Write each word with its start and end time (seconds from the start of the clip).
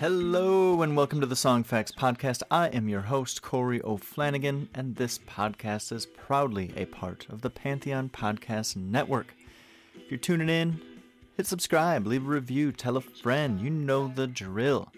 Hello 0.00 0.80
and 0.80 0.96
welcome 0.96 1.20
to 1.20 1.26
the 1.26 1.36
Song 1.36 1.62
Facts 1.62 1.92
Podcast. 1.92 2.42
I 2.50 2.68
am 2.68 2.88
your 2.88 3.02
host, 3.02 3.42
Corey 3.42 3.82
O'Flanagan, 3.84 4.68
and 4.72 4.96
this 4.96 5.18
podcast 5.18 5.92
is 5.92 6.06
proudly 6.06 6.72
a 6.74 6.86
part 6.86 7.26
of 7.28 7.42
the 7.42 7.50
Pantheon 7.50 8.08
Podcast 8.08 8.76
Network. 8.76 9.34
If 9.94 10.10
you're 10.10 10.16
tuning 10.16 10.48
in, 10.48 10.80
hit 11.36 11.46
subscribe, 11.46 12.06
leave 12.06 12.24
a 12.24 12.30
review, 12.30 12.72
tell 12.72 12.96
a 12.96 13.02
friend. 13.02 13.60
You 13.60 13.68
know 13.68 14.08
the 14.08 14.26
drill. 14.26 14.90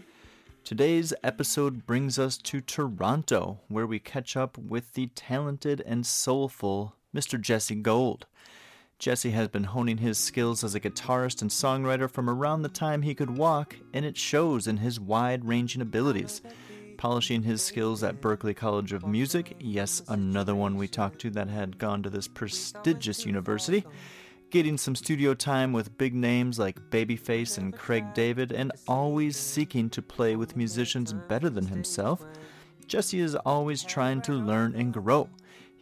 Today's 0.63 1.13
episode 1.25 1.85
brings 1.85 2.17
us 2.17 2.39
to 2.39 2.61
Toronto, 2.61 3.59
where 3.67 3.89
we 3.89 3.99
catch 3.99 4.37
up 4.37 4.57
with 4.57 4.93
the 4.93 5.09
talented 5.17 5.83
and 5.85 6.07
soulful 6.07 6.95
Mr. 7.13 7.41
Jesse 7.41 7.75
Gold. 7.75 8.27
Jesse 9.03 9.33
has 9.33 9.49
been 9.49 9.65
honing 9.65 9.99
his 9.99 10.17
skills 10.17 10.63
as 10.63 10.77
a 10.77 10.81
guitarist 10.81 11.43
and 11.43 11.51
songwriter 11.51 12.09
from 12.09 12.31
around 12.31 12.63
the 12.63 12.69
time 12.69 13.03
he 13.03 13.17
could 13.17 13.37
walk, 13.37 13.75
and 13.93 14.05
it 14.05 14.17
shows 14.17 14.69
in 14.69 14.77
his 14.77 15.01
wide 15.01 15.45
ranging 15.45 15.83
abilities. 15.83 16.41
Polishing 16.99 17.43
his 17.43 17.61
skills 17.63 18.05
at 18.05 18.21
Berklee 18.21 18.55
College 18.55 18.93
of 18.93 19.05
Music, 19.05 19.57
yes, 19.59 20.03
another 20.07 20.55
one 20.55 20.77
we 20.77 20.87
talked 20.87 21.19
to 21.23 21.31
that 21.31 21.49
had 21.49 21.79
gone 21.79 22.05
to 22.05 22.11
this 22.11 22.29
prestigious 22.29 23.27
university. 23.27 23.85
Getting 24.51 24.79
some 24.79 24.95
studio 24.95 25.35
time 25.35 25.73
with 25.73 25.99
big 25.99 26.15
names 26.15 26.61
like 26.61 26.79
Babyface 26.91 27.59
and 27.59 27.77
Craig 27.77 28.15
David, 28.15 28.53
and 28.53 28.71
always 28.87 29.37
seeking 29.37 29.91
to 29.91 30.01
play 30.01 30.37
with 30.37 30.57
musicians 30.57 31.13
better 31.13 31.51
than 31.51 31.67
himself. 31.67 32.25
Jesse 32.87 33.19
is 33.19 33.35
always 33.35 33.83
trying 33.83 34.23
to 34.23 34.33
learn 34.33 34.77
and 34.77 34.93
grow. 34.93 35.29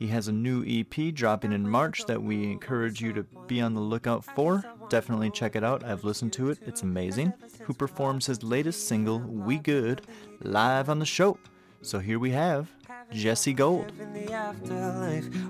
He 0.00 0.06
has 0.06 0.28
a 0.28 0.32
new 0.32 0.64
EP 0.66 1.12
dropping 1.12 1.52
in 1.52 1.68
March 1.68 2.06
that 2.06 2.22
we 2.22 2.44
encourage 2.44 3.02
you 3.02 3.12
to 3.12 3.22
be 3.46 3.60
on 3.60 3.74
the 3.74 3.82
lookout 3.82 4.24
for. 4.24 4.64
Definitely 4.88 5.30
check 5.30 5.56
it 5.56 5.62
out. 5.62 5.84
I've 5.84 6.04
listened 6.04 6.32
to 6.32 6.48
it, 6.48 6.58
it's 6.66 6.82
amazing. 6.82 7.34
Who 7.64 7.74
performs 7.74 8.24
his 8.24 8.42
latest 8.42 8.88
single, 8.88 9.18
We 9.18 9.58
Good, 9.58 10.00
live 10.40 10.88
on 10.88 11.00
the 11.00 11.04
show. 11.04 11.36
So 11.82 11.98
here 11.98 12.18
we 12.18 12.30
have 12.30 12.70
Jesse 13.12 13.52
Gold. 13.52 13.92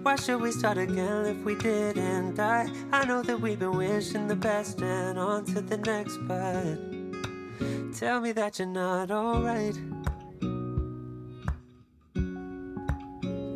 Why 0.02 0.16
should 0.16 0.40
we 0.40 0.50
start 0.50 0.78
again 0.78 1.26
if 1.26 1.44
we 1.44 1.54
didn't 1.54 2.34
die? 2.34 2.68
I 2.90 3.04
know 3.04 3.22
that 3.22 3.40
we've 3.40 3.56
been 3.56 3.76
wishing 3.76 4.26
the 4.26 4.34
best 4.34 4.82
and 4.82 5.16
on 5.16 5.44
to 5.44 5.60
the 5.60 5.76
next, 5.76 6.16
but 6.26 7.94
tell 7.96 8.20
me 8.20 8.32
that 8.32 8.58
you're 8.58 8.66
not 8.66 9.12
alright. 9.12 9.78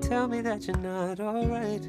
Tell 0.09 0.29
me 0.29 0.43
that 0.43 0.67
you're 0.67 0.77
not 0.77 1.19
alright. 1.19 1.83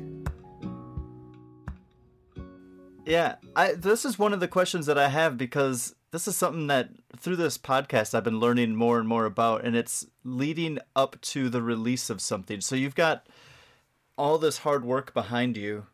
Yeah, 3.06 3.36
I 3.56 3.74
this 3.74 4.06
is 4.06 4.18
one 4.18 4.32
of 4.32 4.40
the 4.40 4.48
questions 4.48 4.86
that 4.86 4.98
I 4.98 5.10
have 5.10 5.38
because 5.38 5.96
this 6.12 6.26
is 6.26 6.38
something 6.38 6.68
that 6.68 6.92
through 7.18 7.36
this 7.36 7.58
podcast 7.58 8.16
I've 8.16 8.24
been 8.24 8.40
learning 8.40 8.76
more 8.76 9.00
and 9.00 9.08
more 9.08 9.26
about 9.26 9.66
and 9.66 9.76
it's 9.76 10.06
leading 10.24 10.80
up 10.96 11.20
to 11.22 11.50
the 11.50 11.62
release 11.62 12.10
of 12.10 12.22
something. 12.22 12.62
So 12.62 12.76
you've 12.76 12.96
got 12.96 13.28
all 14.18 14.38
this 14.38 14.60
hard 14.60 14.86
work 14.86 15.14
behind 15.14 15.58
you 15.58 15.88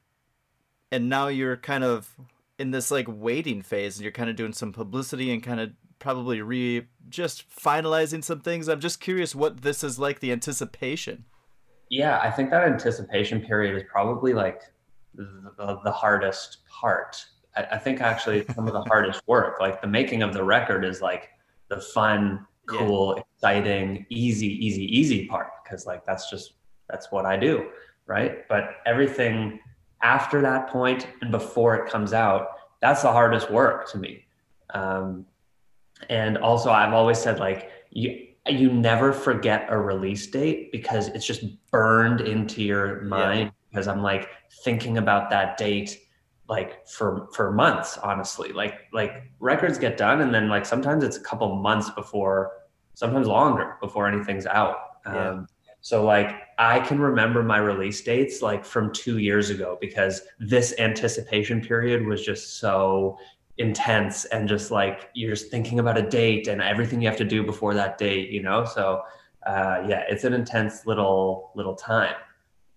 and 0.92 1.10
now 1.10 1.28
you're 1.28 1.58
kind 1.58 1.84
of 1.84 2.16
in 2.60 2.70
this 2.70 2.92
like 2.92 3.08
waiting 3.10 3.64
phase 3.64 3.98
and 3.98 4.04
you're 4.04 4.12
kind 4.12 4.30
of 4.30 4.36
doing 4.36 4.54
some 4.54 4.72
publicity 4.72 5.34
and 5.34 5.42
kind 5.42 5.60
of 5.60 5.72
probably 5.98 6.40
re 6.40 6.86
just 7.10 7.50
finalizing 7.50 8.24
some 8.24 8.42
things. 8.42 8.70
I'm 8.70 8.80
just 8.80 9.00
curious 9.00 9.34
what 9.34 9.62
this 9.62 9.84
is 9.84 9.98
like 9.98 10.20
the 10.20 10.32
anticipation. 10.32 11.26
Yeah, 11.92 12.22
I 12.24 12.32
think 12.32 12.50
that 12.52 12.64
anticipation 12.64 13.42
period 13.42 13.76
is 13.76 13.84
probably 13.92 14.34
like 14.34 14.62
the, 15.14 15.78
the, 15.84 15.92
hardest 15.92 16.60
part. 16.66 17.24
I, 17.58 17.64
I, 17.74 17.78
think 17.78 18.00
actually 18.00 18.46
some 18.56 18.66
of 18.66 18.72
the 18.72 18.82
hardest 18.84 19.22
work, 19.28 19.60
like 19.60 19.82
the 19.82 19.88
making 19.88 20.24
of 20.24 20.34
the 20.34 20.42
record, 20.42 20.86
is 20.86 21.02
like 21.02 21.32
the 21.68 21.82
fun, 21.82 22.48
cool, 22.66 23.16
yeah. 23.18 23.24
exciting, 23.36 24.06
easy, 24.10 24.48
easy, 24.66 24.86
easy 24.86 25.28
part 25.28 25.48
because 25.64 25.86
like 25.86 26.06
that's 26.06 26.30
just 26.30 26.54
that's 26.90 27.12
what 27.12 27.26
I 27.26 27.36
do, 27.36 27.68
right? 28.06 28.48
But 28.48 28.78
everything 28.86 29.60
after 30.02 30.42
that 30.42 30.70
point 30.70 31.08
and 31.22 31.30
before 31.30 31.76
it 31.76 31.92
comes 31.92 32.14
out, 32.14 32.52
that's 32.82 33.02
the 33.02 33.12
hardest 33.12 33.52
work 33.52 33.92
to 33.92 33.98
me. 33.98 34.24
Um, 34.74 35.26
and 36.10 36.38
also, 36.38 36.72
I've 36.72 36.94
always 36.94 37.18
said 37.20 37.38
like 37.38 37.70
you 37.90 38.28
you 38.48 38.72
never 38.72 39.14
forget 39.14 39.68
a 39.70 39.78
release 39.78 40.28
date 40.28 40.72
because 40.72 41.08
it's 41.10 41.26
just 41.26 41.44
burned 41.72 42.22
into 42.22 42.64
your 42.64 43.02
mind 43.02 43.46
yeah. 43.46 43.52
because 43.70 43.88
I'm 43.88 44.02
like 44.02 44.30
thinking 44.64 44.98
about 44.98 45.30
that 45.30 45.58
date 45.58 46.00
like 46.52 46.86
for 46.86 47.30
for 47.34 47.52
months 47.52 47.98
honestly 48.00 48.52
like 48.52 48.82
like 48.92 49.32
records 49.40 49.78
get 49.78 49.96
done 49.96 50.20
and 50.20 50.34
then 50.34 50.50
like 50.50 50.66
sometimes 50.66 51.02
it's 51.02 51.16
a 51.16 51.22
couple 51.22 51.56
months 51.56 51.90
before 51.92 52.52
sometimes 52.94 53.26
longer 53.26 53.78
before 53.80 54.06
anything's 54.06 54.46
out 54.46 54.76
yeah. 55.06 55.30
um, 55.30 55.48
so 55.80 56.04
like 56.04 56.36
i 56.60 56.78
can 56.82 57.00
remember 57.00 57.42
my 57.42 57.58
release 57.58 58.02
dates 58.02 58.42
like 58.42 58.66
from 58.66 58.92
two 58.92 59.18
years 59.20 59.50
ago 59.50 59.78
because 59.80 60.24
this 60.40 60.76
anticipation 60.78 61.62
period 61.62 62.06
was 62.06 62.24
just 62.24 62.60
so 62.60 63.18
intense 63.62 64.26
and 64.26 64.50
just 64.50 64.72
like 64.72 65.10
you're 65.14 65.32
just 65.32 65.50
thinking 65.50 65.80
about 65.80 65.98
a 65.98 66.02
date 66.02 66.48
and 66.48 66.62
everything 66.62 67.02
you 67.02 67.08
have 67.08 67.18
to 67.18 67.26
do 67.26 67.44
before 67.44 67.74
that 67.74 67.98
date 67.98 68.30
you 68.30 68.42
know 68.42 68.66
so 68.66 69.04
uh, 69.46 69.84
yeah, 69.88 70.04
it's 70.08 70.24
an 70.24 70.34
intense 70.34 70.86
little 70.86 71.52
little 71.56 71.76
time. 71.76 72.16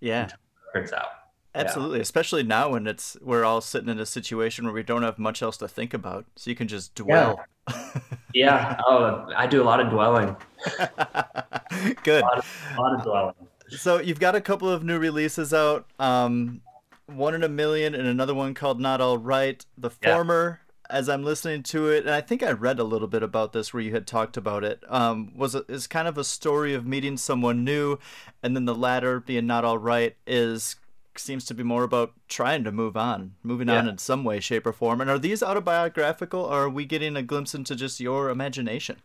Yeah, 0.01 0.29
turns 0.75 0.93
out. 0.93 1.09
Absolutely, 1.55 1.99
yeah. 1.99 2.03
especially 2.03 2.43
now 2.43 2.71
when 2.71 2.87
it's 2.87 3.17
we're 3.21 3.45
all 3.45 3.61
sitting 3.61 3.89
in 3.89 3.99
a 3.99 4.07
situation 4.07 4.65
where 4.65 4.75
we 4.75 4.83
don't 4.83 5.03
have 5.03 5.19
much 5.19 5.43
else 5.43 5.57
to 5.59 5.69
think 5.69 5.95
about, 5.95 6.25
so 6.37 6.51
you 6.51 6.57
can 6.57 6.69
just 6.69 6.95
dwell. 6.95 7.41
Yeah. 7.69 8.01
yeah. 8.35 8.81
Oh, 8.87 9.27
I 9.37 9.47
do 9.47 9.63
a 9.63 9.65
lot 9.65 9.81
of 9.81 9.91
dwelling. 9.91 10.37
Good. 12.03 12.23
A 12.23 12.27
lot, 12.27 12.39
of, 12.39 12.67
a 12.77 12.81
lot, 12.81 12.95
of, 12.95 13.03
dwelling. 13.03 13.35
So 13.69 14.01
you've 14.01 14.21
got 14.21 14.35
a 14.35 14.41
couple 14.41 14.69
of 14.71 14.83
new 14.83 14.99
releases 14.99 15.53
out. 15.53 15.87
Um, 15.99 16.63
one 17.07 17.35
in 17.35 17.45
a 17.45 17.49
million 17.49 17.95
and 17.95 18.07
another 18.07 18.35
one 18.35 18.55
called 18.55 18.81
Not 18.81 19.01
All 19.01 19.19
Right. 19.19 19.65
The 19.77 19.91
former, 19.91 20.61
yeah. 20.61 20.64
As 20.91 21.09
I'm 21.09 21.25
listening 21.25 21.63
to 21.65 21.89
it, 21.89 22.05
and 22.05 22.15
I 22.15 22.21
think 22.21 22.43
I 22.43 22.53
read 22.53 22.79
a 22.79 22.85
little 22.85 23.09
bit 23.09 23.23
about 23.23 23.53
this 23.53 23.73
where 23.73 23.83
you 23.83 23.93
had 23.93 24.07
talked 24.07 24.37
about 24.37 24.65
it, 24.65 24.83
um, 24.89 25.33
was 25.37 25.55
a, 25.55 25.65
is 25.69 25.87
kind 25.87 26.07
of 26.07 26.19
a 26.19 26.25
story 26.25 26.75
of 26.75 26.87
meeting 26.87 27.17
someone 27.17 27.65
new, 27.65 27.99
and 28.43 28.55
then 28.55 28.65
the 28.65 28.75
latter 28.75 29.21
being 29.21 29.47
Not 29.47 29.65
All 29.65 29.79
Right 29.79 30.17
is 30.27 30.77
seems 31.17 31.45
to 31.45 31.55
be 31.55 31.63
more 31.63 31.85
about 31.85 32.13
trying 32.29 32.65
to 32.65 32.73
move 32.73 32.97
on, 32.97 33.35
moving 33.43 33.69
yeah. 33.69 33.79
on 33.79 33.89
in 33.89 33.99
some 33.99 34.25
way, 34.25 34.41
shape, 34.41 34.67
or 34.67 34.73
form. 34.73 35.01
And 35.01 35.09
are 35.09 35.19
these 35.19 35.43
autobiographical, 35.43 36.41
or 36.41 36.65
are 36.65 36.69
we 36.69 36.85
getting 36.85 37.17
a 37.17 37.23
glimpse 37.23 37.55
into 37.55 37.77
just 37.77 38.01
your 38.01 38.31
imagination? 38.31 38.97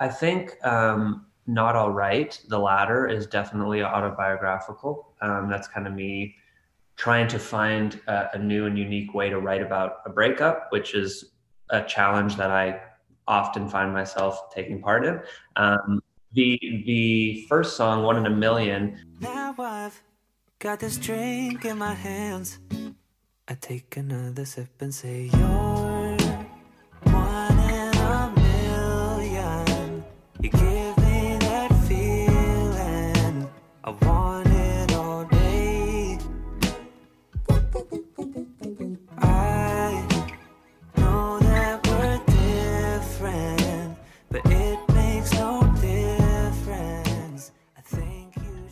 I 0.00 0.08
think 0.08 0.56
um, 0.64 1.26
not 1.46 1.76
all 1.76 1.90
right. 1.90 2.40
The 2.48 2.58
latter 2.58 3.06
is 3.06 3.26
definitely 3.26 3.82
autobiographical. 3.82 5.12
Um, 5.20 5.48
that's 5.48 5.68
kind 5.68 5.86
of 5.86 5.94
me 5.94 6.34
trying 6.98 7.28
to 7.28 7.38
find 7.38 7.98
a, 8.08 8.28
a, 8.34 8.38
new 8.38 8.66
and 8.66 8.76
unique 8.76 9.14
way 9.14 9.30
to 9.30 9.40
write 9.40 9.62
about 9.62 10.00
a 10.04 10.10
breakup, 10.10 10.66
which 10.70 10.94
is 10.94 11.30
a 11.70 11.82
challenge 11.84 12.36
that 12.36 12.50
I 12.50 12.80
often 13.26 13.68
find 13.68 13.92
myself 13.92 14.52
taking 14.54 14.82
part 14.82 15.06
in. 15.06 15.20
Um, 15.56 16.02
the 16.32 16.58
the 16.84 17.46
first 17.48 17.76
song, 17.76 18.02
"One 18.02 18.18
in 18.18 18.26
a 18.26 18.30
Million. 18.30 18.98
Now 19.20 19.54
I've 19.58 20.02
Got 20.60 20.80
this 20.80 20.96
drink 20.96 21.64
in 21.64 21.78
my 21.78 21.94
hands. 21.94 22.58
I 23.46 23.54
take 23.54 23.96
another 23.96 24.44
sip 24.44 24.82
and 24.82 24.92
say, 24.92 25.30
You're 25.32 25.87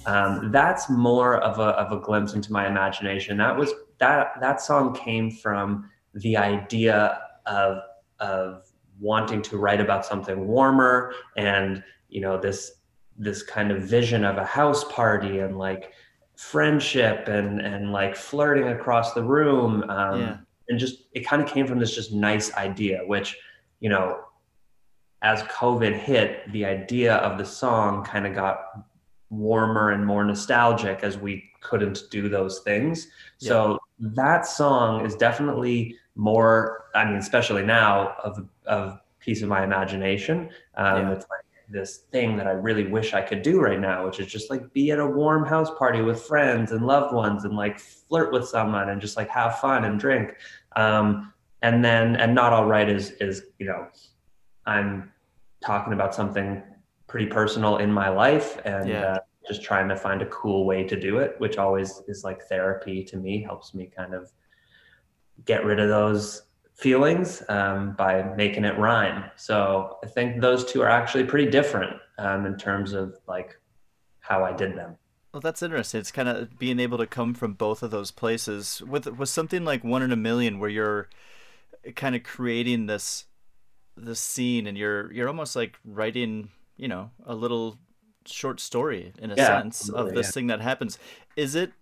um, 0.06 0.52
that's 0.52 0.88
more 0.88 1.38
of 1.38 1.58
a, 1.58 1.70
of 1.80 1.92
a 1.92 2.00
glimpse 2.00 2.34
into 2.34 2.52
my 2.52 2.66
imagination. 2.66 3.36
That 3.36 3.56
was 3.56 3.72
that 3.98 4.40
that 4.40 4.60
song 4.60 4.94
came 4.94 5.30
from 5.30 5.90
the 6.14 6.36
idea 6.36 7.20
of 7.46 7.78
of 8.20 8.66
wanting 9.00 9.42
to 9.42 9.58
write 9.58 9.80
about 9.80 10.06
something 10.06 10.46
warmer 10.46 11.12
and 11.36 11.82
you 12.08 12.20
know 12.20 12.38
this 12.38 12.72
this 13.18 13.42
kind 13.42 13.70
of 13.70 13.82
vision 13.82 14.24
of 14.24 14.36
a 14.38 14.44
house 14.44 14.84
party 14.84 15.40
and 15.40 15.58
like 15.58 15.92
friendship 16.36 17.28
and 17.28 17.60
and 17.60 17.92
like 17.92 18.16
flirting 18.16 18.68
across 18.68 19.12
the 19.12 19.22
room 19.22 19.82
um, 19.90 20.20
yeah. 20.20 20.36
and 20.68 20.78
just 20.78 21.04
it 21.12 21.26
kind 21.26 21.42
of 21.42 21.48
came 21.48 21.66
from 21.66 21.78
this 21.78 21.94
just 21.94 22.12
nice 22.12 22.54
idea 22.54 23.00
which 23.06 23.36
you 23.80 23.88
know 23.88 24.20
as 25.22 25.42
covid 25.44 25.94
hit 25.94 26.50
the 26.52 26.64
idea 26.64 27.16
of 27.16 27.38
the 27.38 27.44
song 27.44 28.04
kind 28.04 28.26
of 28.26 28.34
got 28.34 28.86
warmer 29.30 29.90
and 29.90 30.04
more 30.06 30.24
nostalgic 30.24 31.00
as 31.02 31.18
we 31.18 31.44
couldn't 31.60 32.04
do 32.10 32.28
those 32.28 32.60
things. 32.60 33.08
Yeah. 33.38 33.48
So 33.48 33.78
that 33.98 34.46
song 34.46 35.04
is 35.04 35.16
definitely 35.16 35.96
more, 36.14 36.84
I 36.94 37.04
mean, 37.04 37.16
especially 37.16 37.64
now, 37.64 38.14
of 38.22 38.48
of 38.66 39.00
piece 39.20 39.42
of 39.42 39.48
my 39.48 39.64
imagination. 39.64 40.50
Um, 40.76 41.08
yeah. 41.08 41.12
It's 41.12 41.26
like 41.28 41.40
this 41.68 42.04
thing 42.12 42.36
that 42.36 42.46
I 42.46 42.52
really 42.52 42.86
wish 42.86 43.12
I 43.12 43.22
could 43.22 43.42
do 43.42 43.60
right 43.60 43.80
now, 43.80 44.06
which 44.06 44.20
is 44.20 44.28
just 44.28 44.50
like 44.50 44.72
be 44.72 44.92
at 44.92 45.00
a 45.00 45.06
warm 45.06 45.44
house 45.44 45.70
party 45.76 46.00
with 46.00 46.22
friends 46.22 46.70
and 46.72 46.86
loved 46.86 47.12
ones 47.12 47.44
and 47.44 47.54
like 47.56 47.80
flirt 47.80 48.32
with 48.32 48.46
someone 48.46 48.90
and 48.90 49.00
just 49.00 49.16
like 49.16 49.28
have 49.30 49.58
fun 49.58 49.84
and 49.84 49.98
drink. 49.98 50.34
Um, 50.76 51.32
and 51.62 51.84
then, 51.84 52.16
and 52.16 52.34
not 52.34 52.52
all 52.52 52.66
right 52.66 52.88
is, 52.88 53.12
is, 53.12 53.42
you 53.58 53.66
know, 53.66 53.88
I'm 54.64 55.12
talking 55.60 55.92
about 55.92 56.14
something 56.14 56.62
pretty 57.06 57.26
personal 57.26 57.78
in 57.78 57.92
my 57.92 58.08
life 58.08 58.58
and 58.64 58.88
yeah. 58.88 59.02
uh, 59.02 59.18
just 59.46 59.62
trying 59.62 59.88
to 59.88 59.96
find 59.96 60.22
a 60.22 60.26
cool 60.26 60.64
way 60.64 60.82
to 60.82 60.98
do 60.98 61.18
it 61.18 61.36
which 61.38 61.56
always 61.56 62.02
is 62.08 62.24
like 62.24 62.42
therapy 62.42 63.04
to 63.04 63.16
me 63.16 63.42
helps 63.42 63.74
me 63.74 63.90
kind 63.94 64.14
of 64.14 64.32
get 65.44 65.64
rid 65.64 65.78
of 65.78 65.88
those 65.88 66.42
feelings 66.74 67.42
um, 67.48 67.94
by 67.96 68.22
making 68.36 68.64
it 68.64 68.78
rhyme. 68.78 69.24
So 69.36 69.98
i 70.04 70.06
think 70.06 70.40
those 70.40 70.64
two 70.64 70.82
are 70.82 70.88
actually 70.88 71.24
pretty 71.24 71.50
different 71.50 71.96
um, 72.18 72.46
in 72.46 72.56
terms 72.56 72.92
of 72.92 73.16
like 73.26 73.58
how 74.20 74.44
i 74.44 74.52
did 74.52 74.76
them. 74.76 74.96
Well 75.32 75.40
that's 75.40 75.62
interesting. 75.62 76.00
It's 76.00 76.12
kind 76.12 76.28
of 76.28 76.58
being 76.58 76.80
able 76.80 76.98
to 76.98 77.06
come 77.06 77.34
from 77.34 77.54
both 77.54 77.82
of 77.82 77.90
those 77.90 78.10
places. 78.10 78.82
With 78.82 79.06
with 79.06 79.28
something 79.28 79.64
like 79.64 79.84
one 79.84 80.02
in 80.02 80.12
a 80.12 80.16
million 80.16 80.58
where 80.58 80.70
you're 80.70 81.08
kind 81.94 82.16
of 82.16 82.22
creating 82.22 82.86
this 82.86 83.26
this 83.96 84.20
scene 84.20 84.66
and 84.66 84.76
you're 84.76 85.12
you're 85.12 85.28
almost 85.28 85.54
like 85.54 85.78
writing 85.84 86.50
you 86.76 86.88
know 86.88 87.10
a 87.24 87.34
little 87.34 87.78
short 88.28 88.60
story 88.60 89.12
in 89.18 89.30
a 89.30 89.34
yeah, 89.36 89.60
sense 89.60 89.88
of 89.88 90.14
this 90.14 90.26
yeah. 90.26 90.30
thing 90.30 90.46
that 90.48 90.60
happens. 90.60 90.98
Is 91.36 91.54
it 91.54 91.72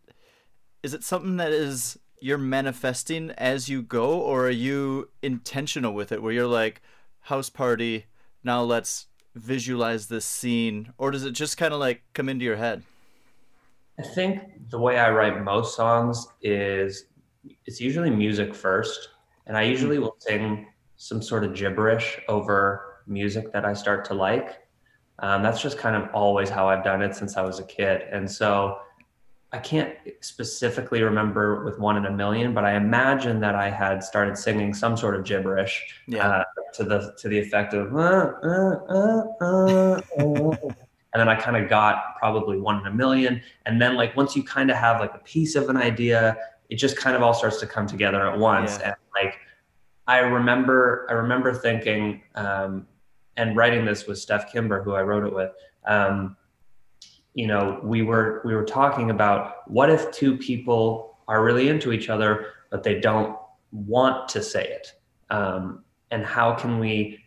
is 0.83 0.95
it 0.95 1.03
something 1.03 1.39
that 1.39 1.53
is 1.53 1.99
you're 2.21 2.39
manifesting 2.39 3.31
as 3.33 3.69
you 3.69 3.83
go 3.83 4.19
or 4.21 4.47
are 4.47 4.51
you 4.51 5.11
intentional 5.23 5.93
with 5.93 6.13
it 6.13 6.23
where 6.23 6.33
you're 6.33 6.47
like 6.47 6.81
house 7.21 7.51
party 7.51 8.07
now 8.43 8.63
let's 8.63 9.07
visualize 9.35 10.07
this 10.07 10.25
scene 10.25 10.93
or 10.97 11.11
does 11.11 11.25
it 11.25 11.33
just 11.33 11.57
kind 11.57 11.75
of 11.75 11.81
like 11.81 12.03
come 12.13 12.29
into 12.29 12.45
your 12.45 12.57
head? 12.57 12.83
I 13.99 14.03
think 14.03 14.41
the 14.71 14.79
way 14.79 14.99
i 14.99 15.11
write 15.11 15.43
most 15.43 15.77
songs 15.77 16.27
is 16.43 17.07
it's 17.67 17.81
usually 17.81 18.11
music 18.11 18.55
first 18.55 19.09
and 19.47 19.57
i 19.57 19.63
mm-hmm. 19.63 19.71
usually 19.71 19.99
will 19.99 20.17
sing 20.19 20.67
some 20.97 21.23
sort 21.23 21.45
of 21.45 21.55
gibberish 21.55 22.19
over 22.29 23.03
music 23.07 23.53
that 23.53 23.65
i 23.65 23.73
start 23.73 24.05
to 24.07 24.15
like 24.15 24.64
um, 25.21 25.43
that's 25.43 25.63
just 25.63 25.79
kind 25.79 25.97
of 25.97 26.09
always 26.13 26.49
how 26.49 26.69
I've 26.69 26.85
done 26.85 27.03
it 27.03 27.15
since 27.15 27.37
I 27.37 27.43
was 27.43 27.61
a 27.61 27.65
kid. 27.65 28.03
And 28.11 28.31
so 28.31 28.79
I 29.53 29.59
can't 29.59 29.95
specifically 30.21 31.03
remember 31.03 31.65
with 31.65 31.79
one 31.79 31.97
in 31.97 32.07
a 32.07 32.11
million, 32.11 32.53
but 32.53 32.65
I 32.65 32.75
imagine 32.75 33.39
that 33.41 33.55
I 33.55 33.71
had 33.71 34.03
started 34.03 34.37
singing 34.37 34.75
some 34.75 34.97
sort 34.97 35.15
of 35.15 35.25
gibberish 35.25 35.81
yeah. 36.09 36.29
uh, 36.29 36.45
to 36.75 36.85
the 36.85 37.15
to 37.19 37.29
the 37.29 37.39
effect 37.39 37.73
of, 37.73 37.95
uh, 37.95 38.33
uh, 38.43 39.23
uh, 39.41 40.01
uh 40.19 40.57
and 41.15 41.21
then 41.21 41.29
I 41.29 41.37
kind 41.37 41.57
of 41.57 41.71
got 41.71 42.17
probably 42.19 42.59
one 42.59 42.81
in 42.81 42.87
a 42.89 42.91
million. 42.93 43.41
And 43.67 43.81
then 43.81 43.95
like 43.95 44.17
once 44.17 44.35
you 44.35 44.43
kind 44.43 44.69
of 44.73 44.77
have 44.77 44.99
like 44.99 45.15
a 45.15 45.19
piece 45.19 45.55
of 45.55 45.69
an 45.69 45.77
idea, 45.77 46.37
it 46.69 46.75
just 46.75 46.97
kind 46.97 47.15
of 47.15 47.23
all 47.23 47.33
starts 47.33 47.61
to 47.61 47.69
come 47.69 47.87
together 47.87 48.29
at 48.29 48.37
once. 48.37 48.79
Yeah. 48.81 48.87
And 48.87 48.95
like 49.15 49.39
I 50.09 50.19
remember, 50.19 51.07
I 51.09 51.13
remember 51.13 51.55
thinking. 51.55 52.23
Um, 52.35 52.89
and 53.37 53.57
writing 53.57 53.85
this 53.85 54.07
with 54.07 54.19
Steph 54.19 54.53
Kimber, 54.53 54.83
who 54.83 54.93
I 54.93 55.03
wrote 55.03 55.25
it 55.25 55.35
with, 55.35 55.51
um, 55.87 56.37
you 57.35 57.49
know, 57.49 57.81
we 57.83 58.03
were 58.03 58.43
we 58.45 58.55
were 58.55 58.65
talking 58.65 59.11
about 59.11 59.69
what 59.69 59.91
if 59.91 60.11
two 60.13 60.37
people 60.37 61.19
are 61.27 61.43
really 61.43 61.69
into 61.69 61.93
each 61.93 62.09
other, 62.09 62.47
but 62.71 62.83
they 62.83 63.01
don't 63.01 63.37
want 63.73 64.29
to 64.29 64.43
say 64.43 64.65
it, 64.65 64.93
um, 65.31 65.85
and 66.11 66.25
how 66.25 66.55
can 66.55 66.79
we 66.79 67.19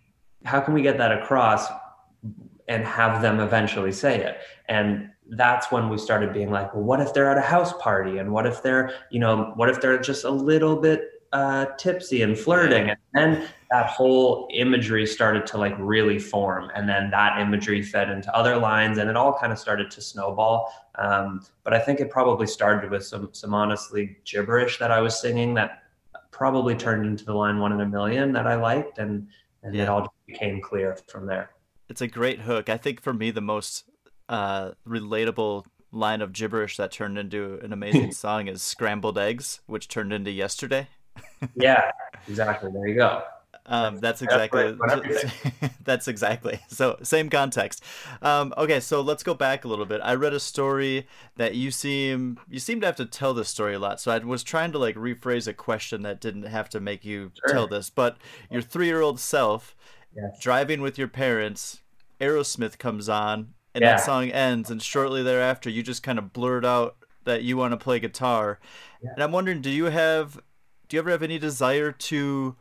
how 0.45 0.61
can 0.61 0.73
we 0.73 0.81
get 0.81 0.97
that 0.97 1.11
across 1.11 1.67
and 2.69 2.85
have 2.85 3.21
them 3.21 3.39
eventually 3.39 3.91
say 3.91 4.23
it? 4.23 4.37
And 4.69 5.09
that's 5.31 5.71
when 5.73 5.89
we 5.89 5.97
started 5.97 6.31
being 6.31 6.49
like 6.49 6.73
well 6.73 6.83
what 6.83 7.01
if 7.01 7.13
they're 7.13 7.29
at 7.29 7.37
a 7.37 7.41
house 7.41 7.73
party? 7.81 8.17
And 8.19 8.31
what 8.31 8.47
if 8.47 8.63
they're 8.63 8.93
you 9.11 9.19
know 9.19 9.51
what 9.55 9.69
if 9.69 9.81
they're 9.81 9.99
just 9.99 10.23
a 10.23 10.31
little 10.31 10.77
bit 10.77 11.16
uh, 11.37 11.65
tipsy 11.77 12.23
and 12.23 12.37
flirting. 12.37 12.89
And 12.89 12.97
then 13.13 13.47
that 13.69 13.85
whole 13.87 14.47
imagery 14.53 15.05
started 15.05 15.45
to 15.47 15.57
like 15.57 15.75
really 15.77 16.17
form. 16.17 16.71
And 16.75 16.89
then 16.89 17.11
that 17.11 17.39
imagery 17.39 17.81
fed 17.83 18.09
into 18.09 18.33
other 18.35 18.57
lines 18.57 18.97
and 18.97 19.09
it 19.09 19.15
all 19.15 19.37
kind 19.37 19.51
of 19.51 19.59
started 19.59 19.91
to 19.91 20.01
snowball. 20.01 20.73
Um, 20.95 21.45
but 21.63 21.73
i 21.75 21.79
think 21.79 21.99
it 21.99 22.09
probably 22.09 22.47
started 22.47 22.89
with 22.89 23.05
some 23.05 23.29
some 23.33 23.53
honestly 23.53 24.17
gibberish 24.25 24.79
that 24.79 24.89
i 24.89 24.99
was 24.99 25.19
singing 25.19 25.53
that 25.53 25.83
probably 26.31 26.75
turned 26.75 27.05
into 27.05 27.23
the 27.23 27.33
line 27.33 27.59
one 27.59 27.71
in 27.71 27.81
a 27.81 27.85
million 27.85 28.31
that 28.31 28.47
i 28.47 28.55
liked 28.55 28.97
and 28.97 29.27
and 29.61 29.75
yeah. 29.75 29.83
it 29.83 29.89
all 29.89 30.13
became 30.25 30.61
clear 30.61 30.97
from 31.07 31.25
there. 31.25 31.51
It's 31.89 32.01
a 32.01 32.07
great 32.07 32.41
hook. 32.41 32.69
I 32.69 32.77
think 32.77 33.01
for 33.01 33.13
me 33.13 33.31
the 33.31 33.41
most 33.41 33.83
uh, 34.29 34.71
relatable 34.87 35.65
line 35.91 36.21
of 36.21 36.33
gibberish 36.33 36.77
that 36.77 36.91
turned 36.91 37.17
into 37.17 37.59
an 37.63 37.73
amazing 37.73 38.11
song 38.23 38.47
is 38.47 38.61
scrambled 38.61 39.17
eggs 39.17 39.61
which 39.67 39.87
turned 39.87 40.13
into 40.13 40.31
yesterday 40.31 40.87
yeah, 41.55 41.91
exactly. 42.27 42.71
There 42.71 42.87
you 42.87 42.95
go. 42.95 43.23
Um, 43.69 43.99
that's 43.99 44.21
exactly 44.21 44.77
that's 45.83 46.07
exactly 46.07 46.59
so 46.69 46.97
same 47.03 47.29
context. 47.29 47.83
Um, 48.21 48.53
okay, 48.57 48.79
so 48.79 49.01
let's 49.01 49.23
go 49.23 49.33
back 49.33 49.65
a 49.65 49.67
little 49.67 49.85
bit. 49.85 49.99
I 50.01 50.15
read 50.15 50.33
a 50.33 50.39
story 50.39 51.05
that 51.35 51.55
you 51.55 51.69
seem 51.69 52.39
you 52.49 52.59
seem 52.59 52.79
to 52.79 52.85
have 52.85 52.95
to 52.95 53.05
tell 53.05 53.33
this 53.33 53.49
story 53.49 53.75
a 53.75 53.79
lot. 53.79 53.99
So 53.99 54.11
I 54.11 54.19
was 54.19 54.43
trying 54.43 54.71
to 54.71 54.79
like 54.79 54.95
rephrase 54.95 55.47
a 55.47 55.53
question 55.53 56.01
that 56.03 56.21
didn't 56.21 56.43
have 56.43 56.69
to 56.69 56.79
make 56.79 57.03
you 57.03 57.31
sure. 57.45 57.53
tell 57.53 57.67
this. 57.67 57.89
But 57.89 58.17
your 58.49 58.61
three 58.61 58.87
year 58.87 59.01
old 59.01 59.19
self 59.19 59.75
yes. 60.15 60.39
driving 60.41 60.81
with 60.81 60.97
your 60.97 61.09
parents, 61.09 61.81
Aerosmith 62.21 62.77
comes 62.77 63.09
on, 63.09 63.53
and 63.75 63.81
yeah. 63.81 63.97
that 63.97 64.05
song 64.05 64.29
ends, 64.29 64.71
and 64.71 64.81
shortly 64.81 65.23
thereafter 65.23 65.69
you 65.69 65.83
just 65.83 66.03
kind 66.03 66.17
of 66.17 66.31
blurt 66.31 66.63
out 66.63 66.95
that 67.25 67.43
you 67.43 67.57
want 67.57 67.73
to 67.73 67.77
play 67.77 67.99
guitar. 67.99 68.59
Yeah. 69.03 69.11
And 69.13 69.23
I'm 69.23 69.33
wondering, 69.33 69.61
do 69.61 69.69
you 69.69 69.85
have 69.85 70.39
do 70.87 70.95
you 70.95 70.99
ever 71.01 71.09
have 71.09 71.23
any 71.23 71.37
desire 71.37 71.91
to 71.91 72.55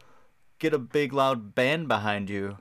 get 0.59 0.73
a 0.73 0.79
big 0.79 1.13
loud 1.13 1.55
band 1.55 1.89
behind 1.89 2.31
you 2.31 2.59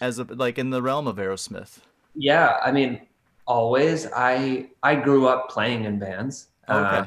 as 0.00 0.18
a 0.18 0.24
like 0.24 0.58
in 0.58 0.70
the 0.70 0.82
realm 0.82 1.06
of 1.06 1.16
Aerosmith? 1.16 1.78
Yeah, 2.14 2.58
I 2.64 2.72
mean, 2.72 3.00
always. 3.46 4.06
I 4.14 4.68
I 4.82 4.94
grew 4.96 5.26
up 5.26 5.48
playing 5.48 5.84
in 5.84 5.98
bands. 5.98 6.48
Oh, 6.68 6.78
okay. 6.78 6.96
Uh, 6.96 7.06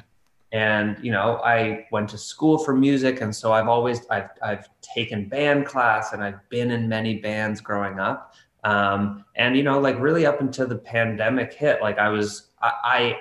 and 0.52 0.98
you 1.02 1.12
know, 1.12 1.40
I 1.44 1.88
went 1.92 2.10
to 2.10 2.18
school 2.18 2.58
for 2.58 2.76
music, 2.76 3.22
and 3.22 3.36
so 3.36 3.52
I've 3.52 3.68
always 3.68 4.02
I've 4.10 4.30
I've 4.42 4.68
taken 4.82 5.30
band 5.30 5.66
class, 5.66 6.14
and 6.14 6.24
I've 6.24 6.48
been 6.50 6.72
in 6.72 6.90
many 6.90 7.18
bands 7.18 7.62
growing 7.62 8.00
up. 8.00 8.34
Um, 8.64 9.24
and 9.36 9.56
you 9.56 9.64
know, 9.64 9.80
like 9.80 10.00
really 10.00 10.26
up 10.26 10.42
until 10.42 10.68
the 10.68 10.78
pandemic 10.78 11.54
hit, 11.54 11.82
like 11.82 12.00
I 12.00 12.10
was 12.10 12.50
I, 12.62 12.72
I 12.84 13.18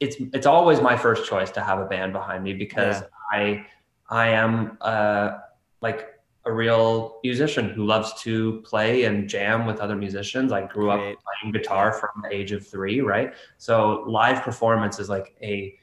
it's 0.00 0.16
it's 0.32 0.46
always 0.46 0.80
my 0.80 0.96
first 0.96 1.28
choice 1.28 1.50
to 1.52 1.60
have 1.60 1.78
a 1.78 1.84
band 1.84 2.12
behind 2.12 2.42
me 2.42 2.54
because 2.54 3.00
yeah. 3.00 3.06
I 3.30 3.66
I 4.10 4.28
am 4.28 4.78
uh 4.80 5.38
like 5.80 6.14
a 6.46 6.52
real 6.52 7.20
musician 7.24 7.70
who 7.70 7.86
loves 7.86 8.12
to 8.22 8.60
play 8.66 9.04
and 9.04 9.28
jam 9.28 9.64
with 9.66 9.80
other 9.80 9.96
musicians. 9.96 10.52
I 10.52 10.66
grew 10.66 10.90
up 10.90 10.98
playing 10.98 11.52
guitar 11.52 11.92
from 11.92 12.10
the 12.22 12.34
age 12.34 12.52
of 12.52 12.66
three, 12.66 13.00
right? 13.00 13.32
So 13.56 14.04
live 14.06 14.42
performance 14.42 14.98
is 14.98 15.08
like 15.08 15.34
a 15.42 15.78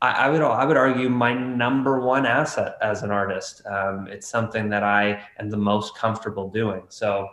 I, 0.00 0.26
I 0.26 0.30
would 0.30 0.42
I 0.42 0.64
would 0.64 0.76
argue 0.76 1.08
my 1.08 1.34
number 1.34 2.00
one 2.00 2.26
asset 2.26 2.76
as 2.80 3.02
an 3.02 3.10
artist. 3.10 3.62
Um, 3.66 4.06
it's 4.08 4.28
something 4.28 4.68
that 4.68 4.82
I 4.82 5.20
am 5.38 5.50
the 5.50 5.56
most 5.56 5.96
comfortable 5.96 6.48
doing. 6.48 6.82
So 6.88 7.28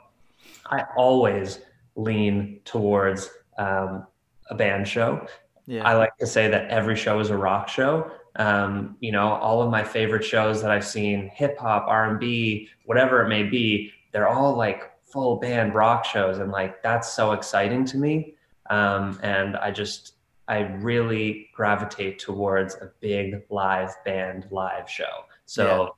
I 0.68 0.86
always 0.96 1.60
lean 1.96 2.62
towards 2.66 3.30
um, 3.58 4.08
a 4.50 4.56
band 4.56 4.88
show. 4.88 5.28
Yeah. 5.68 5.88
I 5.88 5.94
like 5.94 6.18
to 6.18 6.26
say 6.26 6.48
that 6.48 6.70
every 6.70 6.96
show 6.96 7.20
is 7.20 7.30
a 7.30 7.38
rock 7.38 7.70
show 7.70 8.12
um, 8.38 8.96
you 9.00 9.12
know 9.12 9.34
all 9.34 9.62
of 9.62 9.70
my 9.70 9.84
favorite 9.84 10.24
shows 10.24 10.62
that 10.62 10.72
i've 10.72 10.86
seen 10.86 11.30
hip 11.34 11.58
hop 11.58 11.86
r&b 11.88 12.68
whatever 12.86 13.24
it 13.26 13.30
may 13.30 13.44
be 13.44 13.92
they're 14.12 14.28
all 14.28 14.56
like 14.56 14.92
full 15.12 15.38
band 15.38 15.76
rock 15.76 16.06
shows 16.06 16.40
and 16.40 16.52
like 16.52 16.82
that's 16.82 17.14
so 17.14 17.34
exciting 17.34 17.86
to 17.86 17.98
me. 17.98 18.36
Um, 18.70 19.20
and 19.22 19.58
i 19.58 19.72
just 19.72 20.16
i 20.48 20.60
really 20.60 21.50
gravitate 21.54 22.20
towards 22.20 22.76
a 22.76 22.92
big 23.02 23.44
live 23.50 23.92
band 24.06 24.48
live 24.52 24.90
show. 24.90 25.26
So 25.46 25.96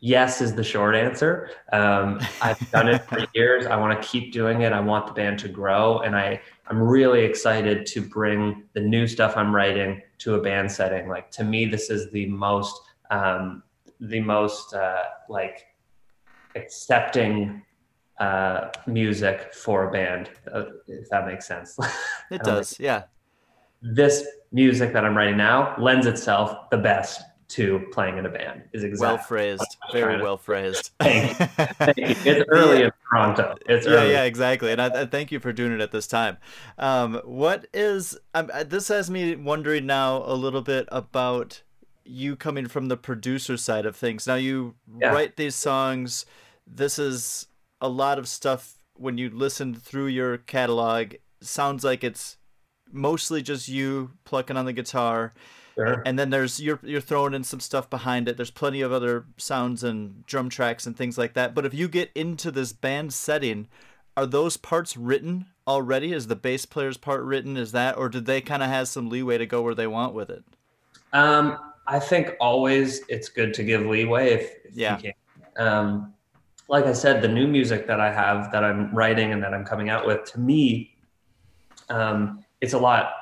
yes 0.00 0.40
is 0.40 0.54
the 0.54 0.64
short 0.64 0.94
answer. 0.94 1.50
Um, 1.72 2.20
I've 2.42 2.70
done 2.70 2.88
it 2.88 3.02
for 3.04 3.24
years. 3.34 3.66
I 3.66 3.76
want 3.76 4.00
to 4.00 4.08
keep 4.08 4.32
doing 4.32 4.62
it. 4.62 4.72
I 4.72 4.80
want 4.80 5.06
the 5.06 5.12
band 5.12 5.38
to 5.40 5.48
grow, 5.48 6.00
and 6.00 6.16
I 6.16 6.40
I'm 6.66 6.80
really 6.80 7.24
excited 7.24 7.86
to 7.86 8.00
bring 8.00 8.64
the 8.72 8.80
new 8.80 9.06
stuff 9.06 9.36
I'm 9.36 9.54
writing 9.54 10.02
to 10.18 10.34
a 10.34 10.40
band 10.40 10.70
setting. 10.70 11.08
Like 11.08 11.30
to 11.32 11.44
me, 11.44 11.66
this 11.66 11.90
is 11.90 12.10
the 12.10 12.26
most 12.26 12.80
um, 13.10 13.62
the 14.00 14.20
most 14.20 14.74
uh, 14.74 15.02
like 15.28 15.66
accepting 16.54 17.62
uh, 18.18 18.68
music 18.86 19.52
for 19.54 19.88
a 19.88 19.90
band, 19.90 20.30
uh, 20.52 20.64
if 20.86 21.08
that 21.10 21.26
makes 21.26 21.46
sense. 21.46 21.78
It 22.30 22.44
does, 22.44 22.78
yeah. 22.78 23.04
This 23.82 24.24
music 24.52 24.92
that 24.92 25.04
I'm 25.04 25.16
writing 25.16 25.36
now 25.36 25.74
lends 25.78 26.06
itself 26.06 26.70
the 26.70 26.78
best 26.78 27.20
to 27.50 27.86
playing 27.92 28.16
in 28.16 28.26
a 28.26 28.28
band 28.28 28.62
is 28.72 28.84
exactly 28.84 29.16
well 29.16 29.18
phrased 29.18 29.76
very 29.92 30.22
well 30.22 30.36
phrased 30.36 30.90
thank 31.00 31.38
you. 31.38 31.46
thank 31.46 31.98
you. 31.98 32.04
it's 32.06 32.44
early 32.48 32.82
in 32.82 32.90
toronto. 33.10 33.56
It's 33.66 33.86
yeah 33.86 34.04
yeah 34.04 34.24
exactly. 34.24 34.72
And 34.72 34.80
I, 34.80 35.02
I, 35.02 35.06
thank 35.06 35.32
you 35.32 35.40
for 35.40 35.52
doing 35.52 35.72
it 35.72 35.80
at 35.80 35.92
this 35.92 36.06
time. 36.06 36.38
Um, 36.78 37.20
what 37.24 37.66
is 37.72 38.18
um, 38.34 38.50
this 38.66 38.88
has 38.88 39.10
me 39.10 39.36
wondering 39.36 39.86
now 39.86 40.22
a 40.24 40.34
little 40.34 40.62
bit 40.62 40.88
about 40.90 41.62
you 42.04 42.36
coming 42.36 42.66
from 42.66 42.88
the 42.88 42.96
producer 42.96 43.56
side 43.56 43.86
of 43.86 43.96
things. 43.96 44.26
Now 44.26 44.36
you 44.36 44.74
yeah. 44.98 45.12
write 45.12 45.36
these 45.36 45.54
songs. 45.54 46.26
This 46.66 46.98
is 46.98 47.46
a 47.80 47.88
lot 47.88 48.18
of 48.18 48.28
stuff 48.28 48.78
when 48.94 49.18
you 49.18 49.30
listen 49.30 49.74
through 49.74 50.06
your 50.06 50.38
catalog. 50.38 51.14
Sounds 51.40 51.84
like 51.84 52.04
it's 52.04 52.36
mostly 52.92 53.42
just 53.42 53.68
you 53.68 54.12
plucking 54.24 54.56
on 54.56 54.66
the 54.66 54.72
guitar 54.72 55.32
Sure. 55.74 56.02
And 56.04 56.18
then 56.18 56.30
there's 56.30 56.60
you're 56.60 56.80
you're 56.82 57.00
throwing 57.00 57.34
in 57.34 57.44
some 57.44 57.60
stuff 57.60 57.88
behind 57.88 58.28
it. 58.28 58.36
There's 58.36 58.50
plenty 58.50 58.80
of 58.80 58.92
other 58.92 59.26
sounds 59.36 59.82
and 59.84 60.26
drum 60.26 60.48
tracks 60.48 60.86
and 60.86 60.96
things 60.96 61.16
like 61.16 61.34
that. 61.34 61.54
But 61.54 61.64
if 61.64 61.74
you 61.74 61.88
get 61.88 62.10
into 62.14 62.50
this 62.50 62.72
band 62.72 63.12
setting, 63.14 63.68
are 64.16 64.26
those 64.26 64.56
parts 64.56 64.96
written 64.96 65.46
already? 65.66 66.12
Is 66.12 66.26
the 66.26 66.36
bass 66.36 66.66
player's 66.66 66.96
part 66.96 67.22
written? 67.22 67.56
Is 67.56 67.72
that 67.72 67.96
or 67.96 68.08
did 68.08 68.26
they 68.26 68.40
kind 68.40 68.62
of 68.62 68.68
have 68.68 68.88
some 68.88 69.08
leeway 69.08 69.38
to 69.38 69.46
go 69.46 69.62
where 69.62 69.74
they 69.74 69.86
want 69.86 70.14
with 70.14 70.30
it? 70.30 70.44
Um, 71.12 71.58
I 71.86 71.98
think 71.98 72.36
always 72.40 73.02
it's 73.08 73.28
good 73.28 73.54
to 73.54 73.64
give 73.64 73.86
leeway 73.86 74.32
if, 74.32 74.54
if 74.64 74.76
yeah. 74.76 74.96
you 74.96 75.12
can. 75.56 75.66
Um, 75.66 76.14
like 76.68 76.84
I 76.84 76.92
said, 76.92 77.20
the 77.20 77.28
new 77.28 77.48
music 77.48 77.86
that 77.88 77.98
I 77.98 78.12
have 78.12 78.52
that 78.52 78.62
I'm 78.62 78.94
writing 78.94 79.32
and 79.32 79.42
that 79.42 79.52
I'm 79.52 79.64
coming 79.64 79.90
out 79.90 80.06
with, 80.06 80.24
to 80.32 80.40
me, 80.40 80.94
um, 81.88 82.44
it's 82.60 82.74
a 82.74 82.78
lot 82.78 83.12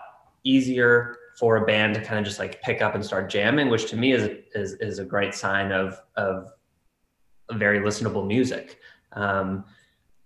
easier 0.45 1.18
for 1.39 1.57
a 1.57 1.65
band 1.65 1.95
to 1.95 2.01
kind 2.01 2.19
of 2.19 2.25
just 2.25 2.39
like 2.39 2.61
pick 2.63 2.83
up 2.83 2.95
and 2.95 3.05
start 3.05 3.31
jamming, 3.31 3.69
which 3.69 3.89
to 3.91 3.97
me 3.97 4.13
is 4.13 4.29
is, 4.55 4.75
is 4.81 4.99
a 4.99 5.05
great 5.05 5.35
sign 5.35 5.71
of 5.71 6.01
of 6.17 6.51
very 7.53 7.79
listenable 7.81 8.27
music. 8.27 8.79
Um, 9.13 9.65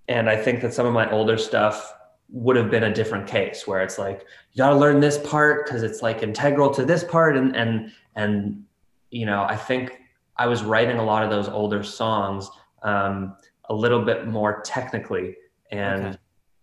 and 0.08 0.28
I 0.28 0.36
think 0.36 0.60
that 0.62 0.74
some 0.74 0.86
of 0.86 0.92
my 0.92 1.10
older 1.10 1.38
stuff 1.38 1.94
would 2.30 2.56
have 2.56 2.70
been 2.70 2.84
a 2.84 2.94
different 2.94 3.26
case 3.26 3.66
where 3.66 3.82
it's 3.82 3.98
like 3.98 4.24
you 4.52 4.58
got 4.58 4.70
to 4.70 4.76
learn 4.76 5.00
this 5.00 5.18
part 5.18 5.66
because 5.66 5.82
it's 5.82 6.00
like 6.00 6.22
integral 6.22 6.70
to 6.70 6.84
this 6.84 7.04
part 7.04 7.36
and 7.36 7.54
and 7.54 7.92
and 8.16 8.64
you 9.10 9.26
know 9.26 9.42
I 9.42 9.56
think 9.56 10.00
I 10.38 10.46
was 10.46 10.62
writing 10.62 10.96
a 10.96 11.04
lot 11.04 11.22
of 11.22 11.30
those 11.30 11.48
older 11.48 11.82
songs 11.82 12.50
um, 12.82 13.36
a 13.68 13.74
little 13.74 14.02
bit 14.02 14.26
more 14.26 14.62
technically 14.62 15.36
and 15.70 16.06
okay. 16.06 16.16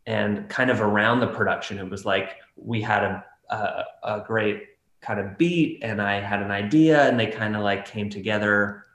and 0.07 0.49
kind 0.49 0.71
of 0.71 0.81
around 0.81 1.19
the 1.19 1.27
production 1.27 1.77
it 1.77 1.87
was 1.87 2.03
like 2.03 2.37
we 2.55 2.81
had 2.81 3.03
a 3.03 3.23
a, 3.49 3.83
a 4.03 4.23
great 4.25 4.63
kind 5.01 5.19
of 5.19 5.37
beat 5.37 5.79
and 5.81 6.01
I 6.01 6.19
had 6.19 6.41
an 6.41 6.51
idea 6.51 7.07
and 7.07 7.19
they 7.19 7.27
kind 7.27 7.55
of 7.55 7.63
like 7.63 7.85
came 7.85 8.09
together 8.09 8.85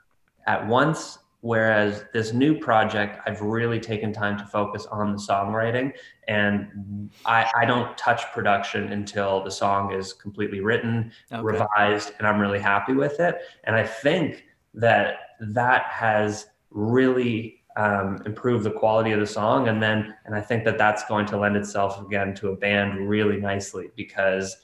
at 0.47 0.65
once. 0.67 1.19
Whereas 1.41 2.05
this 2.11 2.33
new 2.33 2.57
project, 2.57 3.21
I've 3.27 3.41
really 3.41 3.79
taken 3.79 4.11
time 4.11 4.35
to 4.39 4.45
focus 4.45 4.87
on 4.87 5.11
the 5.11 5.19
songwriting 5.19 5.93
and 6.27 7.11
I, 7.23 7.51
I 7.55 7.65
don't 7.65 7.95
touch 7.97 8.23
production 8.33 8.91
until 8.91 9.43
the 9.43 9.51
song 9.51 9.93
is 9.93 10.11
completely 10.11 10.61
written, 10.61 11.11
okay. 11.31 11.43
revised, 11.43 12.13
and 12.17 12.27
I'm 12.27 12.39
really 12.39 12.59
happy 12.59 12.93
with 12.93 13.19
it. 13.19 13.37
And 13.65 13.75
I 13.75 13.85
think 13.85 14.45
that 14.73 15.17
that 15.39 15.83
has 15.83 16.47
really 16.71 17.63
um, 17.77 18.21
improve 18.25 18.63
the 18.63 18.71
quality 18.71 19.11
of 19.11 19.19
the 19.19 19.27
song. 19.27 19.67
And 19.67 19.81
then 19.81 20.15
and 20.25 20.35
i 20.35 20.41
think 20.41 20.63
that 20.65 20.77
that's 20.77 21.05
going 21.05 21.25
to 21.27 21.37
lend 21.37 21.55
itself 21.55 22.01
again 22.01 22.33
to 22.35 22.49
a 22.49 22.55
band 22.55 23.07
really 23.07 23.37
nicely 23.37 23.89
because 23.95 24.57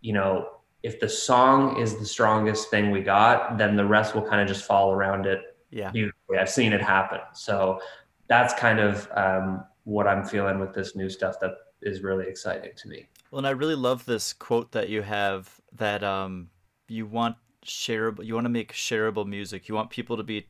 you 0.00 0.12
know 0.12 0.48
if 0.82 1.00
the 1.00 1.08
song 1.08 1.80
is 1.80 1.96
the 1.96 2.06
strongest 2.06 2.70
thing 2.70 2.90
we 2.90 3.00
got 3.00 3.58
then 3.58 3.76
the 3.76 3.84
rest 3.84 4.14
will 4.14 4.22
kind 4.22 4.40
of 4.40 4.48
just 4.48 4.64
fall 4.66 4.92
around 4.92 5.26
it 5.26 5.40
yeah. 5.70 5.90
beautifully. 5.90 6.38
i've 6.38 6.50
seen 6.50 6.72
it 6.72 6.80
happen. 6.82 7.20
So 7.32 7.80
that's 8.28 8.54
kind 8.54 8.80
of 8.80 9.08
um, 9.14 9.64
what 9.84 10.06
i'm 10.06 10.24
feeling 10.24 10.58
with 10.58 10.74
this 10.74 10.96
new 10.96 11.08
stuff 11.08 11.38
that 11.40 11.52
is 11.82 12.02
really 12.02 12.26
exciting 12.26 12.72
to 12.76 12.88
me. 12.88 13.06
Well 13.30 13.38
and 13.38 13.46
i 13.46 13.50
really 13.50 13.74
love 13.74 14.04
this 14.04 14.32
quote 14.32 14.72
that 14.72 14.88
you 14.88 15.02
have 15.02 15.60
that 15.72 16.02
um, 16.02 16.50
you 16.88 17.06
want 17.06 17.36
shareable 17.64 18.24
you 18.24 18.34
want 18.34 18.44
to 18.44 18.50
make 18.50 18.72
shareable 18.72 19.26
music. 19.26 19.68
You 19.68 19.74
want 19.74 19.90
people 19.90 20.16
to 20.16 20.22
be 20.22 20.46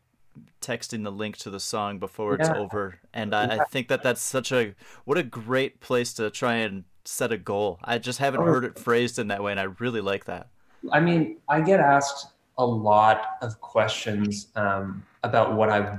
texting 0.61 1.05
the 1.05 1.13
link 1.13 1.37
to 1.37 1.51
the 1.51 1.61
song 1.61 1.99
before 1.99 2.35
it's 2.35 2.49
yeah. 2.49 2.57
over 2.57 2.99
and 3.15 3.35
I, 3.35 3.59
I, 3.59 3.65
think 3.65 3.89
that 3.89 4.03
that's 4.03 4.21
such 4.21 4.53
a 4.53 4.75
what 5.05 5.19
a 5.19 5.23
great 5.23 5.81
place 5.81 6.13
to 6.15 6.31
try 6.31 6.57
and 6.57 6.85
set 7.05 7.31
a 7.31 7.39
goal 7.39 7.79
i 7.85 7.99
just 7.99 8.19
haven't 8.19 8.41
oh. 8.41 8.45
heard 8.45 8.65
it 8.65 8.79
phrased 8.79 9.19
in 9.19 9.29
that 9.29 9.43
way 9.43 9.53
and 9.53 9.61
i 9.61 9.65
really 9.79 10.01
like 10.01 10.25
that 10.25 10.49
i 10.93 11.01
mean 11.01 11.37
i 11.49 11.61
get 11.61 11.81
asked 11.81 12.33
a 12.59 12.67
lot 12.67 13.37
of 13.43 13.61
questions 13.61 14.49
um, 14.57 15.05
about 15.23 15.55
what 15.55 15.69
i 15.71 15.99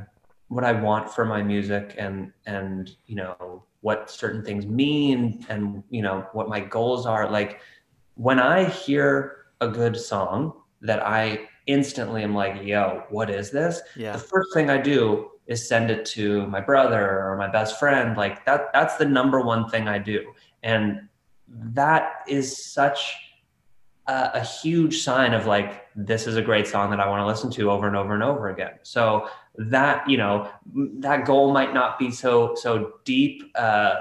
what 0.50 0.63
i 0.63 0.72
want 0.72 1.10
for 1.10 1.24
my 1.24 1.41
music 1.41 1.96
and 1.98 2.32
and 2.46 2.96
you 3.06 3.15
know 3.15 3.63
what 3.82 4.10
certain 4.10 4.44
things 4.44 4.65
mean 4.65 5.46
and 5.50 5.84
you 5.89 6.01
know 6.01 6.25
what 6.34 6.50
my 6.50 6.60
goals 6.60 7.06
are 7.06 7.29
like 7.29 7.62
when 8.15 8.39
i 8.39 8.63
hear 8.65 9.46
a 9.62 9.67
good 9.67 9.96
song 9.96 10.53
that 10.82 11.01
i 11.06 11.48
instantly 11.68 12.24
I'm 12.24 12.34
like, 12.34 12.64
yo, 12.64 13.04
what 13.10 13.30
is 13.30 13.52
this? 13.52 13.82
Yeah. 13.96 14.14
The 14.14 14.20
first 14.20 14.54
thing 14.54 14.70
I 14.70 14.78
do 14.78 15.32
is 15.46 15.68
send 15.68 15.92
it 15.92 16.06
to 16.06 16.48
my 16.48 16.60
brother 16.60 17.22
or 17.26 17.38
my 17.38 17.50
best 17.50 17.80
friend. 17.80 18.18
Like 18.18 18.46
that, 18.46 18.74
that's 18.74 18.98
the 18.98 19.06
number 19.06 19.42
one 19.42 19.70
thing 19.70 19.88
I 19.88 20.00
do. 20.00 20.34
And 20.64 21.08
that 21.48 22.24
is 22.28 22.66
such 22.66 23.16
a, 24.08 24.32
a 24.36 24.42
huge 24.42 25.02
sign 25.02 25.34
of 25.34 25.46
like, 25.46 25.88
this 25.96 26.28
is 26.28 26.36
a 26.36 26.42
great 26.42 26.68
song 26.68 26.90
that 26.90 27.00
I 27.00 27.08
want 27.08 27.22
to 27.22 27.26
listen 27.26 27.50
to 27.52 27.72
over 27.72 27.88
and 27.88 27.96
over 27.96 28.14
and 28.14 28.24
over 28.24 28.50
again. 28.50 28.74
So 28.84 29.30
that, 29.56 30.10
you 30.10 30.18
know, 30.18 30.50
that 31.00 31.26
goal 31.26 31.54
might 31.54 31.74
not 31.74 31.98
be 31.98 32.12
so, 32.12 32.56
so 32.56 32.94
deep, 33.06 33.44
uh, 33.56 33.96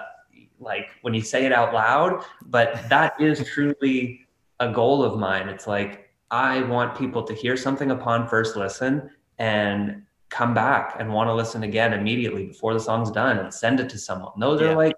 like 0.58 0.88
when 1.02 1.14
you 1.14 1.20
say 1.20 1.44
it 1.46 1.52
out 1.52 1.74
loud, 1.74 2.24
but 2.46 2.88
that 2.88 3.20
is 3.20 3.46
truly 3.48 4.26
a 4.58 4.72
goal 4.72 5.04
of 5.04 5.18
mine. 5.18 5.48
It's 5.48 5.66
like, 5.66 6.05
I 6.30 6.62
want 6.62 6.98
people 6.98 7.22
to 7.22 7.34
hear 7.34 7.56
something 7.56 7.90
upon 7.90 8.28
first 8.28 8.56
listen 8.56 9.10
and 9.38 10.02
come 10.28 10.54
back 10.54 10.96
and 10.98 11.12
want 11.12 11.28
to 11.28 11.34
listen 11.34 11.62
again 11.62 11.92
immediately 11.92 12.46
before 12.46 12.74
the 12.74 12.80
song's 12.80 13.10
done 13.10 13.38
and 13.38 13.52
send 13.52 13.80
it 13.80 13.88
to 13.90 13.98
someone. 13.98 14.32
Those 14.38 14.60
yeah. 14.60 14.68
are 14.68 14.76
like, 14.76 14.96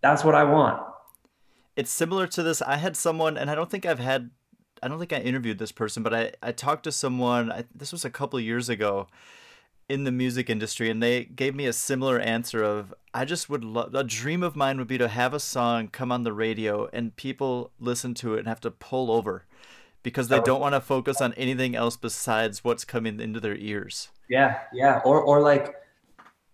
that's 0.00 0.24
what 0.24 0.34
I 0.34 0.44
want. 0.44 0.82
It's 1.74 1.90
similar 1.90 2.26
to 2.26 2.42
this. 2.42 2.60
I 2.60 2.76
had 2.76 2.96
someone, 2.96 3.38
and 3.38 3.50
I 3.50 3.54
don't 3.54 3.70
think 3.70 3.86
I've 3.86 3.98
had, 3.98 4.30
I 4.82 4.88
don't 4.88 4.98
think 4.98 5.12
I 5.12 5.18
interviewed 5.18 5.58
this 5.58 5.72
person, 5.72 6.02
but 6.02 6.12
I, 6.12 6.32
I 6.42 6.52
talked 6.52 6.84
to 6.84 6.92
someone, 6.92 7.50
I, 7.50 7.64
this 7.74 7.92
was 7.92 8.04
a 8.04 8.10
couple 8.10 8.38
years 8.38 8.68
ago 8.68 9.06
in 9.88 10.04
the 10.04 10.12
music 10.12 10.50
industry, 10.50 10.90
and 10.90 11.02
they 11.02 11.24
gave 11.24 11.54
me 11.54 11.66
a 11.66 11.72
similar 11.72 12.18
answer 12.18 12.62
of, 12.62 12.92
I 13.14 13.24
just 13.24 13.48
would 13.48 13.64
love, 13.64 13.94
a 13.94 14.04
dream 14.04 14.42
of 14.42 14.54
mine 14.54 14.76
would 14.78 14.86
be 14.86 14.98
to 14.98 15.08
have 15.08 15.32
a 15.32 15.40
song 15.40 15.88
come 15.88 16.12
on 16.12 16.24
the 16.24 16.32
radio 16.32 16.88
and 16.92 17.16
people 17.16 17.70
listen 17.80 18.12
to 18.14 18.34
it 18.34 18.40
and 18.40 18.48
have 18.48 18.60
to 18.60 18.70
pull 18.70 19.10
over 19.10 19.44
because 20.02 20.28
they 20.28 20.40
don't 20.40 20.60
want 20.60 20.74
to 20.74 20.80
focus 20.80 21.20
on 21.20 21.32
anything 21.34 21.74
else 21.74 21.96
besides 21.96 22.64
what's 22.64 22.84
coming 22.84 23.20
into 23.20 23.40
their 23.40 23.56
ears. 23.56 24.08
Yeah, 24.28 24.60
yeah. 24.72 25.00
Or 25.04 25.20
or 25.20 25.40
like 25.40 25.76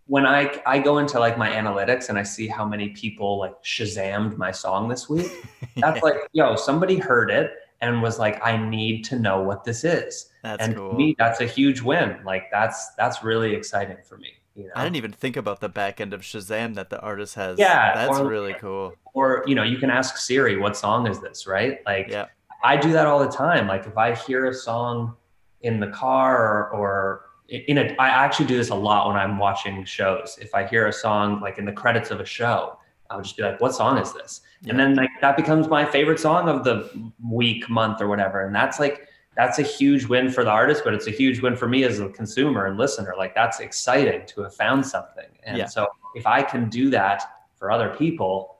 when 0.07 0.27
I 0.27 0.61
I 0.67 0.79
go 0.79 0.99
into 0.99 1.19
like 1.19 1.39
my 1.39 1.51
analytics 1.51 2.09
and 2.09 2.19
I 2.19 2.23
see 2.23 2.49
how 2.49 2.65
many 2.65 2.91
people 2.91 3.39
like 3.39 3.63
Shazammed 3.63 4.37
my 4.37 4.51
song 4.51 4.89
this 4.89 5.09
week, 5.09 5.31
that's 5.77 5.97
yeah. 5.97 6.03
like, 6.03 6.17
yo, 6.33 6.57
somebody 6.57 6.99
heard 6.99 7.31
it 7.31 7.53
and 7.81 8.03
was 8.03 8.19
like, 8.19 8.45
I 8.45 8.57
need 8.57 9.05
to 9.05 9.19
know 9.19 9.41
what 9.43 9.65
this 9.65 9.85
is. 9.85 10.31
That's 10.43 10.63
and 10.63 10.77
cool. 10.77 10.95
me, 10.95 11.15
that's 11.19 11.41
a 11.41 11.47
huge 11.47 11.81
win. 11.81 12.19
Like 12.25 12.51
that's 12.51 12.95
that's 12.97 13.23
really 13.23 13.55
exciting 13.55 13.99
for 14.05 14.19
me. 14.19 14.33
You 14.55 14.65
know? 14.65 14.73
I 14.75 14.83
didn't 14.83 14.97
even 14.97 15.13
think 15.13 15.37
about 15.37 15.61
the 15.61 15.69
back 15.69 16.01
end 16.01 16.13
of 16.13 16.23
Shazam 16.23 16.75
that 16.75 16.91
the 16.91 17.01
artist 17.01 17.37
has. 17.37 17.61
Yeah, 17.61 17.95
that's 17.95 18.19
or, 18.19 18.27
really 18.27 18.55
cool. 18.55 18.95
Or 19.15 19.45
you 19.47 19.55
know, 19.55 19.63
you 19.63 19.79
can 19.79 19.91
ask 19.91 20.17
Siri, 20.17 20.57
"What 20.57 20.77
song 20.77 21.07
is 21.07 21.21
this?" 21.21 21.47
Right? 21.47 21.79
Like, 21.87 22.09
yeah. 22.11 22.27
I 22.63 22.77
do 22.77 22.93
that 22.93 23.07
all 23.07 23.19
the 23.19 23.31
time. 23.31 23.67
Like 23.67 23.87
if 23.87 23.97
I 23.97 24.15
hear 24.15 24.47
a 24.47 24.55
song 24.55 25.17
in 25.61 25.81
the 25.81 25.89
car 25.89 26.37
or, 26.37 26.71
or 26.71 27.25
in 27.49 27.79
a, 27.79 27.95
I 27.99 28.09
actually 28.09 28.47
do 28.47 28.57
this 28.57 28.71
a 28.71 28.75
lot 28.75 29.09
when 29.09 29.17
I'm 29.17 29.39
watching 29.39 29.85
shows. 29.85 30.39
If 30.41 30.55
I 30.55 30.67
hear 30.67 30.87
a 30.87 30.93
song 30.93 31.41
like 31.41 31.59
in 31.59 31.65
the 31.65 31.73
credits 31.73 32.11
of 32.11 32.21
a 32.21 32.25
show, 32.25 32.79
I'll 33.11 33.23
just 33.23 33.37
be 33.37 33.43
like, 33.43 33.61
what 33.61 33.75
song 33.75 33.97
is 33.99 34.13
this? 34.13 34.43
Yeah. 34.63 34.71
And 34.71 34.79
then 34.79 34.95
like 34.95 35.09
that 35.21 35.37
becomes 35.37 35.69
my 35.69 35.85
favorite 35.85 36.21
song 36.21 36.49
of 36.49 36.65
the 36.65 37.11
week, 37.25 37.69
month, 37.71 38.03
or 38.03 38.09
whatever. 38.09 38.45
And 38.45 38.55
that's 38.55 38.79
like, 38.79 39.09
that's 39.35 39.59
a 39.59 39.63
huge 39.63 40.05
win 40.07 40.31
for 40.31 40.45
the 40.45 40.51
artist, 40.51 40.83
but 40.85 40.95
it's 40.95 41.07
a 41.07 41.13
huge 41.13 41.41
win 41.41 41.57
for 41.57 41.69
me 41.69 41.85
as 41.85 42.01
a 42.01 42.09
consumer 42.09 42.67
and 42.67 42.77
listener. 42.77 43.15
Like 43.17 43.35
that's 43.35 43.61
exciting 43.61 44.27
to 44.27 44.43
have 44.43 44.55
found 44.55 44.85
something. 44.85 45.29
And 45.45 45.57
yeah. 45.57 45.67
so 45.67 45.87
if 46.15 46.27
I 46.27 46.43
can 46.43 46.69
do 46.69 46.91
that 46.91 47.23
for 47.55 47.71
other 47.71 47.95
people, 47.97 48.57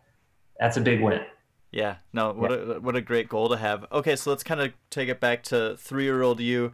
that's 0.59 0.77
a 0.77 0.81
big 0.81 1.03
win. 1.03 1.21
Yeah, 1.71 1.97
no, 2.13 2.33
what 2.33 2.51
yeah. 2.51 2.57
a 2.57 2.81
what 2.81 2.97
a 2.97 3.01
great 3.01 3.29
goal 3.29 3.49
to 3.51 3.57
have. 3.57 3.85
Okay, 3.93 4.17
so 4.17 4.31
let's 4.31 4.43
kind 4.43 4.61
of 4.61 4.73
take 4.91 5.09
it 5.09 5.21
back 5.21 5.43
to 5.45 5.77
three 5.77 6.05
year 6.05 6.23
old 6.23 6.41
you. 6.41 6.73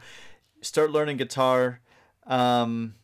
Start 0.62 0.92
learning 0.92 1.16
guitar, 1.16 1.80
um, 2.26 2.94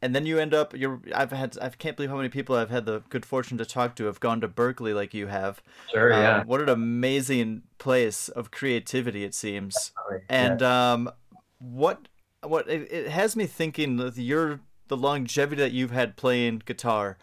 and 0.00 0.14
then 0.14 0.26
you 0.26 0.38
end 0.38 0.54
up. 0.54 0.76
You're. 0.76 1.00
I've 1.12 1.32
had. 1.32 1.58
I 1.60 1.70
can't 1.70 1.96
believe 1.96 2.10
how 2.10 2.16
many 2.16 2.28
people 2.28 2.54
I've 2.54 2.70
had 2.70 2.86
the 2.86 3.02
good 3.08 3.26
fortune 3.26 3.58
to 3.58 3.66
talk 3.66 3.96
to 3.96 4.04
have 4.04 4.20
gone 4.20 4.40
to 4.42 4.48
Berklee 4.48 4.94
like 4.94 5.12
you 5.12 5.26
have. 5.26 5.60
Sure. 5.92 6.12
Um, 6.12 6.20
yeah. 6.20 6.44
What 6.44 6.60
an 6.60 6.68
amazing 6.68 7.62
place 7.78 8.28
of 8.28 8.52
creativity 8.52 9.24
it 9.24 9.34
seems. 9.34 9.92
And 10.28 10.60
yeah. 10.60 10.92
um, 10.92 11.10
what 11.58 12.06
what 12.42 12.68
it, 12.68 12.90
it 12.92 13.08
has 13.08 13.34
me 13.34 13.46
thinking 13.46 13.96
that 13.96 14.16
your 14.16 14.60
the 14.86 14.96
longevity 14.96 15.62
that 15.62 15.72
you've 15.72 15.90
had 15.90 16.16
playing 16.16 16.62
guitar. 16.64 17.18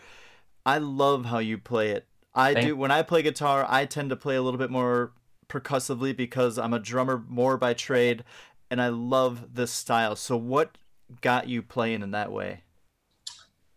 I 0.65 0.80
love 0.80 1.25
how 1.25 1.39
you 1.39 1.58
play 1.58 1.91
it 1.91 2.08
I 2.38 2.54
Thank- 2.54 2.67
do 2.67 2.76
when 2.78 2.91
I 2.91 3.02
play 3.02 3.23
guitar, 3.23 3.65
I 3.67 3.86
tend 3.86 4.12
to 4.12 4.15
play 4.15 4.36
a 4.36 4.41
little 4.41 4.60
bit 4.60 4.69
more 4.69 5.12
percussively 5.47 6.13
because 6.13 6.58
I'm 6.60 6.73
a 6.73 6.80
drummer 6.80 7.23
more 7.28 7.58
by 7.58 7.73
trade 7.73 8.23
and 8.69 8.82
I 8.82 8.89
love 8.89 9.56
this 9.56 9.71
style. 9.71 10.15
So 10.15 10.38
what 10.38 10.78
got 11.21 11.47
you 11.47 11.62
playing 11.62 12.04
in 12.04 12.12
that 12.12 12.32
way? 12.32 12.62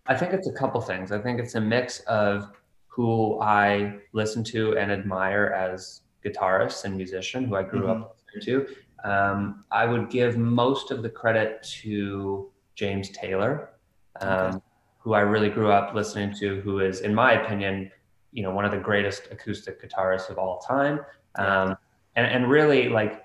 I 0.07 0.16
think 0.16 0.33
it's 0.33 0.49
a 0.49 0.53
couple 0.53 0.81
things. 0.81 1.11
I 1.12 1.18
think 1.20 1.40
it's 1.40 1.55
a 1.55 1.61
mix 1.61 2.01
of 2.01 2.51
who 2.88 3.40
I 3.40 3.94
listen 4.12 4.44
to 4.44 4.77
and 4.77 4.92
admire 4.92 5.55
as 5.57 6.03
guitarists 6.25 6.85
and 6.85 6.96
musician 6.96 7.44
who 7.44 7.57
I 7.57 7.62
grew 7.62 7.83
mm-hmm. 7.83 8.03
up 8.03 8.16
listening 8.35 8.66
to. 8.66 9.09
Um, 9.09 9.64
I 9.70 9.87
would 9.87 10.11
give 10.11 10.37
most 10.37 10.90
of 10.90 11.03
the 11.03 11.09
credit 11.09 11.62
to 11.83 12.51
James 12.75 13.09
Taylor, 13.11 13.70
um, 14.20 14.29
okay. 14.29 14.59
who 14.99 15.14
I 15.14 15.20
really 15.20 15.49
grew 15.49 15.70
up 15.70 15.94
listening 15.94 16.35
to, 16.40 16.61
who 16.61 16.81
is, 16.81 17.01
in 17.01 17.14
my 17.14 17.40
opinion, 17.42 17.90
you 18.33 18.43
know 18.43 18.51
one 18.51 18.64
of 18.64 18.71
the 18.71 18.79
greatest 18.79 19.29
acoustic 19.31 19.83
guitarists 19.83 20.31
of 20.31 20.38
all 20.38 20.59
time. 20.59 21.01
Um, 21.37 21.77
and, 22.16 22.27
and 22.27 22.51
really 22.51 22.88
like 22.88 23.25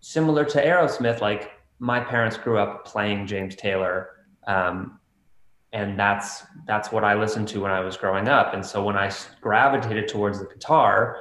similar 0.00 0.44
to 0.44 0.64
aerosmith 0.64 1.20
like 1.20 1.52
my 1.78 2.00
parents 2.00 2.36
grew 2.36 2.58
up 2.58 2.84
playing 2.84 3.26
james 3.26 3.56
taylor 3.56 4.10
um, 4.46 4.98
and 5.72 5.98
that's 5.98 6.44
that's 6.66 6.92
what 6.92 7.04
i 7.04 7.14
listened 7.14 7.48
to 7.48 7.60
when 7.60 7.70
i 7.70 7.80
was 7.80 7.96
growing 7.96 8.28
up. 8.28 8.54
And 8.54 8.64
so 8.64 8.82
when 8.84 8.96
i 8.96 9.10
gravitated 9.40 10.08
towards 10.08 10.38
the 10.38 10.46
guitar 10.46 11.18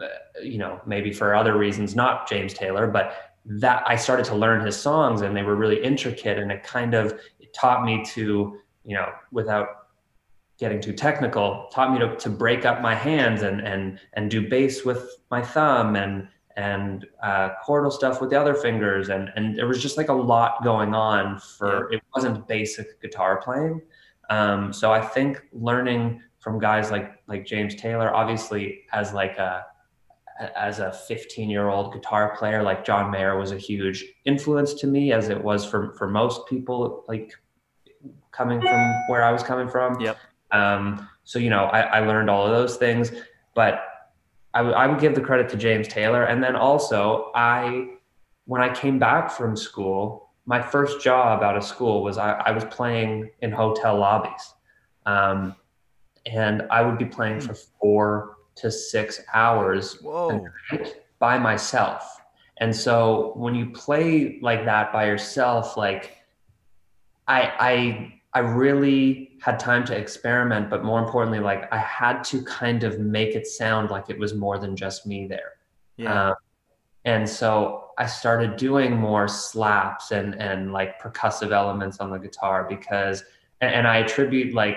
uh, 0.00 0.06
you 0.42 0.58
know 0.58 0.80
maybe 0.86 1.12
for 1.12 1.34
other 1.34 1.56
reasons 1.56 1.96
not 1.96 2.28
james 2.28 2.54
taylor 2.54 2.86
but 2.86 3.34
that 3.44 3.82
i 3.86 3.96
started 3.96 4.24
to 4.26 4.34
learn 4.34 4.64
his 4.64 4.76
songs 4.76 5.22
and 5.22 5.36
they 5.36 5.42
were 5.42 5.56
really 5.56 5.82
intricate 5.82 6.38
and 6.38 6.52
it 6.52 6.62
kind 6.62 6.94
of 6.94 7.18
it 7.38 7.52
taught 7.54 7.84
me 7.84 8.04
to 8.04 8.58
you 8.84 8.94
know 8.94 9.08
without 9.32 9.79
getting 10.60 10.80
too 10.80 10.92
technical 10.92 11.68
taught 11.72 11.90
me 11.90 11.98
to, 11.98 12.14
to 12.16 12.28
break 12.28 12.66
up 12.66 12.82
my 12.82 12.94
hands 12.94 13.42
and 13.42 13.60
and 13.60 13.98
and 14.12 14.30
do 14.30 14.46
bass 14.46 14.84
with 14.84 15.16
my 15.30 15.42
thumb 15.42 15.96
and 15.96 16.28
and 16.56 17.06
uh, 17.22 17.50
chordal 17.66 17.90
stuff 17.90 18.20
with 18.20 18.28
the 18.30 18.38
other 18.38 18.54
fingers. 18.54 19.08
And 19.08 19.30
and 19.34 19.56
there 19.56 19.66
was 19.66 19.82
just 19.82 19.96
like 19.96 20.10
a 20.10 20.14
lot 20.14 20.62
going 20.62 20.94
on 20.94 21.38
for 21.38 21.90
it 21.90 22.02
wasn't 22.14 22.46
basic 22.46 23.00
guitar 23.00 23.40
playing. 23.42 23.80
Um, 24.28 24.72
so 24.72 24.92
I 24.92 25.00
think 25.00 25.42
learning 25.52 26.22
from 26.38 26.58
guys 26.58 26.90
like 26.90 27.12
like 27.26 27.46
James 27.46 27.74
Taylor 27.74 28.14
obviously 28.14 28.82
as 28.92 29.12
like 29.12 29.38
a 29.38 29.64
as 30.56 30.78
a 30.78 30.92
15 30.92 31.50
year 31.50 31.68
old 31.68 31.92
guitar 31.92 32.34
player 32.36 32.62
like 32.62 32.84
John 32.84 33.10
Mayer 33.10 33.38
was 33.38 33.52
a 33.52 33.58
huge 33.58 34.04
influence 34.24 34.72
to 34.74 34.86
me 34.86 35.12
as 35.12 35.28
it 35.28 35.42
was 35.42 35.64
for 35.64 35.92
for 35.94 36.08
most 36.08 36.46
people 36.46 37.04
like 37.08 37.32
coming 38.32 38.60
from 38.60 38.94
where 39.08 39.22
I 39.22 39.32
was 39.32 39.42
coming 39.42 39.68
from. 39.68 40.00
Yep 40.00 40.16
um, 40.52 41.08
so, 41.24 41.38
you 41.38 41.50
know, 41.50 41.64
I, 41.64 41.80
I, 41.80 42.00
learned 42.00 42.28
all 42.28 42.44
of 42.44 42.52
those 42.52 42.76
things, 42.76 43.12
but 43.54 43.84
I, 44.54 44.58
w- 44.58 44.74
I 44.74 44.86
would 44.86 45.00
give 45.00 45.14
the 45.14 45.20
credit 45.20 45.48
to 45.50 45.56
James 45.56 45.86
Taylor. 45.86 46.24
And 46.24 46.42
then 46.42 46.56
also, 46.56 47.30
I, 47.34 47.90
when 48.46 48.60
I 48.60 48.72
came 48.74 48.98
back 48.98 49.30
from 49.30 49.56
school, 49.56 50.30
my 50.46 50.60
first 50.60 51.00
job 51.00 51.42
out 51.42 51.56
of 51.56 51.62
school 51.62 52.02
was 52.02 52.18
I, 52.18 52.32
I 52.32 52.50
was 52.50 52.64
playing 52.64 53.30
in 53.42 53.52
hotel 53.52 53.96
lobbies. 53.96 54.54
Um, 55.06 55.54
and 56.26 56.62
I 56.70 56.82
would 56.82 56.98
be 56.98 57.04
playing 57.04 57.40
for 57.40 57.54
four 57.54 58.36
to 58.56 58.70
six 58.70 59.20
hours 59.32 59.98
by 61.18 61.38
myself. 61.38 62.20
And 62.58 62.74
so 62.74 63.32
when 63.36 63.54
you 63.54 63.70
play 63.70 64.38
like 64.42 64.64
that 64.64 64.92
by 64.92 65.06
yourself, 65.06 65.76
like 65.76 66.16
I, 67.26 67.52
I 67.58 68.19
I 68.32 68.40
really 68.40 69.32
had 69.40 69.58
time 69.58 69.84
to 69.86 69.96
experiment, 69.96 70.70
but 70.70 70.84
more 70.84 71.00
importantly, 71.00 71.40
like 71.40 71.72
I 71.72 71.78
had 71.78 72.22
to 72.24 72.42
kind 72.44 72.84
of 72.84 73.00
make 73.00 73.34
it 73.34 73.46
sound 73.46 73.90
like 73.90 74.08
it 74.08 74.18
was 74.18 74.34
more 74.34 74.58
than 74.58 74.76
just 74.76 75.06
me 75.06 75.26
there. 75.26 75.54
Yeah. 75.96 76.28
Um, 76.28 76.34
and 77.04 77.28
so 77.28 77.90
I 77.98 78.06
started 78.06 78.56
doing 78.56 78.96
more 78.96 79.26
slaps 79.26 80.12
and 80.12 80.34
and 80.40 80.72
like 80.72 81.00
percussive 81.00 81.50
elements 81.50 81.98
on 81.98 82.10
the 82.10 82.18
guitar 82.18 82.66
because, 82.68 83.24
and, 83.60 83.74
and 83.74 83.88
I 83.88 83.98
attribute 83.98 84.54
like 84.54 84.76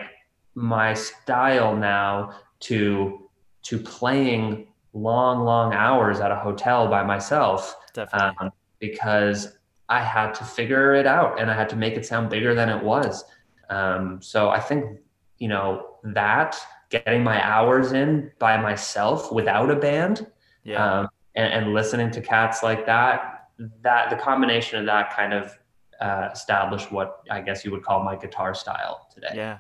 my 0.56 0.94
style 0.94 1.76
now 1.76 2.40
to 2.62 3.30
to 3.64 3.78
playing 3.78 4.68
long, 4.94 5.44
long 5.44 5.74
hours 5.74 6.20
at 6.20 6.32
a 6.32 6.36
hotel 6.36 6.88
by 6.88 7.04
myself. 7.04 7.76
Definitely. 7.94 8.48
Um, 8.48 8.52
because 8.80 9.58
I 9.90 10.04
had 10.04 10.34
to 10.36 10.44
figure 10.44 10.94
it 10.96 11.06
out 11.06 11.40
and 11.40 11.50
I 11.50 11.56
had 11.56 11.70
to 11.70 11.76
make 11.76 11.96
it 11.96 12.06
sound 12.06 12.30
bigger 12.30 12.54
than 12.54 12.70
it 12.70 12.84
was. 12.84 13.24
Um, 13.70 14.22
so 14.22 14.50
I 14.50 14.60
think, 14.60 15.00
you 15.38 15.48
know, 15.48 15.98
that 16.04 16.58
getting 16.90 17.24
my 17.24 17.44
hours 17.44 17.92
in 17.92 18.32
by 18.40 18.58
myself 18.58 19.32
without 19.32 19.72
a 19.72 19.76
band 19.76 20.28
yeah. 20.64 21.00
um, 21.00 21.08
and, 21.36 21.54
and, 21.54 21.74
listening 21.74 22.12
to 22.12 22.22
cats 22.22 22.62
like 22.62 22.86
that, 22.86 23.50
that 23.82 24.10
the 24.10 24.16
combination 24.16 24.80
of 24.80 24.86
that 24.86 25.16
kind 25.16 25.34
of 25.34 25.58
uh, 26.00 26.30
established 26.32 26.92
what 26.92 27.24
I 27.32 27.42
guess 27.42 27.66
you 27.66 27.72
would 27.72 27.84
call 27.84 28.04
my 28.04 28.16
guitar 28.16 28.54
style 28.54 29.08
today. 29.14 29.32
Yeah. 29.34 29.60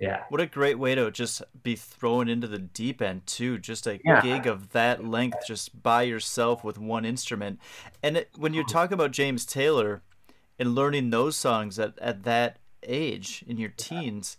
Yeah. 0.00 0.24
What 0.30 0.40
a 0.40 0.46
great 0.46 0.80
way 0.80 0.96
to 0.96 1.12
just 1.12 1.42
be 1.62 1.76
thrown 1.76 2.28
into 2.28 2.48
the 2.48 2.58
deep 2.58 3.00
end 3.00 3.24
too. 3.24 3.58
Just 3.58 3.86
a 3.86 4.00
Yeah. 4.04 4.20
gig 4.20 4.48
of 4.48 4.70
that 4.70 5.04
length, 5.04 5.46
just 5.46 5.80
by 5.80 6.02
yourself 6.02 6.64
with 6.64 6.76
one 6.76 7.04
instrument. 7.04 7.60
And 8.02 8.16
it, 8.16 8.30
when 8.36 8.52
you 8.52 8.64
talk 8.64 8.90
about 8.90 9.12
James 9.12 9.46
Taylor 9.46 10.02
and 10.58 10.74
learning 10.74 11.10
those 11.10 11.36
songs 11.36 11.78
at, 11.78 11.96
at 12.00 12.24
that 12.24 12.56
age 12.84 13.44
in 13.46 13.58
your 13.58 13.70
teens, 13.70 14.36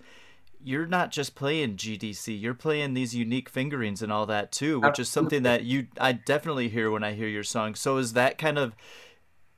you're 0.64 0.86
not 0.86 1.12
just 1.12 1.36
playing 1.36 1.76
GDC. 1.76 2.40
You're 2.40 2.54
playing 2.54 2.94
these 2.94 3.16
unique 3.16 3.50
fingerings 3.50 4.02
and 4.02 4.12
all 4.12 4.26
that 4.28 4.52
too, 4.52 4.80
which 4.80 5.00
is 5.00 5.10
something 5.10 5.44
that 5.44 5.64
you 5.64 5.88
I 6.00 6.14
definitely 6.14 6.70
hear 6.70 6.90
when 6.90 7.04
I 7.04 7.14
hear 7.14 7.28
your 7.28 7.44
song. 7.44 7.76
So 7.76 7.98
is 7.98 8.14
that 8.14 8.38
kind 8.38 8.58
of 8.58 8.76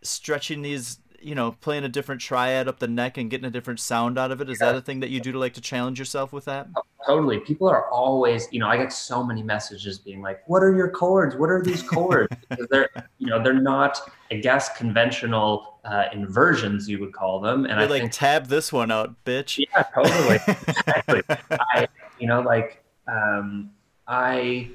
stretching 0.02 0.62
these 0.62 1.00
you 1.20 1.34
know 1.34 1.54
playing 1.54 1.84
a 1.84 1.90
different 1.90 2.22
triad 2.22 2.68
up 2.68 2.80
the 2.80 2.88
neck 2.88 3.18
and 3.18 3.30
getting 3.30 3.46
a 3.46 3.50
different 3.50 3.80
sound 3.80 4.18
out 4.18 4.32
of 4.32 4.42
it 4.42 4.50
is 4.50 4.60
that 4.60 4.76
a 4.76 4.82
thing 4.82 5.00
that 5.00 5.10
you 5.10 5.20
do 5.20 5.32
to 5.32 5.40
like 5.40 5.56
to 5.56 5.62
challenge 5.62 5.98
yourself 5.98 6.32
with 6.32 6.46
that 6.46 6.68
oh, 6.76 6.84
Totally. 7.06 7.40
People 7.40 7.68
are 7.70 7.88
always, 7.90 8.48
you 8.52 8.60
know, 8.60 8.68
I 8.68 8.78
get 8.78 8.92
so 8.92 9.24
many 9.24 9.44
messages 9.44 10.00
being 10.00 10.22
like, 10.22 10.42
"What 10.48 10.64
are 10.64 10.74
your 10.76 10.90
chords? 10.90 11.36
What 11.36 11.52
are 11.52 11.62
these 11.62 11.84
chords?" 11.84 12.36
they're, 12.72 12.90
you 13.20 13.28
know, 13.28 13.42
they're 13.44 13.54
not, 13.54 14.00
I 14.32 14.36
guess, 14.36 14.76
conventional 14.76 15.75
uh, 15.86 16.06
inversions 16.12 16.90
you 16.90 17.00
would 17.00 17.14
call 17.14 17.40
them. 17.40 17.66
And 17.66 17.74
You're 17.74 17.82
I 17.82 17.86
like 17.86 18.02
think 18.02 18.12
tab 18.12 18.48
this 18.48 18.74
one 18.74 18.92
out 18.92 19.16
bitch 19.24 19.58
Yeah, 19.58 19.84
totally. 19.94 20.40
exactly. 20.68 21.22
I, 21.52 21.88
you 22.20 22.28
know, 22.28 22.42
like 22.42 22.84
um, 23.08 23.72
I 24.08 24.72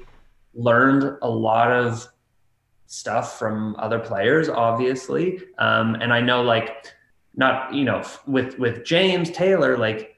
learned 0.53 1.17
a 1.21 1.29
lot 1.29 1.71
of 1.71 2.07
stuff 2.87 3.37
from 3.37 3.75
other 3.77 3.99
players, 3.99 4.49
obviously, 4.49 5.39
um, 5.59 5.95
and 5.95 6.13
I 6.13 6.19
know, 6.21 6.41
like, 6.41 6.87
not 7.35 7.73
you 7.73 7.85
know, 7.85 8.03
with 8.27 8.57
with 8.59 8.83
James 8.83 9.29
Taylor, 9.31 9.77
like, 9.77 10.15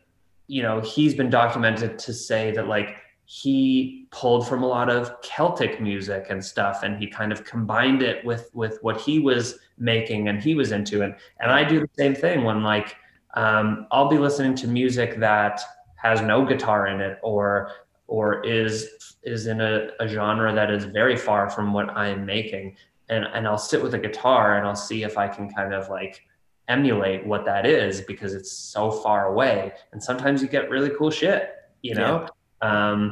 you 0.48 0.62
know, 0.64 0.80
he's 0.82 1.14
been 1.14 1.30
documented 1.30 2.00
to 2.00 2.14
say 2.14 2.52
that 2.52 2.68
like 2.68 2.98
he 3.26 4.08
pulled 4.12 4.48
from 4.48 4.64
a 4.64 4.68
lot 4.68 4.90
of 4.90 5.22
Celtic 5.22 5.82
music 5.82 6.28
and 6.30 6.44
stuff, 6.44 6.84
and 6.84 6.98
he 6.98 7.08
kind 7.08 7.32
of 7.32 7.44
combined 7.44 8.02
it 8.02 8.24
with 8.26 8.50
with 8.54 8.80
what 8.82 9.00
he 9.00 9.20
was 9.20 9.60
making 9.78 10.28
and 10.28 10.42
he 10.42 10.56
was 10.56 10.72
into, 10.72 11.02
and 11.04 11.16
and 11.40 11.52
I 11.52 11.64
do 11.64 11.80
the 11.80 11.90
same 11.98 12.16
thing 12.16 12.44
when 12.44 12.64
like 12.64 12.96
um, 13.36 13.88
I'll 13.92 14.10
be 14.10 14.18
listening 14.18 14.56
to 14.56 14.68
music 14.68 15.20
that 15.20 15.62
has 15.96 16.22
no 16.22 16.46
guitar 16.46 16.88
in 16.88 17.02
it 17.02 17.20
or 17.24 17.72
or 18.08 18.44
is 18.46 19.18
is 19.24 19.48
in 19.48 19.62
a, 19.62 19.90
a 20.00 20.08
genre 20.08 20.54
that 20.54 20.70
is 20.70 20.84
very 20.86 21.16
far 21.16 21.50
from 21.50 21.74
what 21.74 21.90
I'm 21.90 22.26
making. 22.26 22.76
And 23.10 23.26
and 23.34 23.48
I'll 23.48 23.58
sit 23.58 23.82
with 23.82 23.94
a 23.94 24.00
guitar 24.00 24.58
and 24.58 24.68
I'll 24.68 24.76
see 24.76 25.04
if 25.04 25.18
I 25.18 25.28
can 25.28 25.50
kind 25.50 25.74
of 25.74 25.90
like 25.90 26.22
emulate 26.68 27.26
what 27.26 27.46
that 27.46 27.66
is 27.66 28.02
because 28.02 28.34
it's 28.34 28.52
so 28.52 28.92
far 28.92 29.28
away. 29.28 29.74
And 29.92 30.02
sometimes 30.02 30.42
you 30.42 30.48
get 30.48 30.70
really 30.70 30.92
cool 30.98 31.12
shit 31.12 31.52
you 31.84 31.94
know 31.94 32.26
um 32.64 33.12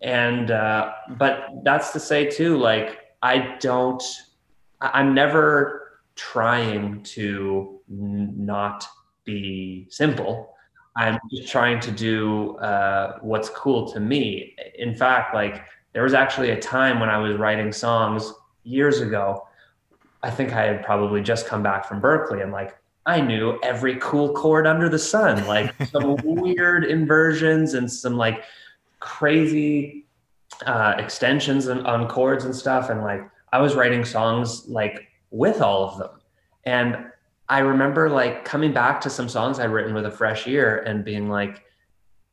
and 0.00 0.50
uh 0.50 0.92
but 1.16 1.48
that's 1.64 1.92
to 1.92 2.00
say 2.00 2.28
too 2.28 2.56
like 2.56 2.98
I 3.22 3.56
don't 3.60 4.02
I'm 4.80 5.14
never 5.14 6.00
trying 6.14 7.02
to 7.02 7.80
n- 7.90 8.34
not 8.36 8.86
be 9.24 9.86
simple. 9.90 10.54
I'm 10.96 11.18
just 11.32 11.50
trying 11.50 11.80
to 11.80 11.90
do 11.92 12.56
uh, 12.58 13.18
what's 13.20 13.48
cool 13.50 13.90
to 13.92 14.00
me. 14.00 14.56
In 14.76 14.94
fact, 14.94 15.34
like 15.34 15.64
there 15.92 16.02
was 16.02 16.14
actually 16.14 16.50
a 16.50 16.60
time 16.60 16.98
when 17.00 17.08
I 17.08 17.18
was 17.18 17.36
writing 17.36 17.72
songs 17.72 18.32
years 18.64 19.00
ago. 19.00 19.46
I 20.22 20.30
think 20.30 20.52
I 20.52 20.64
had 20.64 20.84
probably 20.84 21.22
just 21.22 21.46
come 21.46 21.62
back 21.62 21.86
from 21.86 22.00
Berklee 22.00 22.42
and 22.42 22.52
like 22.52 22.76
I 23.08 23.22
knew 23.22 23.58
every 23.62 23.96
cool 23.96 24.34
chord 24.34 24.66
under 24.66 24.90
the 24.90 24.98
sun, 24.98 25.46
like 25.46 25.74
some 25.90 26.16
weird 26.22 26.84
inversions 26.84 27.72
and 27.72 27.90
some 27.90 28.18
like 28.18 28.44
crazy 29.00 30.04
uh, 30.66 30.94
extensions 30.98 31.68
and, 31.68 31.86
on 31.86 32.06
chords 32.06 32.44
and 32.44 32.54
stuff. 32.54 32.90
And 32.90 33.00
like 33.00 33.22
I 33.50 33.60
was 33.62 33.74
writing 33.74 34.04
songs 34.04 34.68
like 34.68 35.08
with 35.30 35.62
all 35.62 35.88
of 35.88 35.98
them. 35.98 36.10
And 36.64 37.06
I 37.48 37.60
remember 37.60 38.10
like 38.10 38.44
coming 38.44 38.74
back 38.74 39.00
to 39.00 39.10
some 39.10 39.28
songs 39.28 39.58
I'd 39.58 39.70
written 39.70 39.94
with 39.94 40.04
a 40.04 40.10
fresh 40.10 40.46
ear 40.46 40.82
and 40.86 41.02
being 41.02 41.30
like, 41.30 41.64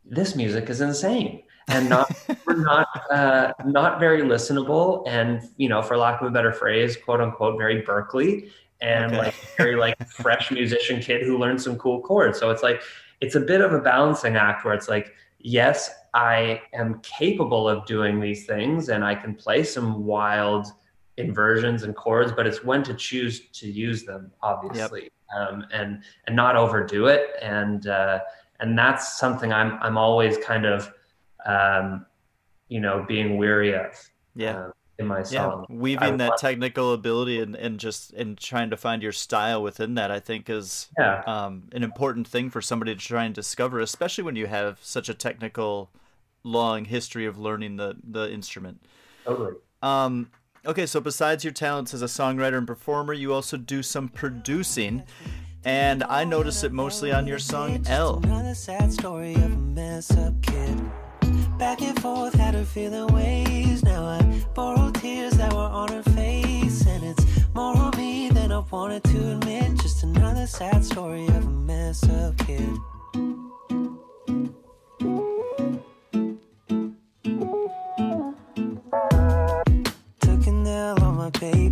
this 0.03 0.35
music 0.35 0.69
is 0.69 0.81
insane 0.81 1.43
and 1.69 1.87
not 1.87 2.11
not 2.49 2.87
uh, 3.09 3.53
not 3.65 3.99
very 3.99 4.21
listenable 4.21 5.03
and 5.07 5.41
you 5.57 5.67
know 5.67 5.81
for 5.81 5.97
lack 5.97 6.21
of 6.21 6.27
a 6.27 6.29
better 6.29 6.51
phrase 6.51 6.95
quote 6.95 7.19
unquote 7.19 7.57
very 7.57 7.81
berklee 7.81 8.51
and 8.85 9.13
Okay. 9.13 9.17
like 9.25 9.35
very 9.57 9.75
like 9.75 9.95
fresh 10.23 10.51
musician 10.51 10.99
kid 11.01 11.23
who 11.23 11.37
learned 11.37 11.61
some 11.61 11.77
cool 11.77 12.01
chords. 12.01 12.39
So 12.39 12.49
it's 12.51 12.63
like 12.63 12.81
it's 13.21 13.35
a 13.35 13.39
bit 13.39 13.61
of 13.61 13.73
a 13.73 13.79
balancing 13.79 14.35
act 14.35 14.63
where 14.65 14.73
it's 14.73 14.89
like 14.89 15.13
yes 15.39 15.91
i 16.13 16.59
am 16.73 16.99
capable 17.01 17.69
of 17.69 17.85
doing 17.85 18.19
these 18.19 18.45
things 18.45 18.89
and 18.89 19.03
i 19.05 19.13
can 19.13 19.35
play 19.35 19.63
some 19.63 20.03
wild 20.05 20.65
inversions 21.17 21.83
and 21.83 21.95
chords 21.95 22.31
but 22.31 22.47
it's 22.47 22.63
when 22.63 22.81
to 22.81 22.93
choose 22.95 23.35
to 23.49 23.69
use 23.69 24.05
them 24.05 24.31
obviously 24.41 25.09
um, 25.35 25.65
and 25.71 26.03
and 26.27 26.35
not 26.35 26.55
overdo 26.55 27.07
it. 27.07 27.31
And 27.41 27.87
uh, 27.87 28.19
and 28.59 28.77
that's 28.77 29.17
something 29.17 29.51
i'm 29.51 29.77
i'm 29.81 29.97
always 29.97 30.37
kind 30.37 30.65
of 30.65 30.91
um, 31.45 32.05
you 32.69 32.79
know 32.79 33.05
being 33.07 33.37
weary 33.37 33.73
of. 33.75 33.91
Yeah. 34.35 34.57
Uh, 34.57 34.71
in 34.97 35.07
my 35.07 35.23
yeah 35.29 35.63
weaving 35.69 36.17
that 36.17 36.29
want- 36.29 36.39
technical 36.39 36.93
ability 36.93 37.41
and, 37.41 37.55
and 37.55 37.79
just 37.79 38.13
and 38.13 38.37
trying 38.37 38.69
to 38.69 38.77
find 38.77 39.03
your 39.03 39.11
style 39.11 39.61
within 39.61 39.95
that 39.95 40.09
i 40.09 40.19
think 40.19 40.49
is 40.49 40.89
yeah. 40.97 41.21
um, 41.27 41.63
an 41.73 41.83
important 41.83 42.27
thing 42.27 42.49
for 42.49 42.61
somebody 42.61 42.95
to 42.95 42.99
try 43.01 43.25
and 43.25 43.35
discover 43.35 43.79
especially 43.79 44.23
when 44.23 44.35
you 44.35 44.47
have 44.47 44.79
such 44.81 45.09
a 45.09 45.13
technical 45.13 45.89
long 46.45 46.85
history 46.85 47.25
of 47.25 47.37
learning 47.37 47.75
the 47.75 47.97
the 48.03 48.31
instrument. 48.31 48.81
Totally. 49.25 49.55
Um, 49.81 50.29
okay, 50.65 50.85
so 50.85 51.01
besides 51.01 51.43
your 51.43 51.51
talents 51.51 51.93
as 51.93 52.01
a 52.01 52.05
songwriter 52.05 52.57
and 52.57 52.67
performer, 52.67 53.11
you 53.13 53.33
also 53.33 53.57
do 53.57 53.83
some 53.83 54.07
producing, 54.07 55.03
and 55.65 56.03
I 56.03 56.23
notice 56.23 56.63
it 56.63 56.71
mostly 56.71 57.11
on 57.11 57.27
your 57.27 57.39
song 57.39 57.83
L. 57.87 58.21
Back 61.57 61.81
and 61.81 61.99
forth, 62.01 62.33
had 62.33 62.53
her 62.53 62.65
feeling 62.65 63.07
ways. 63.13 63.81
Now 63.83 64.03
I 64.03 64.21
borrow 64.53 64.91
tears 64.91 65.33
that 65.37 65.53
were 65.53 65.59
on 65.59 65.89
her 65.89 66.03
face. 66.03 66.85
And 66.85 67.03
it's 67.03 67.25
more 67.53 67.75
on 67.77 67.95
me 67.97 68.29
than 68.29 68.51
I 68.51 68.59
wanted 68.59 69.03
to 69.05 69.31
admit. 69.33 69.75
Just 69.81 70.03
another 70.03 70.47
sad 70.47 70.83
story 70.83 71.25
of 71.27 71.45
a 71.45 71.49
mess 71.49 72.03
up 72.09 72.37
kid. 72.39 72.77
Took 80.19 80.47
an 80.47 80.67
L 80.67 81.03
on 81.03 81.15
my 81.15 81.29
baby. 81.39 81.69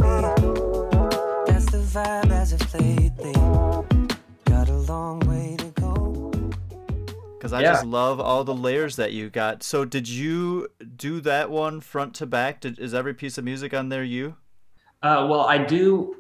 That's 1.48 1.65
the 1.72 1.84
vibe 1.93 2.32
as 2.32 2.54
of 2.54 2.74
lately. 2.74 3.34
Got 4.46 4.69
a 4.69 4.78
I 7.54 7.62
Yeah. 7.62 7.72
just 7.74 7.86
love 7.86 8.20
all 8.20 8.44
the 8.44 8.54
layers 8.56 8.96
that 8.96 9.12
you 9.13 9.30
got. 9.30 9.63
So 9.63 9.86
did 9.86 10.08
you 10.08 10.68
do 10.96 11.22
that 11.22 11.50
one 11.50 11.80
front 11.82 12.13
to 12.16 12.26
back? 12.26 12.62
Did, 12.62 12.80
is 12.80 12.94
every 12.94 13.13
piece 13.13 13.38
of 13.38 13.44
music 13.46 13.74
on 13.74 13.89
there 13.89 14.04
you? 14.04 14.36
Uh, 15.02 15.28
well, 15.30 15.42
I 15.42 15.58
do 15.58 16.18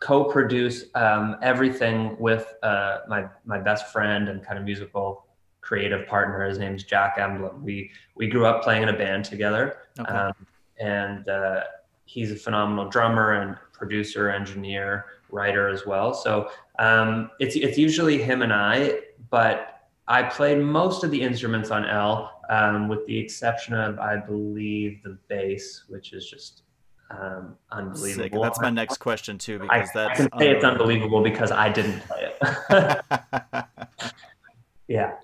co-produce 0.00 0.86
um, 0.94 1.36
everything 1.42 2.16
with 2.18 2.52
uh, 2.62 2.98
my 3.08 3.26
my 3.44 3.58
best 3.58 3.92
friend 3.92 4.28
and 4.28 4.44
kind 4.44 4.58
of 4.58 4.64
musical 4.64 5.26
creative 5.60 6.06
partner. 6.06 6.44
His 6.44 6.58
name's 6.58 6.84
Jack 6.84 7.16
Emblem. 7.18 7.62
We 7.64 7.90
we 8.14 8.26
grew 8.28 8.46
up 8.46 8.62
playing 8.62 8.82
in 8.82 8.88
a 8.88 8.96
band 8.96 9.24
together, 9.24 9.78
Okay. 9.98 10.10
um, 10.12 10.32
and 10.80 11.28
uh, 11.28 11.64
he's 12.06 12.32
a 12.32 12.36
phenomenal 12.36 12.88
drummer 12.88 13.32
and 13.34 13.56
producer, 13.72 14.30
engineer, 14.30 15.06
writer 15.30 15.68
as 15.68 15.86
well. 15.86 16.14
So 16.14 16.50
um, 16.78 17.30
it's 17.38 17.56
it's 17.56 17.78
usually 17.78 18.22
him 18.22 18.42
and 18.42 18.52
I, 18.52 19.00
but 19.30 19.73
I 20.06 20.22
played 20.22 20.58
most 20.58 21.02
of 21.02 21.10
the 21.10 21.20
instruments 21.20 21.70
on 21.70 21.86
L, 21.86 22.40
um, 22.50 22.88
with 22.88 23.06
the 23.06 23.18
exception 23.18 23.74
of 23.74 23.98
I 23.98 24.16
believe 24.16 25.02
the 25.02 25.16
bass, 25.28 25.84
which 25.88 26.12
is 26.12 26.28
just 26.28 26.62
um, 27.10 27.56
unbelievable. 27.70 28.24
Sick. 28.24 28.32
That's 28.42 28.60
my 28.60 28.70
next 28.70 28.98
question 28.98 29.38
too, 29.38 29.66
I, 29.70 29.78
because 29.78 29.92
that's 29.94 30.20
I 30.20 30.28
can 30.28 30.38
say 30.38 30.50
it's 30.50 30.64
unbelievable 30.64 31.22
because 31.22 31.50
I 31.50 31.70
didn't 31.70 32.00
play 32.00 32.32
it. 32.40 33.64
yeah. 34.88 35.14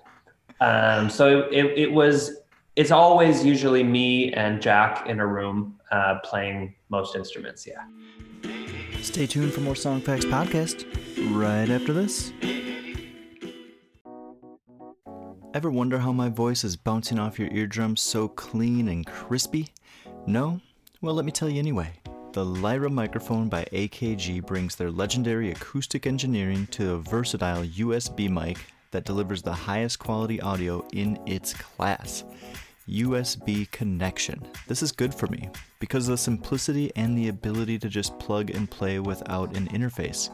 Um, 0.61 1.09
so 1.09 1.41
it, 1.51 1.65
it 1.77 1.91
was, 1.91 2.37
it's 2.75 2.91
always 2.91 3.45
usually 3.45 3.83
me 3.83 4.31
and 4.33 4.61
Jack 4.61 5.07
in 5.07 5.19
a 5.19 5.27
room 5.27 5.79
uh, 5.91 6.19
playing 6.23 6.75
most 6.89 7.15
instruments. 7.15 7.67
Yeah. 7.67 7.83
Stay 9.01 9.25
tuned 9.25 9.53
for 9.53 9.61
more 9.61 9.75
Song 9.75 10.01
Facts 10.01 10.25
podcast 10.25 10.85
right 11.35 11.69
after 11.69 11.93
this. 11.93 12.31
Ever 15.53 15.69
wonder 15.69 15.99
how 15.99 16.13
my 16.13 16.29
voice 16.29 16.63
is 16.63 16.77
bouncing 16.77 17.19
off 17.19 17.37
your 17.37 17.51
eardrums 17.51 17.99
so 17.99 18.29
clean 18.29 18.87
and 18.87 19.05
crispy? 19.05 19.67
No? 20.25 20.61
Well, 21.01 21.13
let 21.13 21.25
me 21.25 21.31
tell 21.33 21.49
you 21.49 21.59
anyway. 21.59 21.91
The 22.31 22.45
Lyra 22.45 22.89
microphone 22.89 23.49
by 23.49 23.65
AKG 23.73 24.45
brings 24.45 24.77
their 24.77 24.89
legendary 24.89 25.51
acoustic 25.51 26.07
engineering 26.07 26.67
to 26.67 26.93
a 26.93 26.99
versatile 26.99 27.65
USB 27.65 28.29
mic 28.29 28.59
that 28.91 29.03
delivers 29.03 29.41
the 29.41 29.51
highest 29.51 29.99
quality 29.99 30.39
audio 30.39 30.87
in 30.93 31.19
its 31.25 31.53
class. 31.53 32.23
USB 32.87 33.69
connection. 33.71 34.41
This 34.69 34.81
is 34.81 34.93
good 34.93 35.13
for 35.13 35.27
me 35.27 35.49
because 35.81 36.07
of 36.07 36.13
the 36.13 36.17
simplicity 36.17 36.93
and 36.95 37.17
the 37.17 37.27
ability 37.27 37.77
to 37.79 37.89
just 37.89 38.17
plug 38.19 38.51
and 38.51 38.71
play 38.71 38.99
without 38.99 39.57
an 39.57 39.67
interface. 39.67 40.33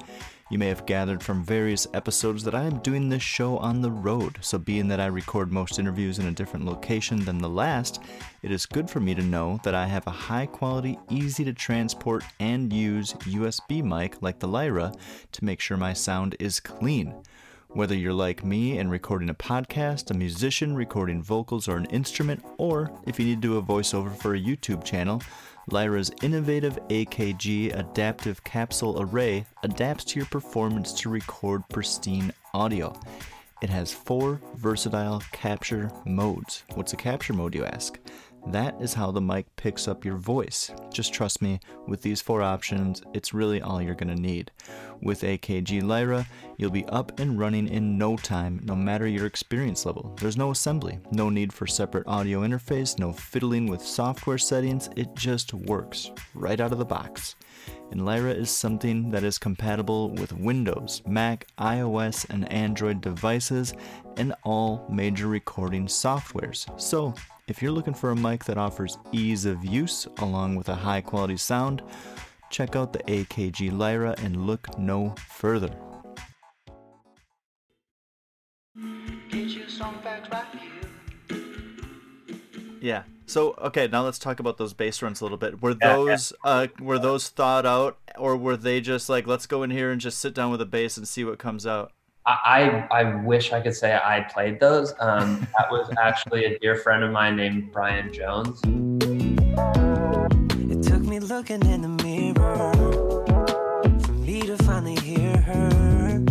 You 0.50 0.58
may 0.58 0.68
have 0.68 0.86
gathered 0.86 1.22
from 1.22 1.44
various 1.44 1.88
episodes 1.94 2.42
that 2.46 2.56
I 2.56 2.64
am 2.64 2.80
doing 2.80 3.10
this 3.10 3.22
show 3.22 3.58
on 3.58 3.82
the 3.82 3.92
road, 3.92 4.38
so 4.40 4.58
being 4.58 4.88
that 4.88 5.02
I 5.02 5.08
record 5.08 5.52
most 5.52 5.78
interviews 5.78 6.20
in 6.20 6.28
a 6.28 6.32
different 6.32 6.66
location 6.66 7.26
than 7.26 7.40
the 7.40 7.50
last, 7.50 8.00
it 8.42 8.50
is 8.50 8.66
good 8.66 8.90
for 8.90 9.02
me 9.02 9.14
to 9.16 9.22
know 9.22 9.60
that 9.66 9.76
I 9.76 9.88
have 9.88 10.08
a 10.08 10.12
high 10.12 10.46
quality, 10.46 10.98
easy 11.10 11.44
to 11.44 11.52
transport 11.52 12.24
and 12.40 12.72
use 12.72 13.12
USB 13.26 13.84
mic 13.84 14.22
like 14.22 14.40
the 14.40 14.48
Lyra 14.48 14.94
to 15.34 15.44
make 15.44 15.60
sure 15.60 15.76
my 15.76 15.92
sound 15.92 16.38
is 16.40 16.62
clean. 16.62 17.14
Whether 17.68 17.96
you're 17.96 18.14
like 18.14 18.46
me 18.46 18.78
and 18.78 18.90
recording 18.90 19.30
a 19.30 19.34
podcast, 19.34 20.12
a 20.12 20.14
musician 20.14 20.78
recording 20.78 21.22
vocals 21.22 21.68
or 21.68 21.76
an 21.76 21.88
instrument, 21.88 22.42
or 22.58 22.90
if 23.06 23.20
you 23.20 23.26
need 23.26 23.42
to 23.42 23.48
do 23.48 23.58
a 23.58 23.62
voiceover 23.62 24.16
for 24.16 24.34
a 24.34 24.40
YouTube 24.40 24.86
channel, 24.86 25.22
Lyra's 25.70 26.12
innovative 26.24 26.80
AKG 26.88 27.78
adaptive 27.78 28.42
capsule 28.46 29.02
array 29.02 29.46
adapts 29.64 30.06
to 30.06 30.20
your 30.20 30.26
performance 30.28 30.94
to 30.94 31.10
record 31.10 31.68
pristine 31.68 32.32
audio. 32.54 32.98
It 33.62 33.70
has 33.70 33.92
four 33.92 34.40
versatile 34.56 35.22
capture 35.34 35.92
modes. 36.06 36.64
What's 36.76 36.94
a 36.94 36.96
capture 36.96 37.34
mode, 37.34 37.54
you 37.54 37.66
ask? 37.66 38.00
That 38.52 38.82
is 38.82 38.94
how 38.94 39.12
the 39.12 39.20
mic 39.20 39.54
picks 39.58 39.90
up 39.90 40.06
your 40.06 40.16
voice. 40.16 40.72
Just 40.90 41.14
trust 41.14 41.42
me, 41.42 41.60
with 41.86 42.02
these 42.02 42.22
four 42.22 42.42
options, 42.42 43.02
it's 43.14 43.34
really 43.34 43.62
all 43.62 43.82
you're 43.82 43.94
to 43.94 44.16
need. 44.16 44.52
With 45.02 45.22
AKG 45.22 45.84
Lyra, 45.84 46.26
you'll 46.56 46.72
be 46.72 46.86
up 46.86 47.20
and 47.20 47.38
running 47.38 47.68
in 47.68 47.98
no 47.98 48.16
time, 48.16 48.62
no 48.64 48.74
matter 48.74 49.06
your 49.06 49.26
experience 49.26 49.86
level. 49.86 50.16
There's 50.22 50.38
no 50.38 50.52
assembly, 50.52 51.00
no 51.12 51.30
need 51.30 51.52
for 51.52 51.68
separate 51.68 52.08
audio 52.08 52.42
interface, 52.42 52.98
no 52.98 53.12
fiddling 53.12 53.68
with 53.68 53.82
software 53.82 54.38
settings, 54.38 54.90
it 54.96 55.14
just 55.14 55.54
works 55.54 56.12
right 56.34 56.62
out 56.62 56.72
of 56.72 56.80
the 56.80 56.86
box. 56.86 57.36
And 57.92 58.06
Lyra 58.06 58.32
is 58.32 58.50
something 58.50 59.12
that 59.12 59.26
is 59.26 59.38
compatible 59.38 60.12
with 60.12 60.32
Windows, 60.32 61.02
Mac, 61.06 61.48
iOS, 61.58 62.26
and 62.30 62.50
Android 62.52 63.02
devices, 63.02 63.74
and 64.16 64.34
all 64.44 64.86
major 64.90 65.28
recording 65.28 65.86
softwares. 65.86 66.68
So, 66.80 67.14
if 67.48 67.62
you're 67.62 67.72
looking 67.72 67.94
for 67.94 68.12
a 68.12 68.16
mic 68.16 68.44
that 68.46 68.58
offers 68.58 68.98
ease 69.12 69.46
of 69.46 69.64
use 69.64 70.06
along 70.18 70.56
with 70.56 70.68
a 70.70 70.76
high 70.76 71.02
quality 71.02 71.38
sound, 71.38 71.82
check 72.50 72.76
out 72.76 72.92
the 72.92 73.00
AKG 73.00 73.76
Lyra 73.76 74.16
and 74.18 74.46
look 74.46 74.78
no 74.78 75.16
further. 75.30 75.74
Yeah. 82.82 83.04
So 83.26 83.56
okay, 83.62 83.88
now 83.88 84.04
let's 84.04 84.20
talk 84.20 84.40
about 84.40 84.58
those 84.58 84.74
bass 84.74 85.02
runs 85.02 85.22
a 85.22 85.26
little 85.26 85.38
bit. 85.38 85.62
Were 85.62 85.74
those 85.74 86.32
uh, 86.44 86.68
were 86.80 87.00
those 87.00 87.28
thought 87.30 87.66
out, 87.66 87.98
or 88.18 88.38
were 88.38 88.56
they 88.56 88.80
just 88.80 89.10
like 89.10 89.28
let's 89.28 89.46
go 89.46 89.64
in 89.64 89.72
here 89.72 89.92
and 89.92 90.00
just 90.00 90.20
sit 90.20 90.34
down 90.34 90.52
with 90.52 90.62
a 90.62 90.66
bass 90.66 90.96
and 90.96 91.08
see 91.08 91.26
what 91.26 91.40
comes 91.40 91.66
out? 91.68 91.92
I, 92.28 92.86
I 92.92 93.16
wish 93.24 93.54
I 93.54 93.62
could 93.62 93.76
say 93.76 93.96
I 93.96 94.20
played 94.22 94.60
those. 94.60 94.94
Um, 95.00 95.48
that 95.58 95.72
was 95.72 95.90
actually 95.98 96.44
a 96.44 96.60
dear 96.60 96.76
friend 96.76 97.04
of 97.04 97.12
mine 97.12 97.38
named 97.38 97.72
Brian 97.72 98.12
Jones. 98.12 98.60
It 100.70 100.84
took 100.84 101.04
me 101.04 101.20
looking 101.20 101.66
in 101.66 101.84
the 101.84 102.04
mirror 102.04 102.74
for 104.02 104.12
me 104.12 104.42
to 104.42 104.58
finally 104.58 104.96
hear 104.96 105.38
her. 105.38 106.22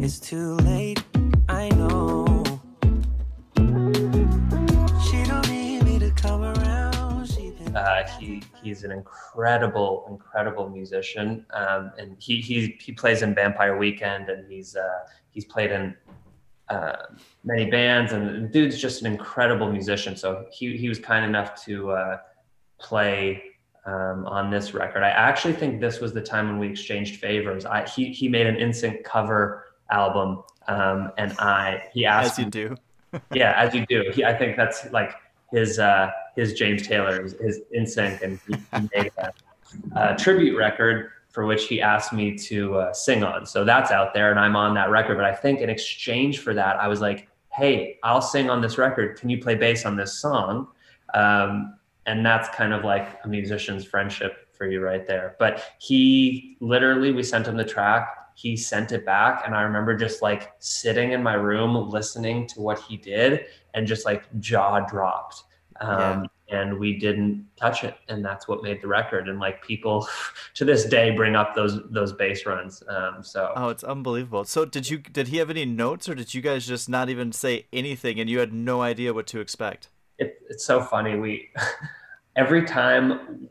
It's 0.00 0.18
too 0.18 0.54
late, 0.56 0.87
he's 8.68 8.84
an 8.84 8.92
incredible, 8.92 10.06
incredible 10.10 10.68
musician, 10.68 11.44
um, 11.52 11.92
and 11.98 12.16
he 12.18 12.40
he 12.40 12.76
he 12.80 12.92
plays 12.92 13.22
in 13.22 13.34
Vampire 13.34 13.76
Weekend, 13.76 14.28
and 14.28 14.50
he's 14.50 14.76
uh, 14.76 15.00
he's 15.30 15.44
played 15.44 15.70
in 15.72 15.94
uh, 16.68 16.96
many 17.44 17.70
bands, 17.70 18.12
and 18.12 18.44
the 18.44 18.48
dude's 18.48 18.78
just 18.80 19.00
an 19.02 19.06
incredible 19.06 19.70
musician. 19.72 20.16
So 20.16 20.46
he 20.52 20.76
he 20.76 20.88
was 20.88 20.98
kind 20.98 21.24
enough 21.24 21.64
to 21.64 21.90
uh, 21.90 22.18
play 22.78 23.42
um, 23.86 24.26
on 24.26 24.50
this 24.50 24.74
record. 24.74 25.02
I 25.02 25.10
actually 25.10 25.54
think 25.54 25.80
this 25.80 26.00
was 26.00 26.12
the 26.12 26.22
time 26.22 26.48
when 26.48 26.58
we 26.58 26.68
exchanged 26.68 27.20
favors. 27.20 27.64
I 27.64 27.88
he 27.88 28.12
he 28.12 28.28
made 28.28 28.46
an 28.46 28.56
NSYNC 28.56 29.02
cover 29.02 29.64
album, 29.90 30.42
um, 30.68 31.10
and 31.16 31.32
I 31.38 31.84
he 31.92 32.04
asked 32.04 32.38
As 32.38 32.44
you 32.44 32.50
do. 32.50 32.76
yeah, 33.32 33.54
as 33.56 33.74
you 33.74 33.86
do. 33.86 34.10
He, 34.12 34.22
I 34.24 34.36
think 34.36 34.58
that's 34.58 34.90
like 34.92 35.12
his 35.50 35.78
uh, 35.78 36.10
his 36.38 36.54
James 36.54 36.86
Taylor, 36.86 37.20
his, 37.20 37.32
his 37.40 37.60
NSYNC, 37.76 38.22
and 38.22 38.38
he, 38.46 38.54
he 38.54 38.88
made 38.94 39.10
a, 39.18 39.32
a 39.96 40.16
tribute 40.16 40.56
record 40.56 41.10
for 41.30 41.46
which 41.46 41.66
he 41.66 41.82
asked 41.82 42.12
me 42.12 42.38
to 42.38 42.76
uh, 42.76 42.92
sing 42.92 43.24
on. 43.24 43.44
So 43.44 43.64
that's 43.64 43.90
out 43.90 44.14
there, 44.14 44.30
and 44.30 44.38
I'm 44.38 44.54
on 44.54 44.72
that 44.74 44.88
record. 44.88 45.16
But 45.16 45.24
I 45.24 45.34
think 45.34 45.60
in 45.60 45.68
exchange 45.68 46.38
for 46.38 46.54
that, 46.54 46.76
I 46.76 46.86
was 46.86 47.00
like, 47.00 47.28
"Hey, 47.52 47.98
I'll 48.04 48.22
sing 48.22 48.48
on 48.48 48.60
this 48.60 48.78
record. 48.78 49.18
Can 49.18 49.28
you 49.28 49.38
play 49.42 49.56
bass 49.56 49.84
on 49.84 49.96
this 49.96 50.14
song?" 50.14 50.68
Um, 51.12 51.76
and 52.06 52.24
that's 52.24 52.48
kind 52.50 52.72
of 52.72 52.84
like 52.84 53.18
a 53.24 53.28
musician's 53.28 53.84
friendship 53.84 54.48
for 54.52 54.66
you 54.66 54.80
right 54.80 55.06
there. 55.06 55.34
But 55.38 55.62
he 55.78 56.56
literally, 56.60 57.12
we 57.12 57.22
sent 57.22 57.46
him 57.48 57.56
the 57.56 57.64
track. 57.64 58.14
He 58.36 58.56
sent 58.56 58.92
it 58.92 59.04
back, 59.04 59.42
and 59.44 59.56
I 59.56 59.62
remember 59.62 59.96
just 59.96 60.22
like 60.22 60.52
sitting 60.60 61.12
in 61.12 61.22
my 61.22 61.34
room 61.34 61.90
listening 61.90 62.46
to 62.48 62.60
what 62.60 62.78
he 62.78 62.96
did, 62.96 63.46
and 63.74 63.88
just 63.88 64.06
like 64.06 64.22
jaw 64.38 64.80
dropped. 64.80 65.42
Um, 65.80 66.26
And 66.50 66.78
we 66.78 66.98
didn't 66.98 67.46
touch 67.56 67.84
it, 67.84 67.94
and 68.08 68.24
that's 68.24 68.48
what 68.48 68.62
made 68.62 68.80
the 68.80 68.88
record. 68.88 69.28
And 69.28 69.38
like 69.38 69.62
people 69.62 70.08
to 70.54 70.64
this 70.64 70.86
day 70.86 71.10
bring 71.10 71.36
up 71.36 71.54
those 71.54 71.74
those 71.90 72.12
bass 72.14 72.46
runs. 72.46 72.82
Um, 72.88 73.22
so 73.22 73.52
Oh, 73.54 73.68
it's 73.68 73.84
unbelievable. 73.84 74.44
So 74.44 74.64
did 74.64 74.88
you 74.88 74.96
did 74.98 75.28
he 75.28 75.36
have 75.36 75.50
any 75.50 75.66
notes 75.66 76.08
or 76.08 76.14
did 76.14 76.32
you 76.32 76.40
guys 76.40 76.66
just 76.66 76.88
not 76.88 77.10
even 77.10 77.32
say 77.32 77.66
anything 77.70 78.18
and 78.18 78.30
you 78.30 78.38
had 78.38 78.52
no 78.54 78.80
idea 78.80 79.12
what 79.12 79.26
to 79.28 79.40
expect? 79.40 79.90
it, 80.18 80.40
it's 80.48 80.64
so 80.64 80.80
funny. 80.80 81.16
We 81.16 81.50
every 82.36 82.64
time 82.64 83.48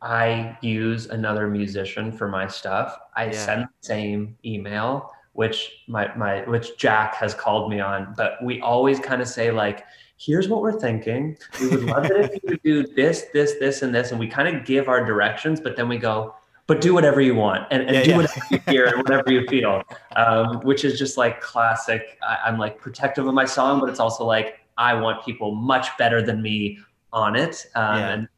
I 0.00 0.56
use 0.62 1.06
another 1.06 1.48
musician 1.48 2.12
for 2.12 2.28
my 2.28 2.46
stuff, 2.46 2.96
I 3.16 3.26
Yeah. 3.26 3.32
send 3.32 3.62
the 3.64 3.86
same 3.86 4.36
email, 4.44 5.10
which 5.34 5.82
my 5.86 6.14
my 6.16 6.42
which 6.48 6.78
Jack 6.78 7.14
has 7.16 7.34
called 7.34 7.70
me 7.70 7.80
on. 7.80 8.14
But 8.16 8.42
we 8.42 8.60
always 8.62 8.98
kind 9.00 9.20
of 9.20 9.28
say 9.28 9.50
like, 9.50 9.84
"Here's 10.18 10.48
what 10.48 10.60
we're 10.60 10.78
thinking. 10.78 11.38
We 11.60 11.68
would 11.68 11.84
love 11.84 12.04
it 12.06 12.32
if 12.34 12.42
you 12.42 12.48
would 12.50 12.62
do 12.62 12.86
this, 12.94 13.26
this, 13.32 13.54
this, 13.60 13.82
and 13.82 13.94
this," 13.94 14.10
and 14.10 14.20
we 14.20 14.26
kind 14.28 14.54
of 14.54 14.64
give 14.64 14.88
our 14.88 15.04
directions, 15.04 15.60
but 15.60 15.76
then 15.76 15.88
we 15.88 15.96
go. 15.96 16.34
But 16.66 16.82
do 16.82 16.92
whatever 16.92 17.22
you 17.22 17.34
want 17.34 17.66
and, 17.70 17.84
and 17.84 17.94
Yeah, 17.94 18.02
do 18.02 18.10
yeah. 18.10 18.16
whatever 18.18 18.46
you 18.50 18.60
hear 18.68 18.86
and 18.88 18.98
whatever 18.98 19.32
you 19.32 19.46
feel, 19.46 19.82
um, 20.16 20.60
which 20.60 20.84
is 20.84 20.98
just 20.98 21.16
like 21.16 21.40
classic. 21.40 22.18
I, 22.22 22.40
I'm 22.44 22.58
like 22.58 22.78
protective 22.78 23.26
of 23.26 23.32
my 23.32 23.46
song, 23.46 23.80
but 23.80 23.88
it's 23.88 24.00
also 24.00 24.24
like 24.24 24.58
I 24.76 24.92
want 24.92 25.24
people 25.24 25.54
much 25.54 25.96
better 25.96 26.20
than 26.20 26.42
me 26.42 26.78
on 27.10 27.36
it. 27.36 27.66
Um, 27.74 27.98
Yeah. 27.98 28.08
And 28.10 28.28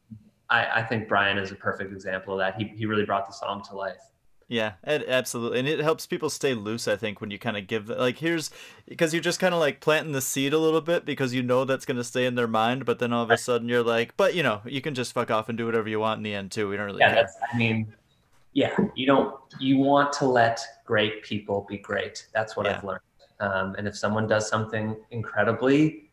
I, 0.49 0.65
I 0.75 0.83
think 0.83 1.09
Brian 1.09 1.37
is 1.37 1.51
a 1.51 1.55
perfect 1.55 1.91
example 1.91 2.33
of 2.33 2.39
that. 2.39 2.55
He, 2.55 2.67
he 2.77 2.85
really 2.85 3.05
brought 3.05 3.27
the 3.27 3.33
song 3.33 3.63
to 3.69 3.75
life. 3.75 3.99
Yeah, 4.51 4.73
it, 4.83 5.07
absolutely, 5.07 5.59
and 5.59 5.67
it 5.69 5.79
helps 5.79 6.05
people 6.05 6.29
stay 6.29 6.53
loose. 6.53 6.85
I 6.85 6.97
think 6.97 7.21
when 7.21 7.31
you 7.31 7.39
kind 7.39 7.55
of 7.55 7.67
give 7.67 7.87
like 7.87 8.17
here's 8.17 8.51
because 8.85 9.13
you're 9.13 9.23
just 9.23 9.39
kind 9.39 9.53
of 9.53 9.61
like 9.61 9.79
planting 9.79 10.11
the 10.11 10.19
seed 10.19 10.51
a 10.51 10.57
little 10.57 10.81
bit 10.81 11.05
because 11.05 11.33
you 11.33 11.41
know 11.41 11.63
that's 11.63 11.85
gonna 11.85 12.03
stay 12.03 12.25
in 12.25 12.35
their 12.35 12.49
mind, 12.49 12.83
but 12.85 12.99
then 12.99 13.13
all 13.13 13.23
of 13.23 13.31
a 13.31 13.37
sudden 13.37 13.69
you're 13.69 13.81
like, 13.81 14.17
but 14.17 14.35
you 14.35 14.43
know 14.43 14.59
you 14.65 14.81
can 14.81 14.93
just 14.93 15.13
fuck 15.13 15.31
off 15.31 15.47
and 15.47 15.57
do 15.57 15.65
whatever 15.65 15.87
you 15.87 16.01
want 16.01 16.17
in 16.17 16.23
the 16.23 16.35
end 16.35 16.51
too. 16.51 16.67
We 16.67 16.75
don't 16.75 16.87
really 16.87 16.99
Yeah, 16.99 17.13
care. 17.13 17.23
that's, 17.23 17.37
I 17.53 17.55
mean, 17.57 17.93
yeah, 18.51 18.75
you 18.93 19.07
don't, 19.07 19.33
you 19.57 19.77
want 19.77 20.11
to 20.13 20.25
let 20.25 20.59
great 20.85 21.23
people 21.23 21.65
be 21.69 21.77
great. 21.77 22.27
That's 22.33 22.57
what 22.57 22.65
Yeah. 22.65 22.75
I've 22.75 22.83
learned. 22.83 23.01
Um, 23.39 23.75
and 23.77 23.87
if 23.87 23.97
someone 23.97 24.27
does 24.27 24.49
something 24.49 24.97
incredibly, 25.11 26.09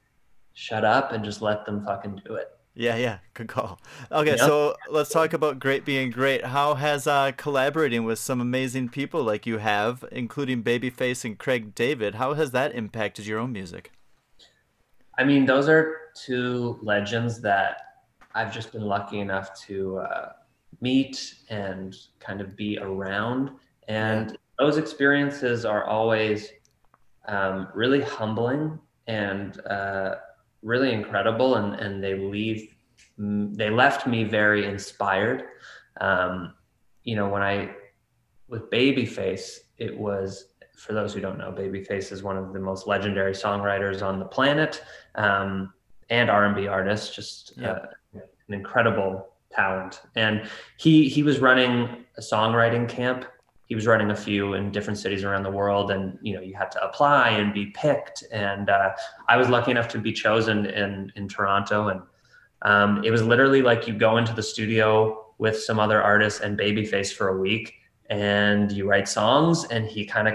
shut 0.54 0.84
up 0.84 1.10
and 1.10 1.24
just 1.24 1.42
let 1.42 1.66
them 1.66 1.84
fucking 1.84 2.22
do 2.24 2.36
it. 2.36 2.56
Yeah, 2.78 2.94
yeah, 2.94 3.18
good 3.34 3.48
call. 3.48 3.80
Okay, 4.12 4.36
Yeah. 4.36 4.46
so 4.46 4.76
let's 4.88 5.10
talk 5.10 5.32
about 5.32 5.58
great 5.58 5.84
being 5.84 6.12
great. 6.12 6.44
How 6.44 6.74
has 6.74 7.08
uh, 7.08 7.32
collaborating 7.36 8.04
with 8.04 8.20
some 8.20 8.40
amazing 8.40 8.88
people 8.88 9.24
like 9.24 9.46
you 9.46 9.58
have, 9.58 10.04
including 10.12 10.62
Babyface 10.62 11.24
and 11.24 11.36
Craig 11.36 11.74
David, 11.74 12.14
how 12.14 12.34
has 12.34 12.52
that 12.52 12.72
impacted 12.76 13.26
your 13.26 13.40
own 13.40 13.52
music? 13.52 13.90
I 15.18 15.24
mean, 15.24 15.44
those 15.44 15.68
are 15.68 15.96
two 16.14 16.78
legends 16.80 17.40
that 17.40 18.04
I've 18.36 18.54
just 18.54 18.70
been 18.70 18.86
lucky 18.86 19.18
enough 19.18 19.60
to 19.62 19.98
uh, 19.98 20.32
meet 20.80 21.34
and 21.50 21.96
kind 22.20 22.40
of 22.40 22.54
be 22.54 22.78
around. 22.80 23.50
And 23.88 24.38
those 24.56 24.76
experiences 24.76 25.64
are 25.64 25.82
always 25.82 26.52
um, 27.26 27.66
really 27.74 28.02
humbling 28.02 28.78
and 29.08 29.60
uh, 29.66 30.14
really 30.62 30.92
incredible. 30.92 31.56
And, 31.56 31.74
and 31.74 32.02
they 32.02 32.14
leave, 32.14 32.74
they 33.16 33.70
left 33.70 34.06
me 34.06 34.24
very 34.24 34.66
inspired. 34.66 35.44
um, 36.00 36.54
you 37.04 37.16
know, 37.16 37.28
when 37.28 37.42
I 37.42 37.74
with 38.48 38.70
Babyface, 38.70 39.58
it 39.78 39.96
was 39.96 40.52
for 40.76 40.92
those 40.92 41.12
who 41.12 41.20
don't 41.20 41.38
know, 41.38 41.50
Babyface 41.52 42.12
is 42.12 42.22
one 42.22 42.36
of 42.36 42.52
the 42.52 42.60
most 42.60 42.86
legendary 42.86 43.32
songwriters 43.32 44.02
on 44.02 44.18
the 44.18 44.24
planet 44.24 44.82
um, 45.16 45.72
and 46.08 46.30
R&B 46.30 46.68
artist. 46.68 47.14
Just 47.14 47.54
yeah. 47.56 47.72
uh, 47.72 47.86
an 48.14 48.54
incredible 48.54 49.28
talent. 49.50 50.02
And 50.14 50.48
he 50.78 51.08
he 51.08 51.22
was 51.22 51.40
running 51.40 52.04
a 52.16 52.20
songwriting 52.20 52.88
camp. 52.88 53.24
He 53.68 53.74
was 53.74 53.86
running 53.86 54.10
a 54.10 54.16
few 54.16 54.54
in 54.54 54.72
different 54.72 54.98
cities 54.98 55.24
around 55.24 55.42
the 55.42 55.50
world, 55.50 55.90
and 55.90 56.18
you 56.22 56.34
know 56.34 56.40
you 56.40 56.54
had 56.54 56.70
to 56.72 56.84
apply 56.84 57.30
and 57.30 57.52
be 57.52 57.66
picked. 57.66 58.24
And 58.32 58.70
uh, 58.70 58.90
I 59.28 59.36
was 59.36 59.48
lucky 59.48 59.70
enough 59.70 59.88
to 59.88 59.98
be 59.98 60.12
chosen 60.12 60.66
in 60.66 61.12
in 61.16 61.28
Toronto, 61.28 61.88
and 61.88 62.00
um, 62.62 63.04
it 63.04 63.10
was 63.10 63.22
literally 63.22 63.62
like 63.62 63.86
you 63.86 63.94
go 63.94 64.16
into 64.16 64.32
the 64.32 64.42
studio 64.42 65.26
with 65.38 65.60
some 65.62 65.78
other 65.78 66.02
artists 66.02 66.40
and 66.40 66.58
Babyface 66.58 67.12
for 67.12 67.28
a 67.28 67.38
week, 67.38 67.74
and 68.10 68.72
you 68.72 68.88
write 68.88 69.08
songs, 69.08 69.64
and 69.64 69.86
he 69.86 70.04
kind 70.04 70.28
of 70.28 70.34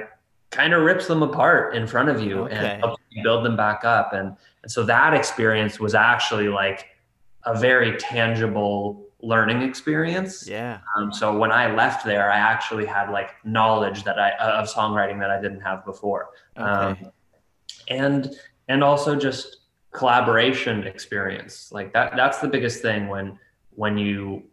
kind 0.53 0.73
of 0.73 0.83
rips 0.83 1.07
them 1.07 1.23
apart 1.23 1.75
in 1.75 1.87
front 1.87 2.09
of 2.09 2.21
you 2.21 2.41
okay. 2.41 2.55
and 2.55 2.83
helps 2.83 3.01
you 3.09 3.23
build 3.23 3.43
them 3.43 3.57
back 3.57 3.83
up. 3.83 4.13
And, 4.13 4.37
and 4.61 4.71
so 4.71 4.83
that 4.83 5.13
experience 5.13 5.79
was 5.79 5.95
actually 5.95 6.47
like 6.47 6.85
a 7.45 7.57
very 7.57 7.97
tangible 7.97 9.03
learning 9.23 9.61
experience. 9.61 10.47
Yeah. 10.47 10.79
Um, 10.95 11.11
so 11.11 11.35
when 11.35 11.51
I 11.51 11.73
left 11.73 12.05
there, 12.05 12.29
I 12.29 12.37
actually 12.37 12.85
had 12.85 13.09
like 13.09 13.31
knowledge 13.45 14.03
that 14.03 14.19
I 14.19 14.31
of 14.37 14.67
songwriting 14.67 15.19
that 15.19 15.31
I 15.31 15.41
didn't 15.41 15.61
have 15.61 15.85
before. 15.85 16.29
Okay. 16.57 16.69
Um, 16.69 17.11
and 17.87 18.35
and 18.67 18.83
also 18.83 19.15
just 19.15 19.61
collaboration 19.91 20.85
experience. 20.85 21.71
Like 21.71 21.93
that 21.93 22.15
that's 22.15 22.39
the 22.39 22.47
biggest 22.47 22.81
thing 22.81 23.07
when 23.07 23.39
when 23.75 23.97
you 23.97 24.43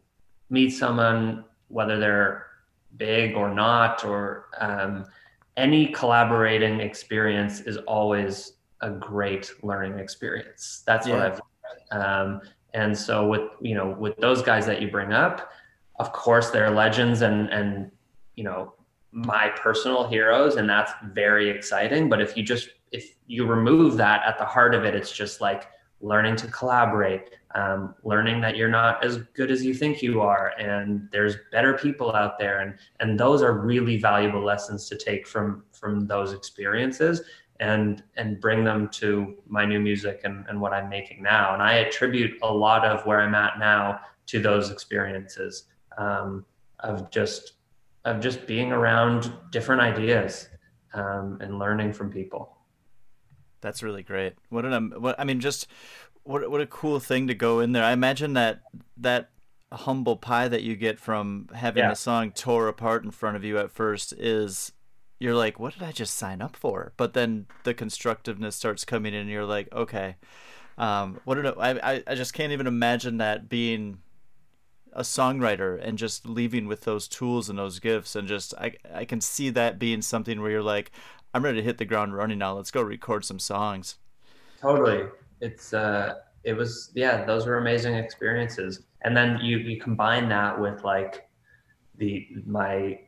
meet 0.48 0.70
someone, 0.70 1.44
whether 1.68 1.98
they're 1.98 2.46
big 2.96 3.36
or 3.36 3.52
not, 3.52 4.04
or 4.04 4.46
um, 4.58 5.04
any 5.56 5.88
collaborating 5.88 6.80
experience 6.80 7.60
is 7.60 7.76
always 7.78 8.54
a 8.82 8.90
great 8.90 9.52
learning 9.62 9.98
experience. 9.98 10.82
That's 10.86 11.06
yeah. 11.06 11.14
what 11.14 11.22
I've 11.22 11.40
um, 11.92 12.40
and 12.74 12.96
so 12.96 13.26
with 13.26 13.42
you 13.60 13.74
know 13.74 13.96
with 13.98 14.16
those 14.18 14.42
guys 14.42 14.66
that 14.66 14.80
you 14.80 14.90
bring 14.90 15.12
up, 15.12 15.50
of 15.98 16.12
course 16.12 16.50
they're 16.50 16.70
legends 16.70 17.22
and 17.22 17.48
and 17.48 17.90
you 18.36 18.44
know 18.44 18.74
my 19.12 19.48
personal 19.56 20.06
heroes 20.06 20.56
and 20.56 20.68
that's 20.68 20.92
very 21.12 21.50
exciting. 21.50 22.08
But 22.08 22.20
if 22.20 22.36
you 22.36 22.42
just 22.42 22.70
if 22.92 23.16
you 23.26 23.46
remove 23.46 23.96
that 23.96 24.22
at 24.26 24.38
the 24.38 24.44
heart 24.44 24.74
of 24.74 24.84
it, 24.84 24.94
it's 24.94 25.12
just 25.12 25.40
like 25.40 25.68
learning 26.02 26.34
to 26.34 26.46
collaborate, 26.46 27.30
um, 27.54 27.94
learning 28.04 28.40
that 28.40 28.56
you're 28.56 28.70
not 28.70 29.04
as 29.04 29.18
good 29.34 29.50
as 29.50 29.64
you 29.64 29.74
think 29.74 30.00
you 30.00 30.20
are, 30.20 30.52
and 30.58 31.08
there's 31.12 31.36
better 31.52 31.74
people 31.74 32.14
out 32.14 32.38
there, 32.38 32.60
and 32.60 32.74
and 33.00 33.18
those 33.18 33.42
are 33.42 33.52
really 33.52 33.96
valuable 33.96 34.42
lessons 34.42 34.88
to 34.88 34.96
take 34.96 35.26
from 35.26 35.64
from 35.72 36.06
those 36.06 36.32
experiences 36.32 37.22
and 37.60 38.02
and 38.16 38.40
bring 38.40 38.64
them 38.64 38.88
to 38.88 39.36
my 39.46 39.64
new 39.64 39.78
music 39.78 40.22
and, 40.24 40.44
and 40.48 40.60
what 40.60 40.72
I'm 40.72 40.88
making 40.88 41.22
now. 41.22 41.52
And 41.54 41.62
I 41.62 41.74
attribute 41.74 42.38
a 42.42 42.52
lot 42.52 42.84
of 42.84 43.06
where 43.06 43.20
I'm 43.20 43.34
at 43.34 43.58
now 43.58 44.00
to 44.26 44.40
those 44.40 44.70
experiences 44.70 45.64
um, 45.98 46.44
of 46.80 47.10
just 47.10 47.52
of 48.06 48.20
just 48.20 48.46
being 48.46 48.72
around 48.72 49.32
different 49.50 49.82
ideas 49.82 50.48
um, 50.94 51.38
and 51.42 51.58
learning 51.58 51.92
from 51.92 52.10
people. 52.10 52.56
That's 53.60 53.82
really 53.82 54.02
great. 54.02 54.34
What 54.48 54.64
an 54.64 55.00
what 55.00 55.20
I 55.20 55.24
mean, 55.24 55.40
just 55.40 55.66
what 56.22 56.50
what 56.50 56.62
a 56.62 56.66
cool 56.66 56.98
thing 56.98 57.26
to 57.26 57.34
go 57.34 57.60
in 57.60 57.72
there. 57.72 57.84
I 57.84 57.92
imagine 57.92 58.32
that 58.32 58.62
that 58.96 59.30
humble 59.72 60.16
pie 60.16 60.48
that 60.48 60.62
you 60.62 60.76
get 60.76 60.98
from 60.98 61.48
having 61.54 61.84
yeah. 61.84 61.92
a 61.92 61.96
song 61.96 62.32
tore 62.32 62.68
apart 62.68 63.04
in 63.04 63.10
front 63.10 63.36
of 63.36 63.44
you 63.44 63.58
at 63.58 63.70
first 63.70 64.12
is 64.14 64.72
you're 65.20 65.34
like, 65.34 65.60
what 65.60 65.74
did 65.74 65.82
I 65.82 65.92
just 65.92 66.14
sign 66.14 66.40
up 66.40 66.56
for? 66.56 66.92
But 66.96 67.12
then 67.12 67.46
the 67.62 67.74
constructiveness 67.74 68.56
starts 68.56 68.84
coming 68.84 69.14
in, 69.14 69.20
and 69.20 69.30
you're 69.30 69.44
like, 69.44 69.72
okay, 69.72 70.16
um, 70.78 71.20
what 71.24 71.36
did 71.36 71.46
I, 71.46 71.52
I? 71.58 72.02
I 72.06 72.14
just 72.14 72.32
can't 72.32 72.52
even 72.52 72.66
imagine 72.66 73.18
that 73.18 73.48
being 73.48 73.98
a 74.92 75.02
songwriter 75.02 75.78
and 75.80 75.98
just 75.98 76.26
leaving 76.26 76.66
with 76.66 76.80
those 76.80 77.06
tools 77.06 77.48
and 77.48 77.58
those 77.58 77.78
gifts, 77.78 78.16
and 78.16 78.26
just 78.26 78.54
I 78.54 78.72
I 78.92 79.04
can 79.04 79.20
see 79.20 79.50
that 79.50 79.78
being 79.78 80.00
something 80.02 80.40
where 80.40 80.50
you're 80.50 80.62
like, 80.62 80.90
I'm 81.34 81.44
ready 81.44 81.58
to 81.58 81.64
hit 81.64 81.76
the 81.76 81.84
ground 81.84 82.14
running 82.14 82.38
now. 82.38 82.54
Let's 82.54 82.70
go 82.70 82.80
record 82.80 83.24
some 83.24 83.38
songs. 83.38 83.96
Totally, 84.58 85.06
it's 85.42 85.74
uh, 85.74 86.14
it 86.44 86.54
was 86.54 86.92
yeah, 86.94 87.26
those 87.26 87.46
were 87.46 87.58
amazing 87.58 87.94
experiences, 87.94 88.84
and 89.02 89.14
then 89.14 89.38
you 89.42 89.58
you 89.58 89.78
combine 89.78 90.30
that 90.30 90.58
with 90.58 90.82
like 90.82 91.28
the 91.98 92.26
my 92.46 92.98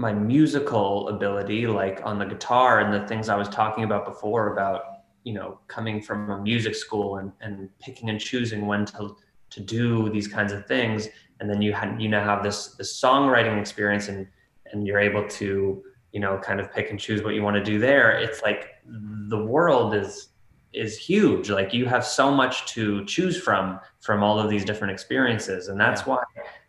my 0.00 0.14
musical 0.14 1.08
ability, 1.08 1.66
like 1.66 2.00
on 2.04 2.18
the 2.18 2.24
guitar 2.24 2.80
and 2.80 2.92
the 2.92 3.06
things 3.06 3.28
I 3.28 3.36
was 3.36 3.50
talking 3.50 3.84
about 3.84 4.06
before 4.06 4.54
about, 4.54 4.82
you 5.24 5.34
know, 5.34 5.60
coming 5.68 6.00
from 6.00 6.30
a 6.30 6.40
music 6.40 6.74
school 6.74 7.18
and, 7.18 7.30
and 7.42 7.68
picking 7.80 8.08
and 8.08 8.18
choosing 8.18 8.66
when 8.66 8.86
to, 8.86 9.14
to 9.50 9.60
do 9.60 10.08
these 10.08 10.26
kinds 10.26 10.52
of 10.52 10.66
things. 10.66 11.08
And 11.38 11.50
then 11.50 11.60
you 11.60 11.74
had, 11.74 12.00
you 12.00 12.08
now 12.08 12.24
have 12.24 12.42
this, 12.42 12.68
this 12.76 12.98
songwriting 12.98 13.60
experience 13.60 14.08
and, 14.08 14.26
and 14.72 14.86
you're 14.86 14.98
able 14.98 15.28
to, 15.28 15.82
you 16.12 16.20
know, 16.20 16.38
kind 16.38 16.60
of 16.60 16.72
pick 16.72 16.88
and 16.90 16.98
choose 16.98 17.22
what 17.22 17.34
you 17.34 17.42
want 17.42 17.56
to 17.56 17.62
do 17.62 17.78
there. 17.78 18.12
It's 18.18 18.40
like 18.40 18.68
the 18.86 19.44
world 19.44 19.94
is, 19.94 20.28
is 20.72 20.96
huge. 20.96 21.50
Like 21.50 21.74
you 21.74 21.84
have 21.84 22.06
so 22.06 22.30
much 22.30 22.64
to 22.72 23.04
choose 23.04 23.38
from, 23.38 23.80
from 24.00 24.22
all 24.22 24.38
of 24.38 24.48
these 24.48 24.64
different 24.64 24.92
experiences. 24.92 25.68
And 25.68 25.78
that's 25.78 26.02
yeah. 26.02 26.14
why, 26.14 26.22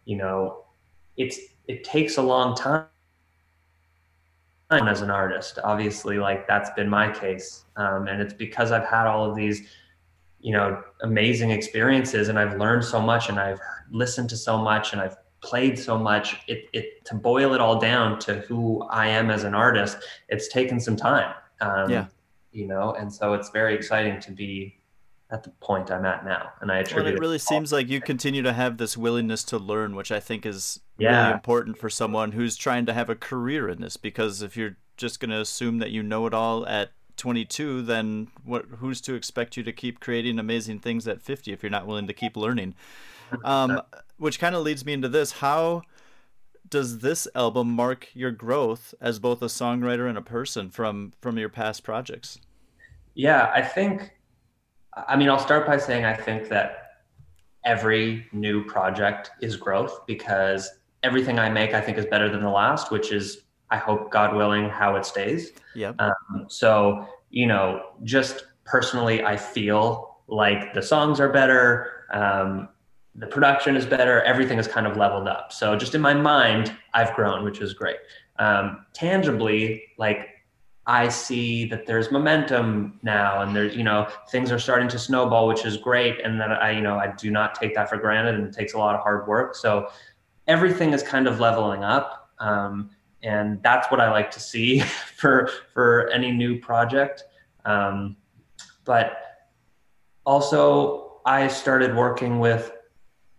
you 0.04 0.18
know, 0.18 0.66
it's, 1.16 1.40
it 1.70 1.86
takes 1.86 2.18
a 2.18 2.22
long 2.22 2.56
time 2.58 2.88
as 4.72 5.02
an 5.02 5.10
artist. 5.10 5.60
Obviously, 5.64 6.18
like 6.18 6.48
that's 6.48 6.70
been 6.72 6.90
my 6.90 7.12
case, 7.12 7.66
um, 7.76 8.08
and 8.08 8.22
it's 8.22 8.34
because 8.34 8.72
I've 8.72 8.86
had 8.86 9.08
all 9.08 9.30
of 9.30 9.36
these, 9.36 9.68
you 10.40 10.54
know, 10.54 10.82
amazing 11.02 11.52
experiences, 11.52 12.30
and 12.30 12.40
I've 12.40 12.58
learned 12.58 12.84
so 12.86 13.02
much, 13.02 13.30
and 13.30 13.40
I've 13.40 13.60
listened 13.92 14.30
to 14.30 14.38
so 14.38 14.58
much, 14.58 14.94
and 14.94 15.02
I've 15.02 15.18
played 15.42 15.78
so 15.78 15.98
much. 15.98 16.38
It, 16.48 16.70
it 16.74 17.06
to 17.06 17.16
boil 17.16 17.54
it 17.54 17.62
all 17.62 17.80
down 17.80 18.20
to 18.20 18.36
who 18.42 18.84
I 18.84 19.08
am 19.08 19.30
as 19.30 19.44
an 19.44 19.54
artist. 19.54 19.98
It's 20.30 20.48
taken 20.48 20.80
some 20.80 20.96
time. 20.96 21.34
Um, 21.60 21.90
yeah. 21.90 22.06
You 22.52 22.68
know, 22.68 22.94
and 22.94 23.12
so 23.12 23.34
it's 23.34 23.50
very 23.50 23.76
exciting 23.76 24.20
to 24.22 24.32
be 24.32 24.81
at 25.32 25.44
the 25.44 25.50
point 25.62 25.90
I'm 25.90 26.06
at 26.06 26.26
now. 26.26 26.52
And 26.60 26.72
I 26.72 26.80
attribute 26.80 27.06
well, 27.06 27.14
it 27.14 27.20
really 27.20 27.36
it 27.38 27.42
seems 27.42 27.72
like 27.72 27.88
you 27.88 28.02
continue 28.02 28.42
to 28.42 28.54
have 28.54 28.78
this 28.78 28.98
willingness 28.98 29.44
to 29.46 29.58
learn, 29.58 29.96
which 29.96 30.12
I 30.12 30.20
think 30.20 30.46
is 30.46 30.82
yeah. 30.98 31.22
really 31.22 31.34
important 31.34 31.78
for 31.78 31.90
someone 31.90 32.34
who's 32.34 32.58
trying 32.58 32.86
to 32.88 32.94
have 32.94 33.10
a 33.10 33.16
career 33.16 33.70
in 33.70 33.82
this. 33.82 33.96
Because 33.96 34.42
if 34.42 34.58
you're 34.58 34.78
just 34.98 35.20
going 35.20 35.32
to 35.32 35.40
assume 35.40 35.80
that 35.80 35.92
you 35.92 36.04
know 36.04 36.26
it 36.28 36.34
all 36.34 36.68
at 36.68 36.92
22, 37.16 37.82
then 37.82 38.28
what? 38.44 38.66
Who's 38.80 39.00
to 39.02 39.16
expect 39.16 39.56
you 39.56 39.64
to 39.64 39.72
keep 39.72 40.02
creating 40.02 40.38
amazing 40.38 40.80
things 40.80 41.08
at 41.08 41.22
50 41.22 41.54
if 41.54 41.64
you're 41.64 41.70
not 41.70 41.88
willing 41.88 42.08
to 42.08 42.14
keep 42.14 42.36
learning? 42.36 42.76
Um, 43.46 43.82
which 44.18 44.40
kind 44.40 44.56
of 44.56 44.64
leads 44.64 44.86
me 44.86 44.92
into 44.92 45.08
this: 45.08 45.34
How 45.34 45.84
does 46.70 47.00
this 47.00 47.30
album 47.34 47.72
mark 47.72 48.10
your 48.14 48.32
growth 48.32 48.94
as 49.00 49.20
both 49.20 49.42
a 49.42 49.46
songwriter 49.46 50.10
and 50.10 50.18
a 50.18 50.22
person 50.22 50.70
from 50.70 51.14
from 51.22 51.38
your 51.38 51.48
past 51.48 51.84
projects? 51.84 52.40
Yeah, 53.14 53.50
I 53.54 53.62
think 53.62 54.12
I 54.96 55.16
mean, 55.16 55.30
I'll 55.30 55.40
start 55.40 55.66
by 55.66 55.78
saying 55.78 56.06
I 56.06 56.14
think 56.14 56.50
that 56.50 56.78
every 57.64 58.28
new 58.32 58.64
project 58.66 59.32
is 59.42 59.56
growth 59.56 60.06
because 60.06 60.70
everything 61.04 61.40
I 61.40 61.50
make, 61.50 61.74
I 61.74 61.82
think, 61.82 61.98
is 61.98 62.06
better 62.06 62.30
than 62.30 62.42
the 62.42 62.50
last, 62.50 62.92
which 62.92 63.12
is, 63.12 63.44
I 63.70 63.78
hope, 63.78 64.12
God 64.12 64.36
willing, 64.36 64.70
how 64.70 64.96
it 64.96 65.06
stays. 65.06 65.52
Yeah. 65.76 65.94
Um, 66.00 66.46
so, 66.48 67.08
you 67.30 67.48
know, 67.48 67.82
just 68.04 68.46
personally, 68.66 69.24
I 69.24 69.38
feel 69.38 70.18
like 70.28 70.74
the 70.74 70.82
songs 70.82 71.20
are 71.20 71.30
better. 71.30 72.06
Um, 72.12 72.70
the 73.16 73.28
production 73.28 73.76
is 73.76 73.86
better. 73.86 74.22
Everything 74.24 74.58
is 74.58 74.68
kind 74.68 74.88
of 74.88 74.98
leveled 74.98 75.28
up. 75.28 75.52
So, 75.52 75.76
just 75.76 75.96
in 75.96 76.02
my 76.02 76.14
mind, 76.14 76.76
I've 76.94 77.14
grown, 77.14 77.44
which 77.44 77.62
is 77.62 77.74
great. 77.74 77.98
Um, 78.40 78.86
tangibly, 78.94 79.84
like 79.98 80.28
I 80.88 81.10
see 81.10 81.66
that 81.66 81.86
there's 81.86 82.12
momentum 82.12 83.00
now 83.04 83.44
and 83.44 83.56
there's, 83.56 83.76
you 83.76 83.84
know, 83.84 84.08
things 84.30 84.52
are 84.52 84.58
starting 84.58 84.88
to 84.90 85.00
snowball, 85.00 85.48
which 85.48 85.64
is 85.64 85.78
great. 85.78 86.20
And 86.22 86.40
that 86.42 86.52
I, 86.52 86.72
you 86.72 86.82
know, 86.82 86.98
I 86.98 87.14
do 87.18 87.30
not 87.30 87.54
take 87.54 87.76
that 87.76 87.88
for 87.88 87.98
granted 87.98 88.36
and 88.36 88.48
it 88.48 88.54
takes 88.54 88.74
a 88.74 88.78
lot 88.78 88.96
of 88.96 89.02
hard 89.02 89.28
work. 89.28 89.56
So 89.56 89.90
everything 90.48 90.94
is 90.94 91.04
kind 91.04 91.28
of 91.28 91.40
leveling 91.40 91.84
up. 91.84 92.30
Um, 92.40 92.90
and 93.22 93.62
that's 93.62 93.92
what 93.92 94.02
I 94.02 94.10
like 94.10 94.32
to 94.32 94.40
see 94.40 94.80
for, 95.18 95.50
for 95.74 96.10
any 96.10 96.32
new 96.32 96.60
project. 96.60 97.24
Um, 97.66 98.18
but 98.84 99.18
also 100.26 101.22
I 101.26 101.48
started 101.48 101.96
working 101.96 102.40
with 102.40 102.72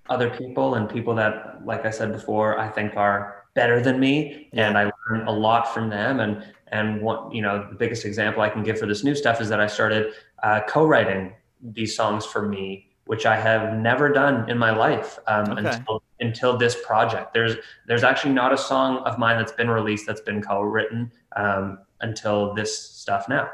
other 0.09 0.31
people 0.31 0.77
and 0.77 0.89
people 0.89 1.15
that, 1.17 1.67
like 1.67 1.85
I 1.85 1.91
said 1.91 2.13
before, 2.13 2.59
I 2.59 2.69
think 2.69 2.97
are 2.97 3.45
better 3.55 3.81
than 3.81 3.99
me. 3.99 4.49
And 4.53 4.79
I 4.79 4.91
learn 5.09 5.27
a 5.27 5.33
lot 5.33 5.75
from 5.75 5.89
them. 5.89 6.21
And 6.21 6.45
and 6.73 7.01
what 7.03 7.33
you 7.33 7.43
know, 7.43 7.67
the 7.69 7.77
biggest 7.77 8.05
example 8.05 8.43
I 8.43 8.49
can 8.49 8.63
give 8.63 8.79
for 8.79 8.87
this 8.87 9.05
new 9.05 9.15
stuff 9.15 9.41
is 9.41 9.49
that 9.51 9.61
I 9.61 9.67
started 9.67 10.15
uh, 10.43 10.61
co-writing 10.67 11.35
these 11.63 11.95
songs 11.95 12.27
for 12.27 12.49
me, 12.49 12.89
which 13.05 13.27
I 13.27 13.37
have 13.37 13.77
never 13.77 14.09
done 14.09 14.51
in 14.51 14.59
my 14.59 14.71
life 14.71 15.19
um, 15.27 15.53
okay. 15.53 15.69
until 15.69 16.03
until 16.21 16.57
this 16.57 16.77
project. 16.85 17.35
There's 17.35 17.57
there's 17.87 18.03
actually 18.03 18.33
not 18.33 18.53
a 18.53 18.59
song 18.59 18.99
of 19.05 19.19
mine 19.19 19.37
that's 19.37 19.53
been 19.53 19.71
released 19.71 20.07
that's 20.07 20.23
been 20.23 20.43
co-written 20.43 21.13
um, 21.37 21.79
until 22.01 22.55
this 22.55 22.77
stuff 22.77 23.29
now. 23.29 23.51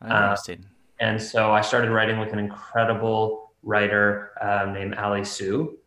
Uh, 0.00 0.36
and 0.98 1.20
so 1.20 1.52
I 1.52 1.60
started 1.60 1.90
writing 1.90 2.18
with 2.18 2.32
an 2.32 2.38
incredible 2.38 3.52
writer 3.62 4.32
uh, 4.40 4.66
named 4.72 4.94
Ali 4.94 5.24
Sue. 5.24 5.78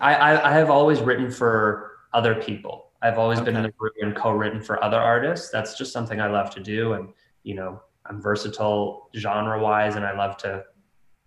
I, 0.00 0.14
I, 0.14 0.50
I, 0.50 0.52
have 0.52 0.70
always 0.70 1.00
written 1.00 1.30
for 1.32 1.92
other 2.12 2.36
people. 2.36 2.89
I've 3.02 3.18
always 3.18 3.38
okay. 3.38 3.46
been 3.46 3.56
in 3.56 3.62
the 3.62 3.72
group 3.72 3.94
and 4.00 4.14
co-written 4.14 4.62
for 4.62 4.82
other 4.82 4.98
artists. 4.98 5.50
That's 5.50 5.76
just 5.76 5.92
something 5.92 6.20
I 6.20 6.28
love 6.28 6.50
to 6.50 6.60
do. 6.60 6.94
And, 6.94 7.08
you 7.42 7.54
know, 7.54 7.80
I'm 8.06 8.20
versatile 8.20 9.08
genre 9.16 9.60
wise 9.60 9.96
and 9.96 10.04
I 10.04 10.16
love 10.16 10.36
to 10.38 10.64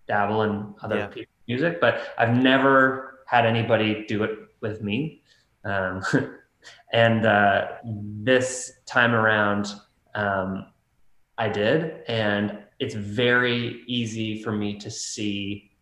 dabble 0.06 0.42
in 0.42 0.74
other 0.82 0.96
yeah. 0.96 1.06
people's 1.06 1.28
music, 1.48 1.80
but 1.80 2.08
I've 2.18 2.36
never 2.36 3.20
had 3.26 3.46
anybody 3.46 4.04
do 4.06 4.22
it 4.22 4.38
with 4.60 4.82
me. 4.82 5.22
Um, 5.64 6.02
and 6.92 7.26
uh, 7.26 7.68
this 7.84 8.72
time 8.86 9.14
around, 9.14 9.72
um, 10.14 10.66
I 11.38 11.48
did. 11.48 12.02
And 12.06 12.58
it's 12.78 12.94
very 12.94 13.82
easy 13.86 14.42
for 14.42 14.52
me 14.52 14.78
to 14.78 14.90
see 14.90 15.72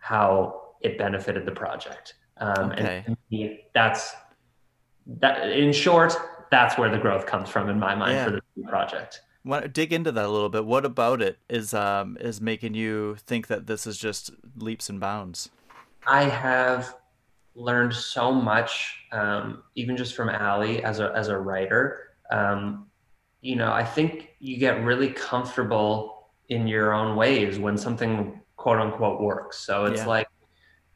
how 0.00 0.62
it 0.80 0.98
benefited 0.98 1.46
the 1.46 1.52
project. 1.52 2.14
Um, 2.38 2.72
okay. 2.72 3.04
And 3.06 3.58
that's 3.74 4.14
that. 5.06 5.50
In 5.50 5.72
short, 5.72 6.14
that's 6.50 6.78
where 6.78 6.90
the 6.90 6.98
growth 6.98 7.26
comes 7.26 7.48
from 7.48 7.68
in 7.68 7.78
my 7.78 7.94
mind 7.94 8.12
yeah. 8.12 8.24
for 8.24 8.30
the 8.30 8.68
project. 8.68 9.22
Want 9.44 9.62
to 9.62 9.68
dig 9.68 9.92
into 9.92 10.10
that 10.10 10.24
a 10.24 10.28
little 10.28 10.48
bit. 10.48 10.64
What 10.64 10.84
about 10.84 11.22
it 11.22 11.38
is 11.48 11.72
um, 11.72 12.16
is 12.20 12.40
making 12.40 12.74
you 12.74 13.16
think 13.26 13.46
that 13.46 13.66
this 13.66 13.86
is 13.86 13.96
just 13.96 14.30
leaps 14.56 14.88
and 14.88 14.98
bounds? 14.98 15.50
I 16.06 16.24
have 16.24 16.96
learned 17.54 17.94
so 17.94 18.32
much, 18.32 18.96
um, 19.12 19.62
even 19.76 19.96
just 19.96 20.14
from 20.14 20.28
Ali 20.28 20.82
as 20.82 21.00
a 21.00 21.12
as 21.14 21.28
a 21.28 21.38
writer. 21.38 22.10
Um, 22.30 22.86
you 23.40 23.54
know, 23.54 23.72
I 23.72 23.84
think 23.84 24.34
you 24.40 24.58
get 24.58 24.82
really 24.84 25.10
comfortable 25.10 26.28
in 26.48 26.66
your 26.66 26.92
own 26.92 27.16
ways 27.16 27.58
when 27.58 27.76
something 27.76 28.40
quote 28.56 28.80
unquote 28.80 29.20
works. 29.20 29.58
So 29.58 29.84
it's 29.84 30.00
yeah. 30.00 30.06
like, 30.06 30.28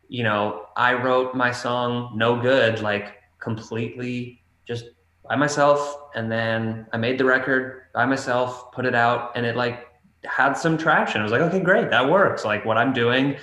you 0.08 0.24
know, 0.24 0.66
I 0.76 0.94
wrote 0.94 1.34
my 1.34 1.52
song 1.52 2.12
No 2.16 2.40
Good 2.40 2.80
like 2.80 3.14
completely 3.40 4.42
just 4.66 4.86
by 5.28 5.36
myself 5.36 5.96
and 6.14 6.30
then 6.30 6.86
I 6.92 6.96
made 6.96 7.18
the 7.18 7.24
record 7.24 7.82
by 7.94 8.04
myself, 8.06 8.72
put 8.72 8.84
it 8.84 8.94
out 8.94 9.32
and 9.36 9.44
it 9.44 9.56
like 9.56 9.88
had 10.24 10.54
some 10.54 10.76
traction. 10.76 11.20
I 11.20 11.24
was 11.24 11.32
like, 11.32 11.42
okay, 11.42 11.60
great, 11.60 11.90
that 11.90 12.08
works. 12.08 12.44
Like 12.44 12.64
what 12.64 12.76
I'm 12.76 12.92
doing 12.92 13.36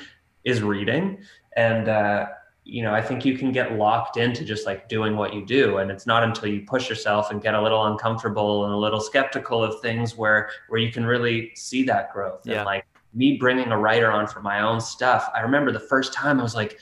is 0.43 0.61
reading 0.61 1.19
and 1.55 1.89
uh 1.89 2.27
you 2.69 2.83
know, 2.83 2.93
I 2.93 3.01
think 3.01 3.23
you 3.23 3.37
can 3.37 3.53
get 3.53 3.77
locked 3.77 4.17
into 4.17 4.43
just 4.43 4.65
like 4.65 4.89
doing 4.89 5.15
what 5.15 5.33
you 5.33 5.45
do. 5.45 5.77
And 5.77 5.89
it's 5.89 6.05
not 6.05 6.23
until 6.23 6.49
you 6.49 6.65
push 6.65 6.89
yourself 6.89 7.31
and 7.31 7.41
get 7.41 7.55
a 7.55 7.61
little 7.61 7.85
uncomfortable 7.85 8.65
and 8.65 8.73
a 8.73 8.77
little 8.77 8.99
skeptical 8.99 9.63
of 9.63 9.79
things 9.81 10.17
where 10.17 10.49
where 10.67 10.79
you 10.79 10.91
can 10.91 11.05
really 11.05 11.51
see 11.55 11.83
that 11.83 12.11
growth. 12.11 12.41
Yeah. 12.43 12.57
And 12.57 12.65
like 12.65 12.85
me 13.13 13.37
bringing 13.37 13.71
a 13.71 13.77
writer 13.77 14.11
on 14.11 14.27
for 14.27 14.41
my 14.41 14.61
own 14.61 14.81
stuff. 14.81 15.29
I 15.33 15.39
remember 15.39 15.71
the 15.71 15.79
first 15.79 16.13
time 16.13 16.39
I 16.39 16.43
was 16.43 16.55
like, 16.55 16.77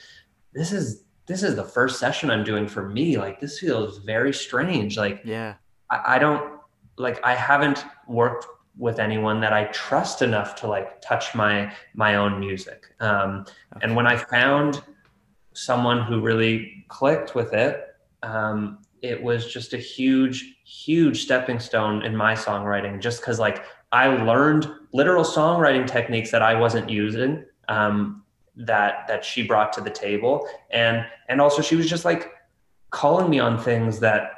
this 0.53 0.71
is 0.71 1.04
this 1.25 1.43
is 1.43 1.55
the 1.55 1.63
first 1.63 1.99
session 1.99 2.29
I'm 2.29 2.43
doing 2.43 2.67
for 2.67 2.87
me. 2.87 3.17
Like 3.17 3.39
this 3.39 3.59
feels 3.59 3.97
very 3.99 4.33
strange. 4.33 4.97
Like 4.97 5.21
yeah, 5.25 5.55
I, 5.89 6.15
I 6.15 6.19
don't 6.19 6.59
like 6.97 7.23
I 7.23 7.35
haven't 7.35 7.85
worked 8.07 8.45
with 8.77 8.99
anyone 8.99 9.39
that 9.39 9.53
I 9.53 9.65
trust 9.65 10.21
enough 10.21 10.55
to 10.57 10.67
like 10.67 11.01
touch 11.01 11.33
my 11.33 11.73
my 11.93 12.15
own 12.15 12.39
music. 12.39 12.93
Um, 12.99 13.45
okay. 13.75 13.83
And 13.83 13.95
when 13.95 14.07
I 14.07 14.17
found 14.17 14.83
someone 15.53 16.01
who 16.01 16.21
really 16.21 16.85
clicked 16.89 17.33
with 17.33 17.53
it, 17.53 17.95
um, 18.23 18.79
it 19.01 19.21
was 19.21 19.51
just 19.51 19.73
a 19.73 19.77
huge, 19.77 20.57
huge 20.65 21.23
stepping 21.23 21.59
stone 21.59 22.03
in 22.03 22.15
my 22.15 22.33
songwriting. 22.33 23.01
Just 23.01 23.21
because 23.21 23.39
like 23.39 23.63
I 23.91 24.07
learned 24.07 24.69
literal 24.93 25.23
songwriting 25.23 25.87
techniques 25.87 26.31
that 26.31 26.41
I 26.41 26.53
wasn't 26.55 26.89
using. 26.89 27.45
Um, 27.67 28.23
that 28.57 29.07
that 29.07 29.23
she 29.23 29.43
brought 29.43 29.73
to 29.73 29.81
the 29.81 29.89
table, 29.89 30.47
and 30.71 31.05
and 31.29 31.41
also 31.41 31.61
she 31.61 31.75
was 31.75 31.89
just 31.89 32.05
like 32.05 32.31
calling 32.89 33.29
me 33.29 33.39
on 33.39 33.61
things 33.61 33.99
that 33.99 34.31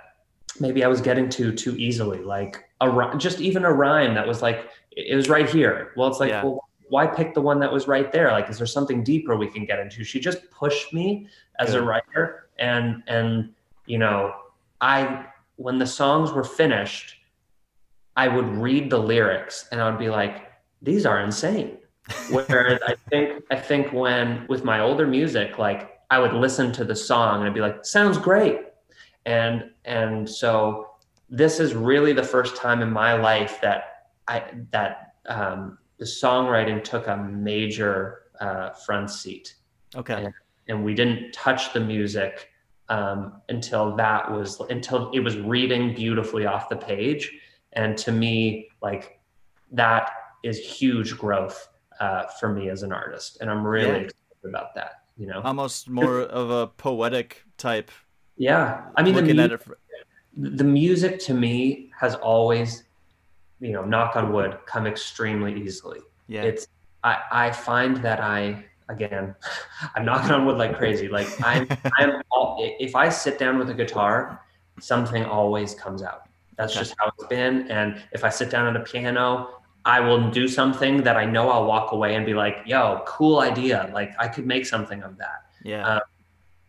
maybe 0.60 0.84
I 0.84 0.88
was 0.88 1.02
getting 1.02 1.30
to 1.30 1.52
too 1.52 1.76
easily, 1.78 2.20
like 2.20 2.64
a 2.82 3.16
just 3.18 3.40
even 3.42 3.66
a 3.66 3.72
rhyme 3.72 4.14
that 4.16 4.28
was 4.28 4.42
like 4.42 4.70
it 4.92 5.16
was 5.16 5.30
right 5.30 5.50
here. 5.50 5.94
Well, 5.96 6.08
it's 6.08 6.20
like 6.20 6.30
yeah. 6.30 6.44
well, 6.44 6.64
why 6.90 7.06
pick 7.06 7.34
the 7.34 7.42
one 7.42 7.60
that 7.60 7.72
was 7.72 7.88
right 7.88 8.12
there? 8.12 8.32
Like, 8.32 8.50
is 8.50 8.58
there 8.58 8.68
something 8.68 9.04
deeper 9.04 9.36
we 9.36 9.48
can 9.48 9.66
get 9.66 9.80
into? 9.80 10.04
She 10.04 10.20
just 10.20 10.50
pushed 10.52 10.94
me 10.94 11.28
as 11.60 11.72
Good. 11.72 11.82
a 11.82 11.86
writer, 11.86 12.50
and 12.58 13.04
and 13.08 13.54
you 13.86 13.98
know, 13.98 14.34
I 14.82 15.26
when 15.58 15.78
the 15.78 15.88
songs 15.88 16.32
were 16.32 16.44
finished, 16.44 17.16
I 18.16 18.28
would 18.28 18.48
read 18.48 18.90
the 18.90 18.98
lyrics 18.98 19.68
and 19.72 19.82
I 19.82 19.90
would 19.90 20.00
be 20.00 20.10
like, 20.10 20.52
these 20.82 21.06
are 21.06 21.20
insane. 21.20 21.78
Whereas 22.30 22.80
I 22.86 22.96
think 23.10 23.44
I 23.52 23.56
think 23.56 23.92
when 23.92 24.46
with 24.48 24.64
my 24.64 24.80
older 24.80 25.08
music, 25.08 25.58
like 25.58 26.00
I 26.10 26.20
would 26.20 26.34
listen 26.34 26.72
to 26.74 26.86
the 26.86 26.96
song 26.96 27.40
and 27.40 27.48
I'd 27.48 27.54
be 27.54 27.62
like, 27.62 27.86
sounds 27.86 28.18
great. 28.18 28.62
And 29.26 29.72
and 29.86 30.30
so 30.30 30.92
this 31.30 31.60
is 31.60 31.74
really 31.74 32.14
the 32.14 32.24
first 32.24 32.56
time 32.56 32.82
in 32.82 32.92
my 32.92 33.14
life 33.14 33.60
that 33.62 34.08
I 34.28 34.44
that 34.72 35.16
um, 35.28 35.78
the 35.98 36.06
songwriting 36.06 36.84
took 36.84 37.08
a 37.08 37.18
major 37.18 38.24
uh, 38.40 38.70
front 38.72 39.10
seat. 39.10 39.56
Okay. 39.96 40.26
And, 40.26 40.34
and, 40.68 40.84
we 40.84 40.94
didn't 40.94 41.32
touch 41.34 41.74
the 41.74 41.80
music 41.80 42.50
um, 42.90 43.42
until 43.50 43.96
that 43.96 44.32
was 44.32 44.62
until 44.70 45.12
it 45.12 45.20
was 45.20 45.38
reading 45.38 45.94
beautifully 45.94 46.46
off 46.46 46.70
the 46.70 46.78
page. 46.78 47.34
And 47.74 47.98
to 48.00 48.12
me, 48.12 48.70
like 48.82 49.20
that 49.72 50.12
is 50.44 50.58
huge 50.60 51.18
growth 51.18 51.68
uh, 52.00 52.24
for 52.40 52.54
me 52.54 52.70
as 52.70 52.84
an 52.84 52.92
artist, 52.92 53.38
and 53.42 53.50
I'm 53.50 53.66
really 53.66 53.88
yeah. 53.88 53.96
excited 53.96 54.46
about 54.46 54.76
that. 54.76 55.04
You 55.18 55.28
know, 55.28 55.42
almost 55.44 55.90
more 55.90 56.22
of 56.22 56.50
a 56.50 56.68
poetic 56.68 57.44
type. 57.58 57.92
Yeah, 58.38 58.86
I 58.96 59.04
mean, 59.04 59.16
the, 59.16 59.34
mu- 59.34 59.58
for- 59.58 59.80
the 60.36 60.64
music 60.64 61.20
to 61.22 61.34
me 61.34 61.92
has 62.00 62.16
always 62.16 62.84
you 63.60 63.72
know, 63.72 63.84
knock 63.84 64.16
on 64.16 64.32
wood, 64.34 64.58
come 64.66 64.86
extremely 64.86 65.62
easily. 65.62 66.00
Yeah. 66.28 66.44
It's 66.44 66.68
I, 67.04 67.22
I 67.32 67.52
find 67.52 67.98
that 67.98 68.20
I 68.20 68.66
again, 68.90 69.36
I'm 69.96 70.06
knocking 70.06 70.32
on 70.32 70.46
wood 70.46 70.58
like 70.58 70.78
crazy. 70.78 71.08
Like 71.08 71.28
I'm 71.44 71.68
I'm 71.98 72.22
all, 72.32 72.58
if 72.80 72.96
I 72.96 73.10
sit 73.10 73.40
down 73.40 73.58
with 73.58 73.70
a 73.70 73.74
guitar, 73.74 74.42
something 74.80 75.24
always 75.26 75.74
comes 75.74 76.04
out. 76.04 76.24
That's 76.58 76.74
okay. 76.74 76.82
just 76.82 76.96
how 77.00 77.12
it's 77.18 77.28
been. 77.28 77.70
And 77.70 78.02
if 78.12 78.24
I 78.24 78.30
sit 78.30 78.50
down 78.50 78.68
at 78.68 78.80
a 78.80 78.84
piano, 78.84 79.57
I 79.88 80.02
will 80.02 80.30
do 80.30 80.50
something 80.50 81.04
that 81.04 81.16
I 81.16 81.24
know 81.24 81.50
I'll 81.50 81.66
walk 81.66 81.94
away 81.94 82.16
and 82.16 82.26
be 82.26 82.34
like, 82.34 82.58
yo, 82.66 83.02
cool 83.08 83.40
idea. 83.40 83.90
Like 83.94 84.12
I 84.20 84.28
could 84.28 84.46
make 84.46 84.66
something 84.66 85.02
of 85.02 85.18
that. 85.18 85.46
Yeah. 85.64 85.88
Um, 85.88 86.02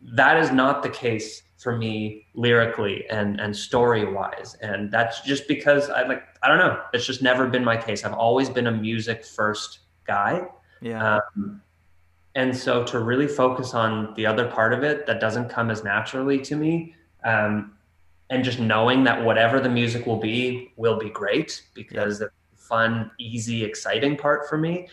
that 0.01 0.37
is 0.37 0.53
not 0.53 0.85
the 0.85 0.89
case 0.89 1.43
for 1.57 1.77
me 1.77 2.27
lyrically 2.35 3.05
and 3.11 3.41
and 3.41 3.55
story 3.55 4.05
wise 4.05 4.57
and 4.63 4.93
that's 4.93 5.23
just 5.23 5.49
because 5.49 5.91
i 5.91 6.07
like 6.07 6.23
i 6.45 6.47
don't 6.47 6.59
know 6.59 6.81
it's 6.95 7.05
just 7.05 7.21
never 7.21 7.49
been 7.49 7.65
my 7.65 7.77
case 7.77 8.05
i've 8.05 8.15
always 8.15 8.49
been 8.49 8.69
a 8.69 8.71
music 8.71 9.25
first 9.25 9.81
guy 10.07 10.47
yeah 10.81 11.17
um, 11.17 11.61
and 12.37 12.57
so 12.57 12.85
to 12.85 13.01
really 13.01 13.27
focus 13.27 13.75
on 13.75 14.15
the 14.15 14.25
other 14.25 14.47
part 14.47 14.73
of 14.73 14.85
it 14.85 15.05
that 15.05 15.19
doesn't 15.21 15.49
come 15.49 15.69
as 15.69 15.83
naturally 15.83 16.39
to 16.39 16.55
me 16.55 16.95
um, 17.25 17.73
and 18.31 18.45
just 18.45 18.61
knowing 18.61 19.03
that 19.03 19.25
whatever 19.25 19.59
the 19.59 19.69
music 19.69 20.07
will 20.07 20.21
be 20.21 20.73
will 20.77 20.97
be 20.97 21.11
great 21.11 21.61
because 21.75 22.21
the 22.21 22.31
fun 22.69 23.11
easy 23.19 23.65
exciting 23.65 24.17
part 24.17 24.49
for 24.49 24.59
me 24.59 24.89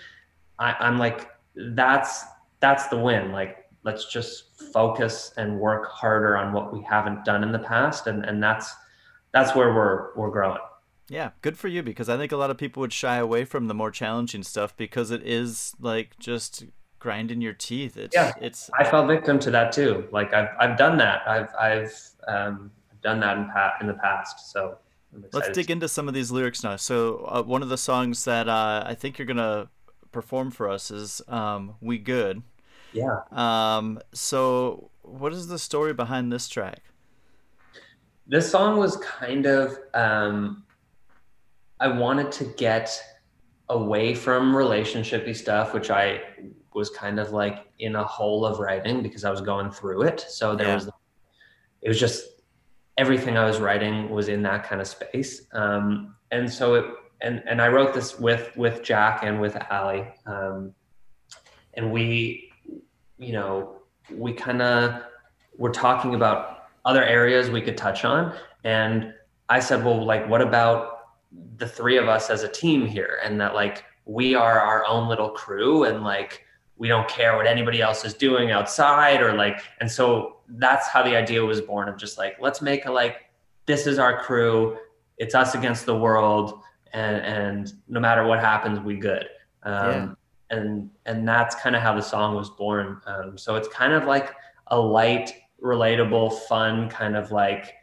I, 0.59 0.75
i'm 0.79 0.97
like 0.97 1.29
that's 1.55 2.25
that's 2.59 2.87
the 2.87 2.97
win. 2.97 3.31
Like 3.31 3.69
let's 3.83 4.11
just 4.11 4.59
focus 4.73 5.33
and 5.37 5.59
work 5.59 5.87
harder 5.87 6.35
on 6.37 6.53
what 6.53 6.73
we 6.73 6.81
haven't 6.81 7.23
done 7.25 7.43
in 7.43 7.51
the 7.51 7.59
past. 7.59 8.07
And 8.07 8.25
and 8.25 8.41
that's 8.41 8.73
that's 9.31 9.55
where 9.55 9.73
we're 9.73 10.15
we're 10.15 10.31
growing. 10.31 10.59
Yeah 11.07 11.31
good 11.41 11.55
for 11.55 11.67
you 11.67 11.83
because 11.83 12.09
i 12.09 12.17
think 12.17 12.31
a 12.31 12.35
lot 12.35 12.49
of 12.49 12.57
people 12.57 12.81
would 12.81 12.91
shy 12.91 13.17
away 13.17 13.45
from 13.45 13.67
the 13.67 13.75
more 13.75 13.91
challenging 13.91 14.41
stuff 14.41 14.75
because 14.75 15.11
it 15.11 15.21
is 15.23 15.75
like 15.79 16.17
just 16.17 16.65
grinding 16.97 17.41
your 17.41 17.53
teeth. 17.53 17.95
It's 17.95 18.15
yeah. 18.15 18.33
it's 18.41 18.71
i 18.73 18.83
fell 18.83 19.05
victim 19.05 19.37
to 19.39 19.51
that 19.51 19.71
too. 19.71 20.07
Like 20.11 20.33
i've 20.33 20.49
i've 20.59 20.77
done 20.77 20.97
that. 20.97 21.21
I've 21.27 21.53
i've 21.59 21.93
um 22.27 22.71
done 23.03 23.19
that 23.19 23.37
in 23.37 23.45
pa- 23.45 23.75
in 23.79 23.87
the 23.87 23.93
past. 23.93 24.51
So 24.51 24.79
let's 25.33 25.49
dig 25.49 25.69
into 25.71 25.87
some 25.87 26.07
of 26.07 26.13
these 26.13 26.31
lyrics 26.31 26.63
now 26.63 26.75
so 26.75 27.25
uh, 27.29 27.41
one 27.41 27.61
of 27.61 27.69
the 27.69 27.77
songs 27.77 28.25
that 28.25 28.47
uh, 28.47 28.83
i 28.85 28.93
think 28.93 29.17
you're 29.17 29.25
gonna 29.25 29.69
perform 30.11 30.49
for 30.51 30.69
us 30.69 30.91
is 30.91 31.21
um, 31.27 31.75
we 31.81 31.97
good 31.97 32.41
yeah. 32.95 33.19
Um, 33.31 33.99
so, 34.13 34.89
what 35.01 35.33
is 35.33 35.47
the 35.47 35.59
story 35.59 35.93
behind 35.93 36.31
this 36.31 36.47
track? 36.47 36.81
This 38.25 38.49
song 38.49 38.77
was 38.77 38.95
kind 38.97 39.45
of, 39.45 39.77
um, 39.93 40.63
I 41.81 41.89
wanted 41.89 42.31
to 42.33 42.45
get 42.45 42.97
away 43.67 44.15
from 44.15 44.55
relationshipy 44.55 45.35
stuff, 45.35 45.73
which 45.73 45.91
I 45.91 46.21
was 46.73 46.89
kind 46.89 47.19
of 47.19 47.31
like 47.31 47.67
in 47.79 47.95
a 47.97 48.03
hole 48.03 48.45
of 48.45 48.59
writing 48.59 49.03
because 49.03 49.25
I 49.25 49.29
was 49.29 49.41
going 49.41 49.71
through 49.71 50.03
it. 50.03 50.25
So 50.29 50.55
there 50.55 50.67
Yeah. 50.67 50.75
was, 50.75 50.89
it 51.81 51.89
was 51.89 51.99
just 51.99 52.34
everything 52.97 53.37
I 53.37 53.45
was 53.45 53.59
writing 53.59 54.09
was 54.09 54.29
in 54.29 54.41
that 54.43 54.63
kind 54.63 54.81
of 54.81 54.87
space. 54.87 55.47
Um, 55.53 56.15
and 56.31 56.51
so 56.51 56.75
it, 56.75 56.85
and, 57.21 57.43
and 57.47 57.61
I 57.61 57.67
wrote 57.67 57.93
this 57.93 58.19
with, 58.19 58.55
with 58.55 58.83
Jack 58.83 59.23
and 59.23 59.39
with 59.39 59.57
Ali. 59.71 60.07
Um, 60.25 60.73
and 61.73 61.91
we, 61.91 62.51
you 63.17 63.33
know, 63.33 63.77
we 64.13 64.33
kind 64.33 64.61
of 64.61 65.01
were 65.57 65.71
talking 65.71 66.15
about 66.15 66.67
other 66.83 67.03
areas 67.03 67.49
we 67.49 67.61
could 67.61 67.77
touch 67.77 68.05
on. 68.05 68.33
And 68.63 69.13
I 69.49 69.59
said, 69.59 69.83
well, 69.83 70.03
like, 70.03 70.27
what 70.29 70.41
about 70.41 70.99
the 71.57 71.67
three 71.67 71.97
of 71.97 72.07
us 72.07 72.29
as 72.29 72.43
a 72.43 72.47
team 72.47 72.85
here? 72.85 73.19
And 73.23 73.39
that, 73.41 73.55
like, 73.55 73.83
we 74.05 74.35
are 74.35 74.59
our 74.59 74.85
own 74.85 75.07
little 75.07 75.29
crew 75.29 75.85
and, 75.85 76.03
like, 76.03 76.45
we 76.77 76.87
don't 76.87 77.07
care 77.07 77.35
what 77.37 77.47
anybody 77.47 77.81
else 77.81 78.03
is 78.05 78.13
doing 78.13 78.51
outside 78.51 79.21
or 79.21 79.33
like, 79.33 79.61
and 79.79 79.89
so 79.89 80.34
that's 80.47 80.87
how 80.87 81.03
the 81.03 81.15
idea 81.15 81.43
was 81.43 81.61
born 81.61 81.89
of 81.89 81.97
just 81.97 82.17
like, 82.17 82.37
let's 82.39 82.61
make 82.61 82.85
a, 82.85 82.91
like, 82.91 83.17
this 83.65 83.87
is 83.87 83.99
our 83.99 84.19
crew. 84.21 84.77
It's 85.17 85.33
us 85.35 85.55
against 85.55 85.85
the 85.85 85.97
world. 85.97 86.61
And, 86.93 87.17
and 87.17 87.73
no 87.87 87.99
matter 87.99 88.25
what 88.25 88.39
happens, 88.39 88.79
we 88.79 88.95
good. 88.97 89.27
Um, 89.63 89.91
Yeah. 89.91 90.07
and, 90.57 90.89
and 91.05 91.27
that's 91.27 91.55
kind 91.55 91.75
of 91.75 91.81
how 91.81 91.93
the 91.95 92.01
song 92.01 92.35
was 92.35 92.49
born. 92.51 93.01
Um, 93.05 93.37
so 93.37 93.55
it's 93.55 93.67
kind 93.67 93.93
of 93.93 94.05
like 94.05 94.33
a 94.67 94.79
light, 94.79 95.33
relatable, 95.63 96.39
fun 96.47 96.89
kind 96.89 97.15
of 97.15 97.31
like, 97.31 97.73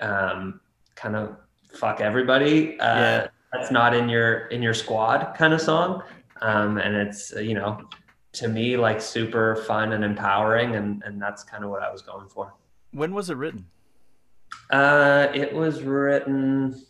um, 0.00 0.60
kind 0.96 1.16
of 1.16 1.36
fuck 1.72 2.00
everybody. 2.00 2.78
Uh, 2.80 2.98
Yeah. 2.98 3.26
That's 3.52 3.72
not 3.72 3.94
in 3.96 4.08
your 4.08 4.46
in 4.46 4.62
your 4.62 4.74
squad 4.74 5.34
kind 5.36 5.52
of 5.52 5.60
song, 5.60 6.04
um, 6.40 6.78
and 6.78 6.94
it's 6.94 7.32
you 7.32 7.54
know 7.54 7.80
to 8.32 8.48
me 8.48 8.76
like 8.76 9.00
super 9.00 9.56
fun 9.56 9.92
and 9.92 10.04
empowering, 10.04 10.76
and 10.76 11.02
and 11.04 11.20
that's 11.20 11.42
kind 11.42 11.64
of 11.64 11.70
what 11.70 11.82
I 11.82 11.90
was 11.90 12.02
going 12.02 12.28
for. 12.28 12.54
When 12.92 13.14
was 13.14 13.30
it 13.30 13.36
written? 13.36 13.66
Uh, 14.70 15.28
it 15.34 15.52
was 15.52 15.82
written. 15.82 16.82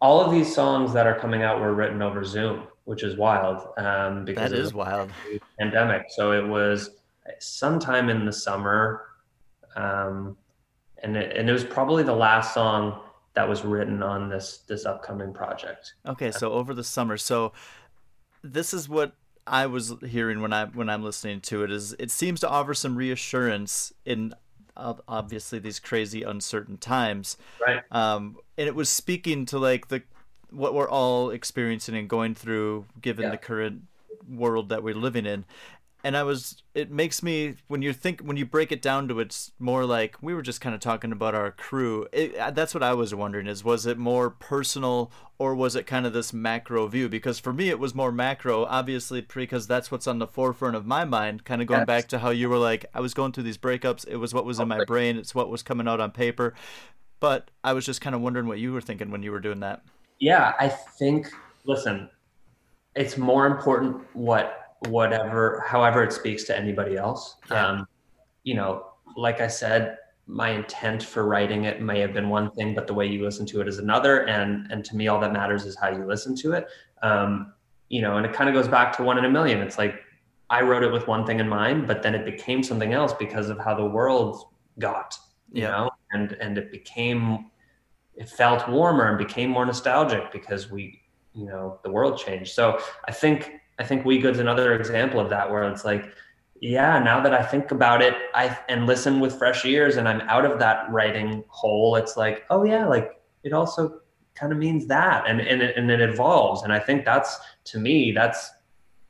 All 0.00 0.20
of 0.20 0.30
these 0.30 0.54
songs 0.54 0.92
that 0.92 1.06
are 1.06 1.18
coming 1.18 1.42
out 1.42 1.60
were 1.60 1.74
written 1.74 2.02
over 2.02 2.22
Zoom, 2.24 2.68
which 2.84 3.02
is 3.02 3.16
wild. 3.16 3.68
Um, 3.76 4.24
because 4.24 4.50
That 4.50 4.58
is 4.58 4.72
wild. 4.72 5.10
pandemic. 5.58 6.06
So 6.10 6.32
it 6.32 6.46
was 6.46 6.90
sometime 7.40 8.08
in 8.08 8.24
the 8.24 8.32
summer, 8.32 9.06
um, 9.76 10.36
and 11.02 11.16
it, 11.16 11.36
and 11.36 11.48
it 11.48 11.52
was 11.52 11.64
probably 11.64 12.02
the 12.02 12.14
last 12.14 12.54
song 12.54 13.00
that 13.34 13.48
was 13.48 13.64
written 13.64 14.02
on 14.02 14.28
this 14.28 14.58
this 14.68 14.84
upcoming 14.86 15.32
project. 15.32 15.94
Okay, 16.06 16.30
so 16.30 16.52
over 16.52 16.74
the 16.74 16.84
summer. 16.84 17.16
So 17.16 17.52
this 18.42 18.72
is 18.72 18.88
what 18.88 19.14
I 19.48 19.66
was 19.66 19.94
hearing 20.06 20.40
when 20.42 20.52
I 20.52 20.66
when 20.66 20.88
I'm 20.88 21.02
listening 21.02 21.40
to 21.42 21.62
it 21.64 21.70
is 21.70 21.94
it 21.98 22.10
seems 22.10 22.40
to 22.40 22.48
offer 22.48 22.74
some 22.74 22.96
reassurance 22.96 23.92
in 24.04 24.34
obviously 24.76 25.58
these 25.58 25.80
crazy 25.80 26.22
uncertain 26.22 26.76
times. 26.76 27.36
Right. 27.64 27.82
Um 27.90 28.36
and 28.56 28.68
it 28.68 28.74
was 28.74 28.88
speaking 28.88 29.46
to 29.46 29.58
like 29.58 29.88
the 29.88 30.02
what 30.50 30.72
we're 30.74 30.88
all 30.88 31.30
experiencing 31.30 31.96
and 31.96 32.08
going 32.08 32.34
through 32.34 32.86
given 33.00 33.24
Yeah. 33.24 33.30
the 33.30 33.36
current 33.38 33.82
world 34.28 34.68
that 34.68 34.82
we're 34.82 34.94
living 34.94 35.26
in. 35.26 35.44
And 36.04 36.16
I 36.16 36.22
was 36.22 36.62
it 36.74 36.90
makes 36.92 37.22
me 37.22 37.56
when 37.66 37.82
you 37.82 37.92
think 37.92 38.20
when 38.20 38.36
you 38.36 38.46
break 38.46 38.70
it 38.70 38.80
down 38.80 39.08
to 39.08 39.18
it's 39.18 39.50
more 39.58 39.84
like 39.84 40.16
we 40.22 40.32
were 40.32 40.42
just 40.42 40.60
kind 40.60 40.74
of 40.74 40.80
talking 40.80 41.10
about 41.10 41.34
our 41.34 41.50
crew. 41.50 42.06
It, 42.12 42.36
uh, 42.36 42.52
that's 42.52 42.72
what 42.72 42.84
I 42.84 42.94
was 42.94 43.14
wondering 43.14 43.48
is 43.48 43.64
was 43.64 43.84
it 43.84 43.98
more 43.98 44.30
personal 44.30 45.10
or 45.38 45.54
was 45.56 45.74
it 45.74 45.86
kind 45.86 46.06
of 46.06 46.12
this 46.12 46.32
macro 46.32 46.86
view 46.86 47.08
because 47.08 47.38
for 47.40 47.52
me 47.52 47.68
it 47.68 47.78
was 47.80 47.94
more 47.96 48.12
macro 48.12 48.64
obviously 48.64 49.20
because 49.22 49.66
that's 49.66 49.90
what's 49.90 50.06
on 50.06 50.18
the 50.20 50.26
forefront 50.26 50.76
of 50.76 50.86
my 50.86 51.04
mind 51.04 51.44
kind 51.44 51.60
of 51.60 51.66
going 51.68 51.80
Yes. 51.80 51.86
back 51.86 52.08
to 52.08 52.18
how 52.20 52.30
you 52.30 52.48
were 52.48 52.58
like 52.58 52.86
I 52.94 53.00
was 53.00 53.12
going 53.14 53.32
through 53.32 53.44
these 53.44 53.58
breakups 53.58 54.06
it 54.08 54.16
was 54.16 54.32
what 54.32 54.44
was 54.44 54.58
in 54.60 54.68
my 54.68 54.84
brain 54.84 55.16
it's 55.16 55.34
what 55.34 55.50
was 55.50 55.62
coming 55.62 55.86
out 55.88 56.00
on 56.00 56.10
paper 56.12 56.54
but 57.20 57.50
I 57.64 57.72
was 57.72 57.84
just 57.84 58.00
kind 58.00 58.14
of 58.14 58.20
wondering 58.20 58.46
what 58.46 58.58
you 58.58 58.72
were 58.72 58.80
thinking 58.80 59.10
when 59.10 59.22
you 59.24 59.32
were 59.32 59.40
doing 59.40 59.60
that 59.60 59.82
Yeah, 60.20 60.54
I 60.58 60.68
think. 60.68 61.28
Listen, 61.64 62.08
it's 62.94 63.16
more 63.16 63.46
important 63.46 64.02
what 64.14 64.57
whatever, 64.86 65.64
however 65.66 66.02
it 66.04 66.12
speaks 66.12 66.44
to 66.44 66.56
anybody 66.56 66.96
else. 66.96 67.36
Yeah. 67.50 67.66
Um, 67.66 67.88
you 68.44 68.54
know, 68.54 68.86
like 69.16 69.40
I 69.40 69.48
said, 69.48 69.98
my 70.26 70.50
intent 70.50 71.02
for 71.02 71.26
writing 71.26 71.64
it 71.64 71.80
may 71.80 72.00
have 72.00 72.12
been 72.12 72.28
one 72.28 72.50
thing, 72.52 72.74
but 72.74 72.86
the 72.86 72.94
way 72.94 73.06
you 73.06 73.24
listen 73.24 73.46
to 73.46 73.60
it 73.60 73.68
is 73.68 73.78
another. 73.78 74.26
And 74.26 74.70
and 74.70 74.84
to 74.84 74.96
me, 74.96 75.08
all 75.08 75.20
that 75.20 75.32
matters 75.32 75.64
is 75.64 75.76
how 75.76 75.88
you 75.88 76.04
listen 76.04 76.36
to 76.36 76.52
it. 76.52 76.66
Um, 77.02 77.52
you 77.88 78.02
know, 78.02 78.16
and 78.18 78.26
it 78.26 78.32
kind 78.32 78.48
of 78.50 78.54
goes 78.54 78.68
back 78.68 78.94
to 78.98 79.02
one 79.02 79.16
in 79.18 79.24
a 79.24 79.30
million. 79.30 79.60
It's 79.60 79.78
like 79.78 79.94
I 80.50 80.62
wrote 80.62 80.82
it 80.82 80.92
with 80.92 81.06
one 81.08 81.24
thing 81.26 81.40
in 81.40 81.48
mind, 81.48 81.86
but 81.86 82.02
then 82.02 82.14
it 82.14 82.24
became 82.24 82.62
something 82.62 82.92
else 82.92 83.12
because 83.14 83.48
of 83.48 83.58
how 83.58 83.74
the 83.74 83.84
world 83.84 84.44
got. 84.78 85.16
You 85.52 85.62
Yeah. 85.62 85.70
know, 85.70 85.90
and 86.12 86.32
and 86.40 86.58
it 86.58 86.70
became 86.70 87.50
it 88.14 88.28
felt 88.28 88.68
warmer 88.68 89.08
and 89.08 89.16
became 89.18 89.48
more 89.48 89.64
nostalgic 89.64 90.30
because 90.32 90.70
we 90.70 91.00
you 91.34 91.46
know 91.46 91.78
the 91.84 91.90
world 91.90 92.18
changed 92.18 92.52
so 92.52 92.78
i 93.06 93.12
think 93.12 93.57
i 93.78 93.84
think 93.84 94.04
we 94.04 94.18
good's 94.18 94.38
another 94.38 94.74
example 94.74 95.20
of 95.20 95.30
that 95.30 95.50
where 95.50 95.64
it's 95.64 95.84
like 95.84 96.12
yeah 96.60 96.98
now 96.98 97.20
that 97.20 97.34
i 97.34 97.42
think 97.42 97.70
about 97.70 98.02
it 98.02 98.14
i 98.34 98.56
and 98.68 98.86
listen 98.86 99.20
with 99.20 99.38
fresh 99.38 99.64
ears 99.64 99.96
and 99.96 100.08
i'm 100.08 100.20
out 100.22 100.44
of 100.44 100.58
that 100.58 100.90
writing 100.90 101.44
hole 101.48 101.96
it's 101.96 102.16
like 102.16 102.44
oh 102.50 102.64
yeah 102.64 102.86
like 102.86 103.20
it 103.44 103.52
also 103.52 104.00
kind 104.34 104.52
of 104.52 104.58
means 104.58 104.86
that 104.86 105.24
and 105.28 105.40
and 105.40 105.62
it, 105.62 105.76
and 105.76 105.90
it 105.90 106.00
evolves 106.00 106.62
and 106.62 106.72
i 106.72 106.78
think 106.78 107.04
that's 107.04 107.38
to 107.64 107.78
me 107.78 108.12
that's 108.12 108.50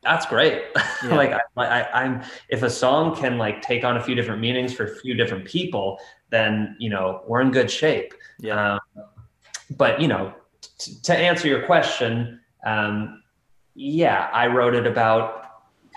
that's 0.03 0.27
great. 0.27 0.63
Yeah. 1.05 1.15
like 1.15 1.33
I, 1.57 1.65
I 1.65 2.03
i'm 2.03 2.23
if 2.49 2.65
a 2.65 2.71
song 2.71 3.15
can 3.15 3.39
like 3.39 3.63
take 3.63 3.85
on 3.85 3.97
a 3.99 4.03
few 4.03 4.17
different 4.17 4.41
meanings 4.41 4.73
for 4.73 4.85
a 4.85 4.97
few 4.97 5.15
different 5.15 5.45
people 5.45 5.99
then 6.31 6.77
you 6.79 6.91
know 6.91 7.23
we're 7.27 7.41
in 7.41 7.51
good 7.51 7.71
shape. 7.71 8.15
Yeah. 8.39 8.75
Um, 8.75 9.05
but 9.77 10.01
you 10.01 10.09
know, 10.09 10.35
t- 10.79 10.95
to 11.03 11.17
answer 11.17 11.49
your 11.49 11.65
question, 11.67 12.41
um, 12.65 13.18
yeah, 13.79 14.29
I 14.33 14.49
wrote 14.49 14.75
it 14.75 14.87
about 14.87 15.27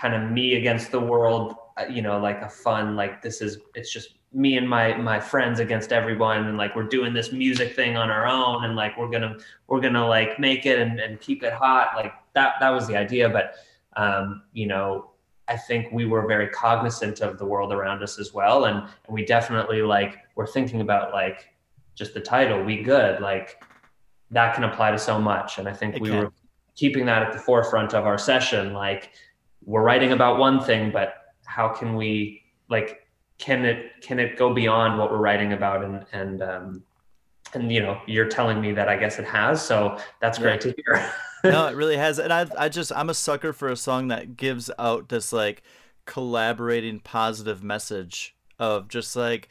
kind 0.00 0.14
of 0.14 0.30
me 0.30 0.54
against 0.54 0.90
the 0.92 1.00
world. 1.00 1.56
uh, 1.76 1.86
You 1.96 2.02
know, 2.02 2.18
like 2.18 2.40
a 2.42 2.48
fun, 2.48 2.84
like 2.96 3.22
this 3.22 3.40
is 3.42 3.58
it's 3.74 3.92
just 3.92 4.08
me 4.32 4.56
and 4.56 4.68
my 4.68 4.94
my 4.96 5.18
friends 5.20 5.58
against 5.60 5.92
everyone, 5.92 6.46
and 6.46 6.56
like 6.56 6.72
we're 6.76 6.90
doing 6.98 7.12
this 7.12 7.32
music 7.32 7.74
thing 7.74 7.96
on 7.96 8.08
our 8.16 8.26
own, 8.26 8.64
and 8.64 8.76
like 8.76 8.96
we're 8.98 9.10
gonna 9.10 9.36
we're 9.68 9.80
gonna 9.80 10.06
like 10.06 10.38
make 10.38 10.64
it 10.64 10.78
and, 10.78 11.00
and 11.00 11.20
keep 11.20 11.42
it 11.42 11.52
hot. 11.52 11.86
Like 11.96 12.12
that 12.34 12.54
that 12.60 12.70
was 12.70 12.86
the 12.86 12.96
idea, 12.96 13.28
but 13.28 13.46
um, 13.96 14.42
you 14.52 14.66
know. 14.66 15.08
I 15.48 15.56
think 15.56 15.82
we 15.92 16.06
were 16.06 16.24
very 16.34 16.48
cognizant 16.48 17.20
of 17.20 17.36
the 17.36 17.44
world 17.44 17.72
around 17.72 18.00
us 18.02 18.18
as 18.18 18.32
well, 18.32 18.66
and, 18.66 18.78
and 18.78 19.12
we 19.18 19.24
definitely 19.24 19.82
like 19.82 20.12
were 20.36 20.46
thinking 20.46 20.80
about 20.80 21.12
like 21.12 21.38
just 21.96 22.14
the 22.14 22.20
title 22.20 22.62
we 22.62 22.80
good 22.82 23.20
like 23.20 23.62
that 24.30 24.54
can 24.54 24.64
apply 24.64 24.92
to 24.92 24.98
so 24.98 25.18
much 25.18 25.58
and 25.58 25.68
i 25.68 25.72
think 25.80 25.96
It 25.96 26.00
we 26.00 26.08
can. 26.08 26.18
were 26.20 26.32
keeping 26.76 27.06
that 27.06 27.22
at 27.22 27.32
the 27.32 27.38
forefront 27.38 27.94
of 27.94 28.06
our 28.06 28.18
session 28.18 28.72
like 28.72 29.10
we're 29.64 29.82
writing 29.82 30.12
about 30.12 30.38
one 30.38 30.60
thing 30.62 30.90
but 30.90 31.14
how 31.44 31.68
can 31.68 31.94
we 31.96 32.42
like 32.68 33.06
can 33.38 33.64
it 33.64 33.90
can 34.02 34.18
it 34.18 34.36
go 34.36 34.52
beyond 34.54 34.98
what 34.98 35.10
we're 35.10 35.18
writing 35.18 35.52
about 35.52 35.84
and 35.84 36.04
and 36.12 36.42
um 36.42 36.82
and 37.54 37.70
you 37.72 37.80
know 37.80 38.00
you're 38.06 38.28
telling 38.28 38.60
me 38.60 38.72
that 38.72 38.88
i 38.88 38.96
guess 38.96 39.18
it 39.18 39.24
has 39.26 39.64
so 39.64 39.98
that's 40.20 40.38
Yeah. 40.38 40.44
great 40.44 40.60
to 40.62 40.74
hear 40.76 41.12
no, 41.44 41.66
it 41.66 41.74
really 41.74 41.96
has. 41.96 42.20
And 42.20 42.32
I, 42.32 42.46
I 42.56 42.68
just, 42.68 42.92
I'm 42.94 43.10
a 43.10 43.14
sucker 43.14 43.52
for 43.52 43.66
a 43.68 43.74
song 43.74 44.06
that 44.08 44.36
gives 44.36 44.70
out 44.78 45.08
this 45.08 45.32
like 45.32 45.64
collaborating 46.06 47.00
positive 47.00 47.64
message 47.64 48.36
of 48.60 48.86
just 48.86 49.16
like, 49.16 49.48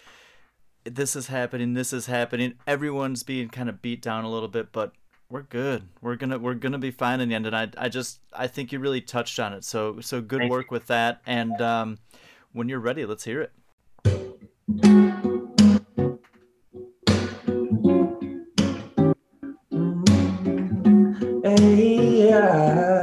this 0.85 1.17
is 1.17 1.27
happening, 1.27 1.73
this 1.73 1.91
is 1.91 2.05
happening. 2.05 2.53
Everyone's 2.65 3.23
being 3.23 3.49
kind 3.49 3.67
of 3.67 3.81
beat 3.81 4.01
down 4.01 4.23
a 4.23 4.29
little 4.31 4.47
bit, 4.47 4.71
but 4.71 4.93
we're 5.31 5.43
good. 5.43 5.87
We're 6.01 6.17
gonna, 6.17 6.37
we're 6.37 6.55
gonna 6.55 6.77
be 6.77 6.91
fine 6.91 7.21
in 7.21 7.29
the 7.29 7.35
end. 7.35 7.47
And 7.47 7.55
I, 7.55 7.69
I 7.77 7.89
just, 7.89 8.19
I 8.33 8.47
think 8.47 8.71
you 8.71 8.79
really 8.79 9.01
touched 9.01 9.39
on 9.39 9.53
it. 9.53 9.63
So, 9.63 10.01
so 10.01 10.21
good 10.21 10.39
Thank 10.39 10.49
you. 10.49 10.57
work 10.57 10.71
with 10.71 10.87
that. 10.87 11.21
And 11.25 11.59
um, 11.61 11.99
when 12.51 12.67
you're 12.67 12.79
ready, 12.79 13.05
let's 13.05 13.23
hear 13.23 13.41
it. 13.41 13.51
Hey, 21.43 22.27
yeah. 22.29 23.01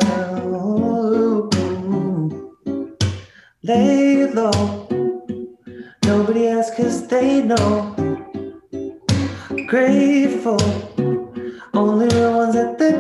Lay 3.63 4.31
low. 4.33 4.89
Nobody 6.05 6.49
else 6.49 6.71
cause 6.77 7.07
they 7.09 7.43
know. 7.43 7.95
Grateful. 9.67 10.88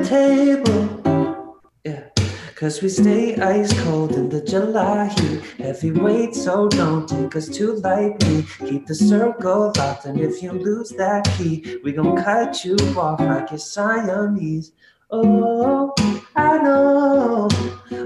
Table. 0.08 1.60
Yeah. 1.84 2.08
Cause 2.56 2.80
we 2.82 2.88
stay 2.88 3.36
ice 3.36 3.72
cold 3.84 4.12
in 4.12 4.30
the 4.30 4.40
July 4.42 5.08
heat. 5.08 5.42
Heavyweight, 5.58 6.34
so 6.34 6.68
don't 6.68 7.06
take 7.06 7.36
us 7.36 7.46
too 7.48 7.74
lightly. 7.74 8.44
Keep 8.66 8.86
the 8.86 8.94
circle 8.94 9.72
locked, 9.76 10.06
and 10.06 10.18
if 10.18 10.42
you 10.42 10.52
lose 10.52 10.90
that 10.90 11.28
key, 11.36 11.78
we 11.84 11.92
gon' 11.92 12.16
cut 12.16 12.64
you 12.64 12.76
off 12.96 13.20
like 13.20 13.50
your 13.50 13.58
Siamese. 13.58 14.72
Oh, 15.10 15.94
I 16.34 16.58
know 16.58 17.48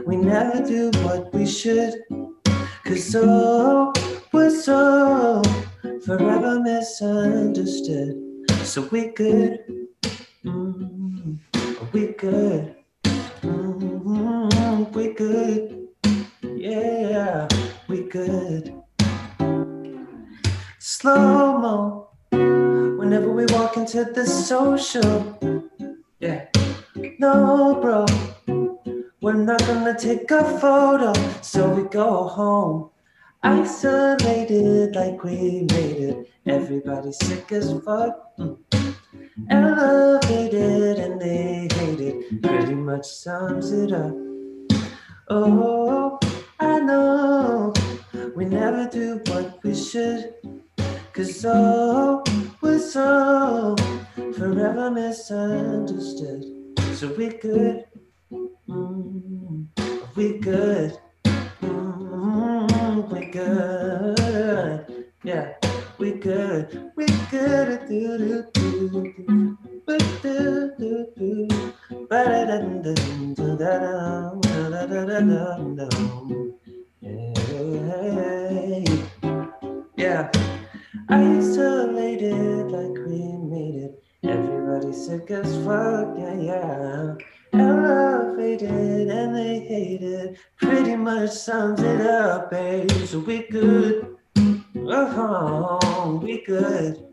we 0.05 0.16
never 0.16 0.61
do 0.66 0.90
what 1.05 1.32
we 1.32 1.46
should. 1.46 1.94
Cause 2.84 3.14
oh, 3.16 3.92
we're 4.32 4.50
so 4.50 5.40
forever 6.05 6.61
misunderstood. 6.61 8.16
So 8.64 8.82
we 8.90 9.09
good, 9.12 9.61
mm, 10.44 11.38
we 11.93 12.07
good, 12.09 12.74
mm, 13.43 14.95
we 14.95 15.12
good, 15.12 15.88
yeah, 16.43 17.47
we 17.88 18.03
good. 18.05 18.74
Slow 20.78 21.59
mo, 21.59 22.09
whenever 22.30 23.30
we 23.30 23.45
walk 23.47 23.76
into 23.76 24.05
the 24.05 24.26
social, 24.26 25.38
yeah. 26.18 26.47
No, 27.18 27.78
bro, 27.80 28.07
we're 29.20 29.34
not 29.34 29.61
gonna 29.66 29.99
take 29.99 30.30
a 30.30 30.45
photo, 30.59 31.12
so 31.43 31.68
we 31.68 31.82
go 31.88 32.28
home. 32.28 32.90
Isolated 33.43 34.95
like 34.95 35.22
we 35.24 35.66
made 35.72 35.99
it. 35.99 36.30
Everybody 36.47 37.12
sick 37.12 37.51
as 37.53 37.72
fuck. 37.84 38.36
Mm. 38.38 38.91
Elevated 39.49 40.99
and 40.99 41.20
they 41.20 41.68
hate 41.72 42.01
it. 42.01 42.43
Pretty 42.43 42.74
much 42.74 43.07
sums 43.07 43.72
it 43.72 43.93
up. 43.93 44.14
Oh, 45.28 46.18
I 46.61 46.80
know 46.80 47.72
we 48.37 48.45
never 48.45 48.89
do 48.89 49.20
what 49.28 49.59
we 49.64 49.74
should. 49.74 50.35
Cause 51.12 51.45
oh, 51.47 52.22
we're 52.61 52.78
so 52.78 53.76
forever 54.37 54.91
misunderstood. 54.91 56.45
So 56.95 57.14
we 57.14 57.28
good. 57.28 57.85
Mm, 58.68 59.66
we 60.14 60.39
good. 60.39 60.99
Mm, 61.62 63.11
we 63.11 63.26
good. 63.26 65.07
Yeah, 65.24 65.55
good. 66.22 66.92
We 66.94 67.06
good. 67.30 67.88
Do, 67.88 68.18
do, 68.18 68.44
do, 68.54 69.14
do. 69.26 69.58
Do, 69.86 69.98
do, 70.22 70.70
do, 70.78 71.06
do. 71.16 71.48
Ba-da-dum-dum, 72.08 73.34
da-da-dum, 73.34 74.40
da-da-da-dum-dum. 74.40 76.54
Yeah. 77.00 78.84
Yeah. 79.96 80.30
Isolated 81.08 82.70
like 82.70 82.98
we 83.06 83.18
made 83.50 83.74
it. 83.82 83.92
Everybody 84.22 84.92
sick 84.92 85.28
as 85.32 85.56
fuck, 85.64 86.14
yeah, 86.16 86.34
yeah. 86.34 87.14
Elevated 87.52 89.10
and 89.10 89.34
they 89.34 89.58
hate 89.60 90.02
it. 90.02 90.38
Pretty 90.56 90.94
much 90.94 91.30
sums 91.30 91.82
it 91.82 92.00
up, 92.00 92.52
babe. 92.52 92.88
So 93.06 93.18
we 93.18 93.42
good. 93.48 94.16
Oh, 94.85 96.20
we 96.22 96.45
good. 96.45 97.07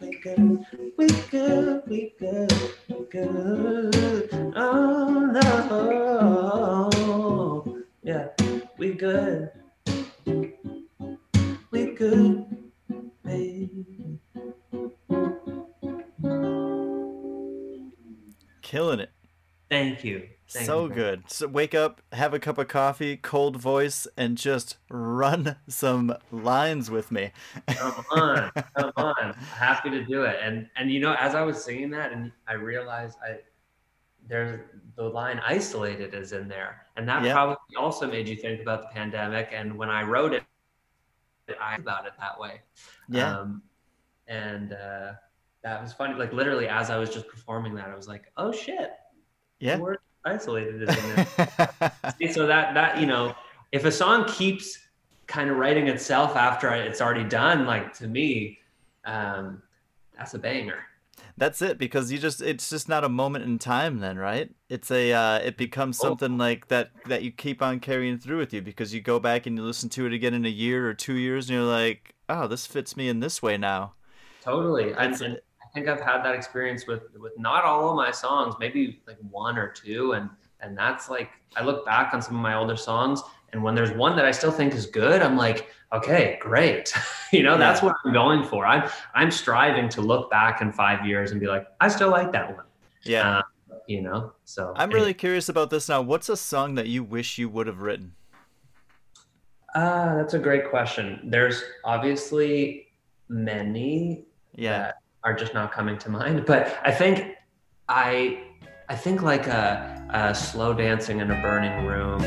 We 0.00 0.10
good. 0.22 0.48
We 0.96 1.08
good. 1.30 1.82
We 1.86 2.14
good. 2.18 2.52
We 2.88 3.04
good. 3.10 4.52
Oh 4.56 5.10
no. 7.70 7.82
Yeah, 8.02 8.28
we 8.78 8.94
good. 8.94 9.50
We 11.70 11.94
good, 11.94 12.46
baby. 13.24 14.20
Killing 18.62 19.00
it. 19.00 19.10
Thank 19.68 20.02
you. 20.04 20.31
Thank 20.52 20.66
so 20.66 20.84
you. 20.86 20.94
good. 20.94 21.22
So 21.30 21.48
wake 21.48 21.74
up, 21.74 22.02
have 22.12 22.34
a 22.34 22.38
cup 22.38 22.58
of 22.58 22.68
coffee, 22.68 23.16
cold 23.16 23.56
voice, 23.56 24.06
and 24.16 24.36
just 24.36 24.76
run 24.90 25.56
some 25.68 26.14
lines 26.30 26.90
with 26.90 27.10
me. 27.10 27.30
Come 27.68 28.04
on, 28.12 28.50
come 28.76 28.92
on. 28.96 29.34
Happy 29.34 29.90
to 29.90 30.04
do 30.04 30.24
it. 30.24 30.38
And 30.42 30.68
and 30.76 30.90
you 30.90 31.00
know, 31.00 31.14
as 31.14 31.34
I 31.34 31.42
was 31.42 31.62
singing 31.62 31.90
that, 31.90 32.12
and 32.12 32.32
I 32.46 32.54
realized 32.54 33.18
I 33.26 33.38
there's 34.28 34.60
the 34.96 35.02
line 35.04 35.40
isolated 35.44 36.14
is 36.14 36.32
in 36.32 36.48
there. 36.48 36.86
And 36.96 37.08
that 37.08 37.24
Yeah. 37.24 37.32
probably 37.32 37.56
also 37.78 38.06
made 38.06 38.28
you 38.28 38.36
think 38.36 38.60
about 38.60 38.82
the 38.82 38.88
pandemic. 38.88 39.48
And 39.52 39.76
when 39.76 39.90
I 39.90 40.02
wrote 40.02 40.32
it, 40.34 40.44
I 41.60 41.76
about 41.76 42.06
it 42.06 42.12
that 42.20 42.38
way. 42.38 42.60
Yeah. 43.08 43.36
Um, 43.38 43.62
and 44.28 44.72
uh, 44.74 45.12
that 45.62 45.82
was 45.82 45.92
funny. 45.92 46.14
Like 46.14 46.32
literally, 46.32 46.68
as 46.68 46.90
I 46.90 46.98
was 46.98 47.10
just 47.10 47.26
performing 47.28 47.74
that, 47.74 47.88
I 47.88 47.96
was 47.96 48.06
like, 48.08 48.30
"Oh 48.36 48.52
shit, 48.52 48.92
yeah. 49.58 49.76
the 49.76 49.82
word 49.82 49.98
isolated 50.24 50.82
is 50.82 50.96
in 50.96 51.08
there." 51.08 51.26
So 52.32 52.46
that 52.46 52.74
that 52.74 53.00
you 53.00 53.06
know, 53.06 53.34
if 53.72 53.84
a 53.84 53.92
song 53.92 54.26
keeps 54.28 54.78
kind 55.26 55.50
of 55.50 55.56
writing 55.56 55.88
itself 55.88 56.36
after 56.36 56.70
it's 56.70 57.00
already 57.00 57.24
done, 57.24 57.66
like 57.66 57.92
to 57.94 58.06
me, 58.06 58.58
um, 59.04 59.62
that's 60.16 60.34
a 60.34 60.38
banger. 60.38 60.84
That's 61.36 61.62
it 61.62 61.78
because 61.78 62.12
you 62.12 62.18
just 62.18 62.42
it's 62.42 62.68
just 62.70 62.88
not 62.88 63.04
a 63.04 63.08
moment 63.08 63.44
in 63.44 63.58
time 63.58 64.00
then, 64.00 64.18
right? 64.18 64.50
It's 64.68 64.90
a 64.90 65.12
uh, 65.12 65.38
it 65.38 65.56
becomes 65.56 65.98
Oh. 66.00 66.08
something 66.08 66.38
like 66.38 66.68
that 66.68 66.90
that 67.08 67.22
you 67.22 67.32
keep 67.32 67.62
on 67.62 67.80
carrying 67.80 68.18
through 68.18 68.38
with 68.38 68.52
you 68.52 68.62
because 68.62 68.92
you 68.94 69.00
go 69.00 69.18
back 69.18 69.46
and 69.46 69.56
you 69.56 69.64
listen 69.64 69.88
to 69.90 70.06
it 70.06 70.12
again 70.12 70.34
in 70.34 70.44
a 70.44 70.50
year 70.50 70.88
or 70.88 70.94
2 70.94 71.14
years 71.14 71.48
and 71.48 71.56
you're 71.58 71.66
like, 71.66 72.14
"Oh, 72.28 72.46
this 72.46 72.66
fits 72.66 72.96
me 72.96 73.08
in 73.08 73.20
this 73.20 73.42
way 73.42 73.56
now." 73.56 73.94
Totally. 74.42 74.92
That's 74.92 75.20
and 75.20 75.34
it. 75.34 75.44
I 75.72 75.78
think 75.78 75.88
I've 75.88 76.00
had 76.00 76.22
that 76.22 76.34
experience 76.34 76.86
with 76.86 77.02
with 77.18 77.38
not 77.38 77.64
all 77.64 77.90
of 77.90 77.96
my 77.96 78.10
songs, 78.10 78.54
maybe 78.60 79.00
like 79.06 79.16
one 79.30 79.56
or 79.56 79.68
two, 79.68 80.12
and 80.12 80.28
and 80.60 80.76
that's 80.76 81.08
like 81.08 81.30
I 81.56 81.64
look 81.64 81.86
back 81.86 82.12
on 82.12 82.20
some 82.20 82.36
of 82.36 82.42
my 82.42 82.54
older 82.54 82.76
songs, 82.76 83.22
and 83.52 83.62
when 83.62 83.74
there's 83.74 83.92
one 83.92 84.14
that 84.16 84.26
I 84.26 84.32
still 84.32 84.52
think 84.52 84.74
is 84.74 84.84
good, 84.84 85.22
I'm 85.22 85.36
like, 85.36 85.70
okay, 85.92 86.38
great. 86.40 86.92
you 87.32 87.42
know, 87.42 87.56
that's 87.56 87.82
what 87.82 87.96
I'm 88.04 88.12
going 88.12 88.44
for. 88.44 88.66
I'm 88.66 88.88
I'm 89.14 89.30
striving 89.30 89.88
to 89.90 90.02
look 90.02 90.30
back 90.30 90.60
in 90.60 90.72
five 90.72 91.06
years 91.06 91.30
and 91.30 91.40
be 91.40 91.46
like, 91.46 91.66
I 91.80 91.88
still 91.88 92.10
like 92.10 92.32
that 92.32 92.54
one. 92.54 92.66
Yeah. 93.04 93.38
Uh, 93.38 93.42
you 93.88 94.02
know, 94.02 94.32
so 94.44 94.74
I'm 94.76 94.90
really 94.90 95.14
curious 95.14 95.48
about 95.48 95.70
this 95.70 95.88
now. 95.88 96.02
What's 96.02 96.28
a 96.28 96.36
song 96.36 96.74
that 96.74 96.86
you 96.86 97.02
wish 97.02 97.38
you 97.38 97.48
would 97.48 97.66
have 97.66 97.80
written? 97.80 98.14
Uh, 99.74 100.16
that's 100.16 100.34
a 100.34 100.38
great 100.38 100.68
question. 100.68 101.18
There's 101.24 101.62
obviously 101.84 102.88
many 103.28 104.26
Yeah. 104.54 104.92
Are 105.24 105.34
just 105.34 105.54
not 105.54 105.72
coming 105.72 105.98
to 105.98 106.10
mind. 106.10 106.44
But 106.52 106.76
I 106.82 106.92
think 106.92 107.36
I 107.88 108.42
I 108.88 108.94
think 108.94 109.22
like 109.22 109.46
a, 109.46 110.06
a 110.10 110.34
slow 110.34 110.74
dancing 110.74 111.20
in 111.20 111.30
a 111.30 111.40
burning 111.40 111.86
room. 111.86 112.20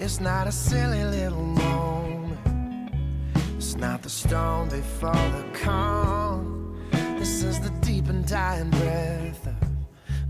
It's 0.00 0.20
not 0.20 0.46
a 0.46 0.52
silly 0.52 1.04
little 1.04 1.44
moment. 1.44 2.90
It's 3.56 3.76
not 3.76 4.02
the 4.02 4.08
storm 4.08 4.68
before 4.68 5.12
the 5.12 5.44
calm. 5.52 6.80
This 7.18 7.42
is 7.42 7.60
the 7.60 7.70
deep 7.82 8.08
and 8.08 8.26
dying 8.26 8.70
breath 8.70 9.65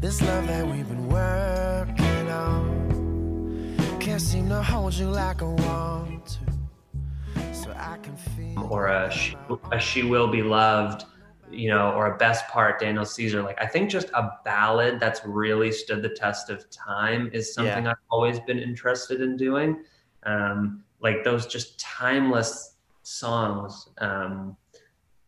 this 0.06 0.22
love 0.22 0.46
that 0.46 0.64
we've 0.64 0.88
been 0.88 1.08
working 1.08 2.30
on. 2.30 3.76
Can't 3.98 4.20
seem 4.20 4.48
to 4.50 4.62
hold 4.62 4.94
you 4.94 5.06
like 5.06 5.42
I 5.42 5.46
want 5.46 6.38
to. 7.34 7.52
So 7.52 7.74
I 7.76 7.98
can 8.04 8.16
feel 8.16 8.68
or 8.70 8.86
a 8.86 9.10
she, 9.10 9.36
a 9.72 9.80
she 9.80 10.04
will 10.04 10.28
be 10.28 10.42
loved 10.42 11.06
you 11.50 11.70
know 11.70 11.90
or 11.90 12.14
a 12.14 12.16
best 12.18 12.46
part 12.48 12.80
daniel 12.80 13.04
caesar 13.04 13.40
like 13.40 13.56
i 13.60 13.66
think 13.66 13.88
just 13.88 14.08
a 14.14 14.30
ballad 14.44 14.98
that's 14.98 15.20
really 15.24 15.70
stood 15.70 16.02
the 16.02 16.08
test 16.08 16.50
of 16.50 16.68
time 16.70 17.30
is 17.32 17.54
something 17.54 17.84
Yeah. 17.84 17.90
i've 17.90 18.04
always 18.10 18.40
been 18.40 18.58
interested 18.58 19.20
in 19.20 19.36
doing 19.36 19.84
um, 20.24 20.82
like 21.00 21.22
those 21.22 21.46
just 21.46 21.78
timeless 21.78 22.76
songs 23.04 23.88
um, 23.98 24.56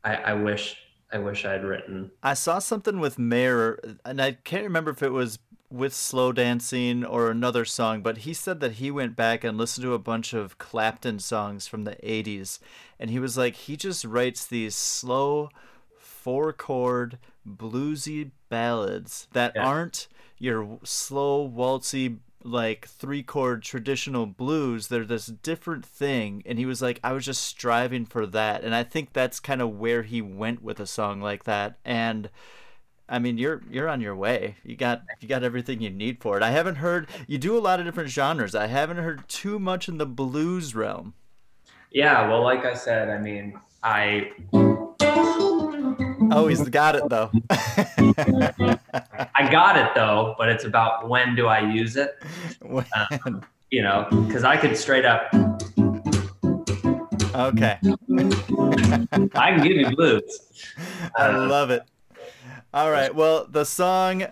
I, 0.03 0.15
I 0.17 0.33
wish 0.35 0.77
i 1.13 1.19
wish 1.19 1.45
i'd 1.45 1.65
written 1.65 2.11
I 2.23 2.35
saw 2.35 2.59
something 2.59 2.99
with 3.01 3.19
Mayer, 3.19 3.79
and 4.05 4.21
I 4.21 4.33
can't 4.33 4.65
remember 4.65 4.91
if 4.91 5.03
it 5.03 5.13
was 5.13 5.39
with 5.71 5.95
Slow 5.95 6.33
Dancing 6.33 7.05
or 7.05 7.31
another 7.31 7.65
song, 7.65 8.03
but 8.03 8.19
he 8.19 8.33
said 8.35 8.61
that 8.61 8.73
he 8.73 8.91
went 8.91 9.15
back 9.17 9.45
and 9.45 9.57
listened 9.57 9.85
to 9.85 9.95
a 9.95 9.99
bunch 9.99 10.33
of 10.33 10.59
Clapton 10.59 11.19
songs 11.21 11.67
from 11.69 11.85
the 11.85 11.97
80s, 12.03 12.59
and 12.99 13.11
he 13.11 13.19
was 13.19 13.37
like, 13.37 13.55
he 13.55 13.77
just 13.77 14.05
writes 14.05 14.47
these 14.47 14.75
slow, 14.75 15.51
four 15.99 16.53
chord, 16.53 17.19
bluesy 17.47 18.31
ballads 18.49 19.29
that 19.33 19.53
Yeah. 19.55 19.65
aren't 19.67 20.09
your 20.39 20.79
slow, 20.85 21.49
waltzy, 21.49 22.19
like 22.45 22.87
three 22.87 23.23
chord 23.23 23.63
traditional 23.63 24.27
blues. 24.27 24.89
They're 24.89 25.05
this 25.05 25.27
different 25.27 25.85
thing. 25.85 26.43
And 26.47 26.59
he 26.59 26.67
was 26.67 26.81
like, 26.81 27.01
I 27.03 27.13
was 27.13 27.25
just 27.25 27.43
striving 27.43 28.07
for 28.07 28.27
that. 28.27 28.65
And 28.65 28.75
I 28.75 28.85
think 28.85 29.13
that's 29.13 29.41
kind 29.41 29.61
of 29.61 29.79
where 29.79 30.03
he 30.03 30.23
went 30.23 30.63
with 30.63 30.81
a 30.81 30.87
song 30.87 31.21
like 31.21 31.45
that. 31.45 31.79
And 31.85 32.31
I 33.09 33.19
mean, 33.19 33.39
you're 33.39 33.63
you're 33.71 33.89
on 33.89 34.01
your 34.01 34.15
way. 34.15 34.57
You 34.63 34.77
got 34.77 35.03
you 35.21 35.29
got 35.29 35.43
everything 35.43 35.81
you 35.81 35.91
need 35.91 36.21
for 36.21 36.37
it. 36.37 36.43
I 36.43 36.51
haven't 36.51 36.77
heard 36.77 37.09
you 37.27 37.39
do 37.39 37.57
a 37.57 37.61
lot 37.61 37.81
of 37.81 37.87
different 37.87 38.11
genres. 38.11 38.55
I 38.55 38.67
haven't 38.67 38.99
heard 38.99 39.27
too 39.29 39.59
much 39.59 39.89
in 39.89 39.99
the 39.99 40.07
blues 40.07 40.75
realm. 40.75 41.15
Yeah, 41.91 42.29
well, 42.29 42.43
like 42.43 42.67
I 42.67 42.75
said, 42.75 43.09
I 43.09 43.19
mean, 43.19 43.59
I 43.83 44.33
Oh, 46.31 46.47
he's 46.49 46.69
got 46.69 46.95
it 46.97 47.09
though. 47.09 47.31
I 49.35 49.49
got 49.51 49.77
it 49.77 49.95
though, 49.95 50.35
but 50.39 50.49
it's 50.49 50.65
about 50.65 51.09
when 51.09 51.35
do 51.35 51.47
I 51.47 51.61
use 51.61 51.97
it? 51.97 52.17
Um, 52.63 53.43
you 53.71 53.83
know, 53.83 54.07
because 54.27 54.45
I 54.45 54.57
could 54.57 54.77
straight 54.77 55.05
up. 55.05 55.33
okay. 57.35 57.79
I 59.35 59.51
can 59.53 59.63
give 59.63 59.73
you 59.77 59.95
blues. 59.95 60.41
I 61.17 61.29
Uh, 61.29 61.47
love 61.47 61.71
it. 61.71 61.83
All 62.75 62.91
right. 62.91 63.15
Well, 63.15 63.47
the 63.49 63.65
song 63.65 64.25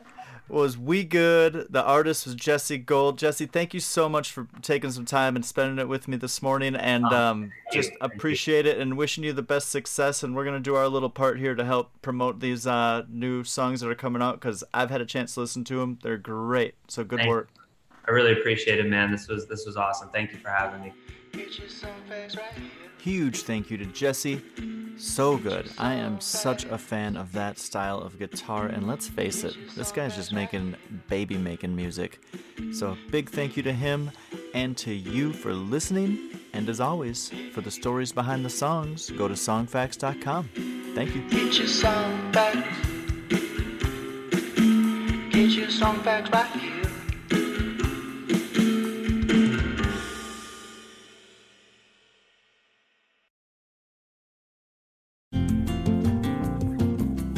was 0.48 0.78
We 0.78 1.04
Good. 1.04 1.66
The 1.70 1.82
artist 1.82 2.26
was 2.26 2.34
Jesse 2.34 2.78
Gold. 2.78 3.18
Jesse, 3.18 3.46
thank 3.46 3.74
you 3.74 3.80
so 3.80 4.08
much 4.08 4.30
for 4.32 4.46
taking 4.62 4.90
some 4.90 5.04
time 5.04 5.36
and 5.36 5.44
spending 5.44 5.78
it 5.78 5.88
with 5.88 6.06
me 6.08 6.16
this 6.16 6.40
morning. 6.42 6.74
And 6.76 7.04
Oh, 7.10 7.16
um, 7.16 7.52
just 7.72 7.90
Thank 7.90 8.14
appreciate 8.14 8.66
it 8.66 8.78
and 8.78 8.96
wishing 8.96 9.24
you 9.24 9.32
the 9.32 9.42
best 9.42 9.70
success. 9.70 10.22
And 10.22 10.34
we're 10.36 10.44
going 10.44 10.56
to 10.56 10.60
do 10.62 10.76
our 10.76 10.88
little 10.88 11.10
part 11.10 11.38
here 11.38 11.54
to 11.54 11.64
help 11.64 11.90
promote 12.02 12.40
these 12.40 12.66
uh, 12.66 13.04
new 13.08 13.44
songs 13.44 13.80
that 13.80 13.88
are 13.88 13.94
coming 13.94 14.22
out 14.22 14.40
because 14.40 14.62
I've 14.72 14.90
had 14.90 15.00
a 15.00 15.06
chance 15.06 15.34
to 15.34 15.40
listen 15.40 15.64
to 15.64 15.78
them. 15.78 15.98
They're 16.02 16.16
great. 16.18 16.74
So 16.88 17.04
good 17.04 17.18
Thank- 17.20 17.28
work. 17.30 17.48
I 18.08 18.12
really 18.12 18.32
appreciate 18.32 18.78
it, 18.78 18.86
man. 18.88 19.10
This 19.10 19.26
was 19.26 19.46
this 19.48 19.66
was 19.66 19.76
awesome. 19.76 20.10
Thank 20.10 20.30
you 20.32 20.38
for 20.38 20.48
having 20.48 20.80
me. 20.80 20.92
Huge 23.06 23.42
thank 23.42 23.70
you 23.70 23.78
to 23.78 23.86
Jesse. 23.86 24.42
So 24.96 25.36
good. 25.36 25.70
I 25.78 25.94
am 25.94 26.20
such 26.20 26.64
a 26.64 26.76
fan 26.76 27.16
of 27.16 27.30
that 27.34 27.56
style 27.56 28.00
of 28.00 28.18
guitar, 28.18 28.66
and 28.66 28.88
let's 28.88 29.06
face 29.06 29.44
it, 29.44 29.54
this 29.76 29.92
guy's 29.92 30.16
just 30.16 30.32
making 30.32 30.74
baby 31.08 31.38
making 31.38 31.76
music. 31.76 32.20
So, 32.72 32.88
a 32.88 32.98
big 33.12 33.30
thank 33.30 33.56
you 33.56 33.62
to 33.62 33.72
him 33.72 34.10
and 34.54 34.76
to 34.78 34.92
you 34.92 35.32
for 35.32 35.54
listening. 35.54 36.18
And 36.52 36.68
as 36.68 36.80
always, 36.80 37.30
for 37.52 37.60
the 37.60 37.70
stories 37.70 38.10
behind 38.10 38.44
the 38.44 38.50
songs, 38.50 39.08
go 39.10 39.28
to 39.28 39.34
songfacts.com. 39.34 40.50
Thank 40.96 41.14
you. 41.14 41.30
Get 41.30 41.58
your 41.58 41.68
song 41.68 42.32
facts. 42.32 42.88
Get 45.30 45.50
your 45.52 45.70
song 45.70 46.00
facts 46.00 46.75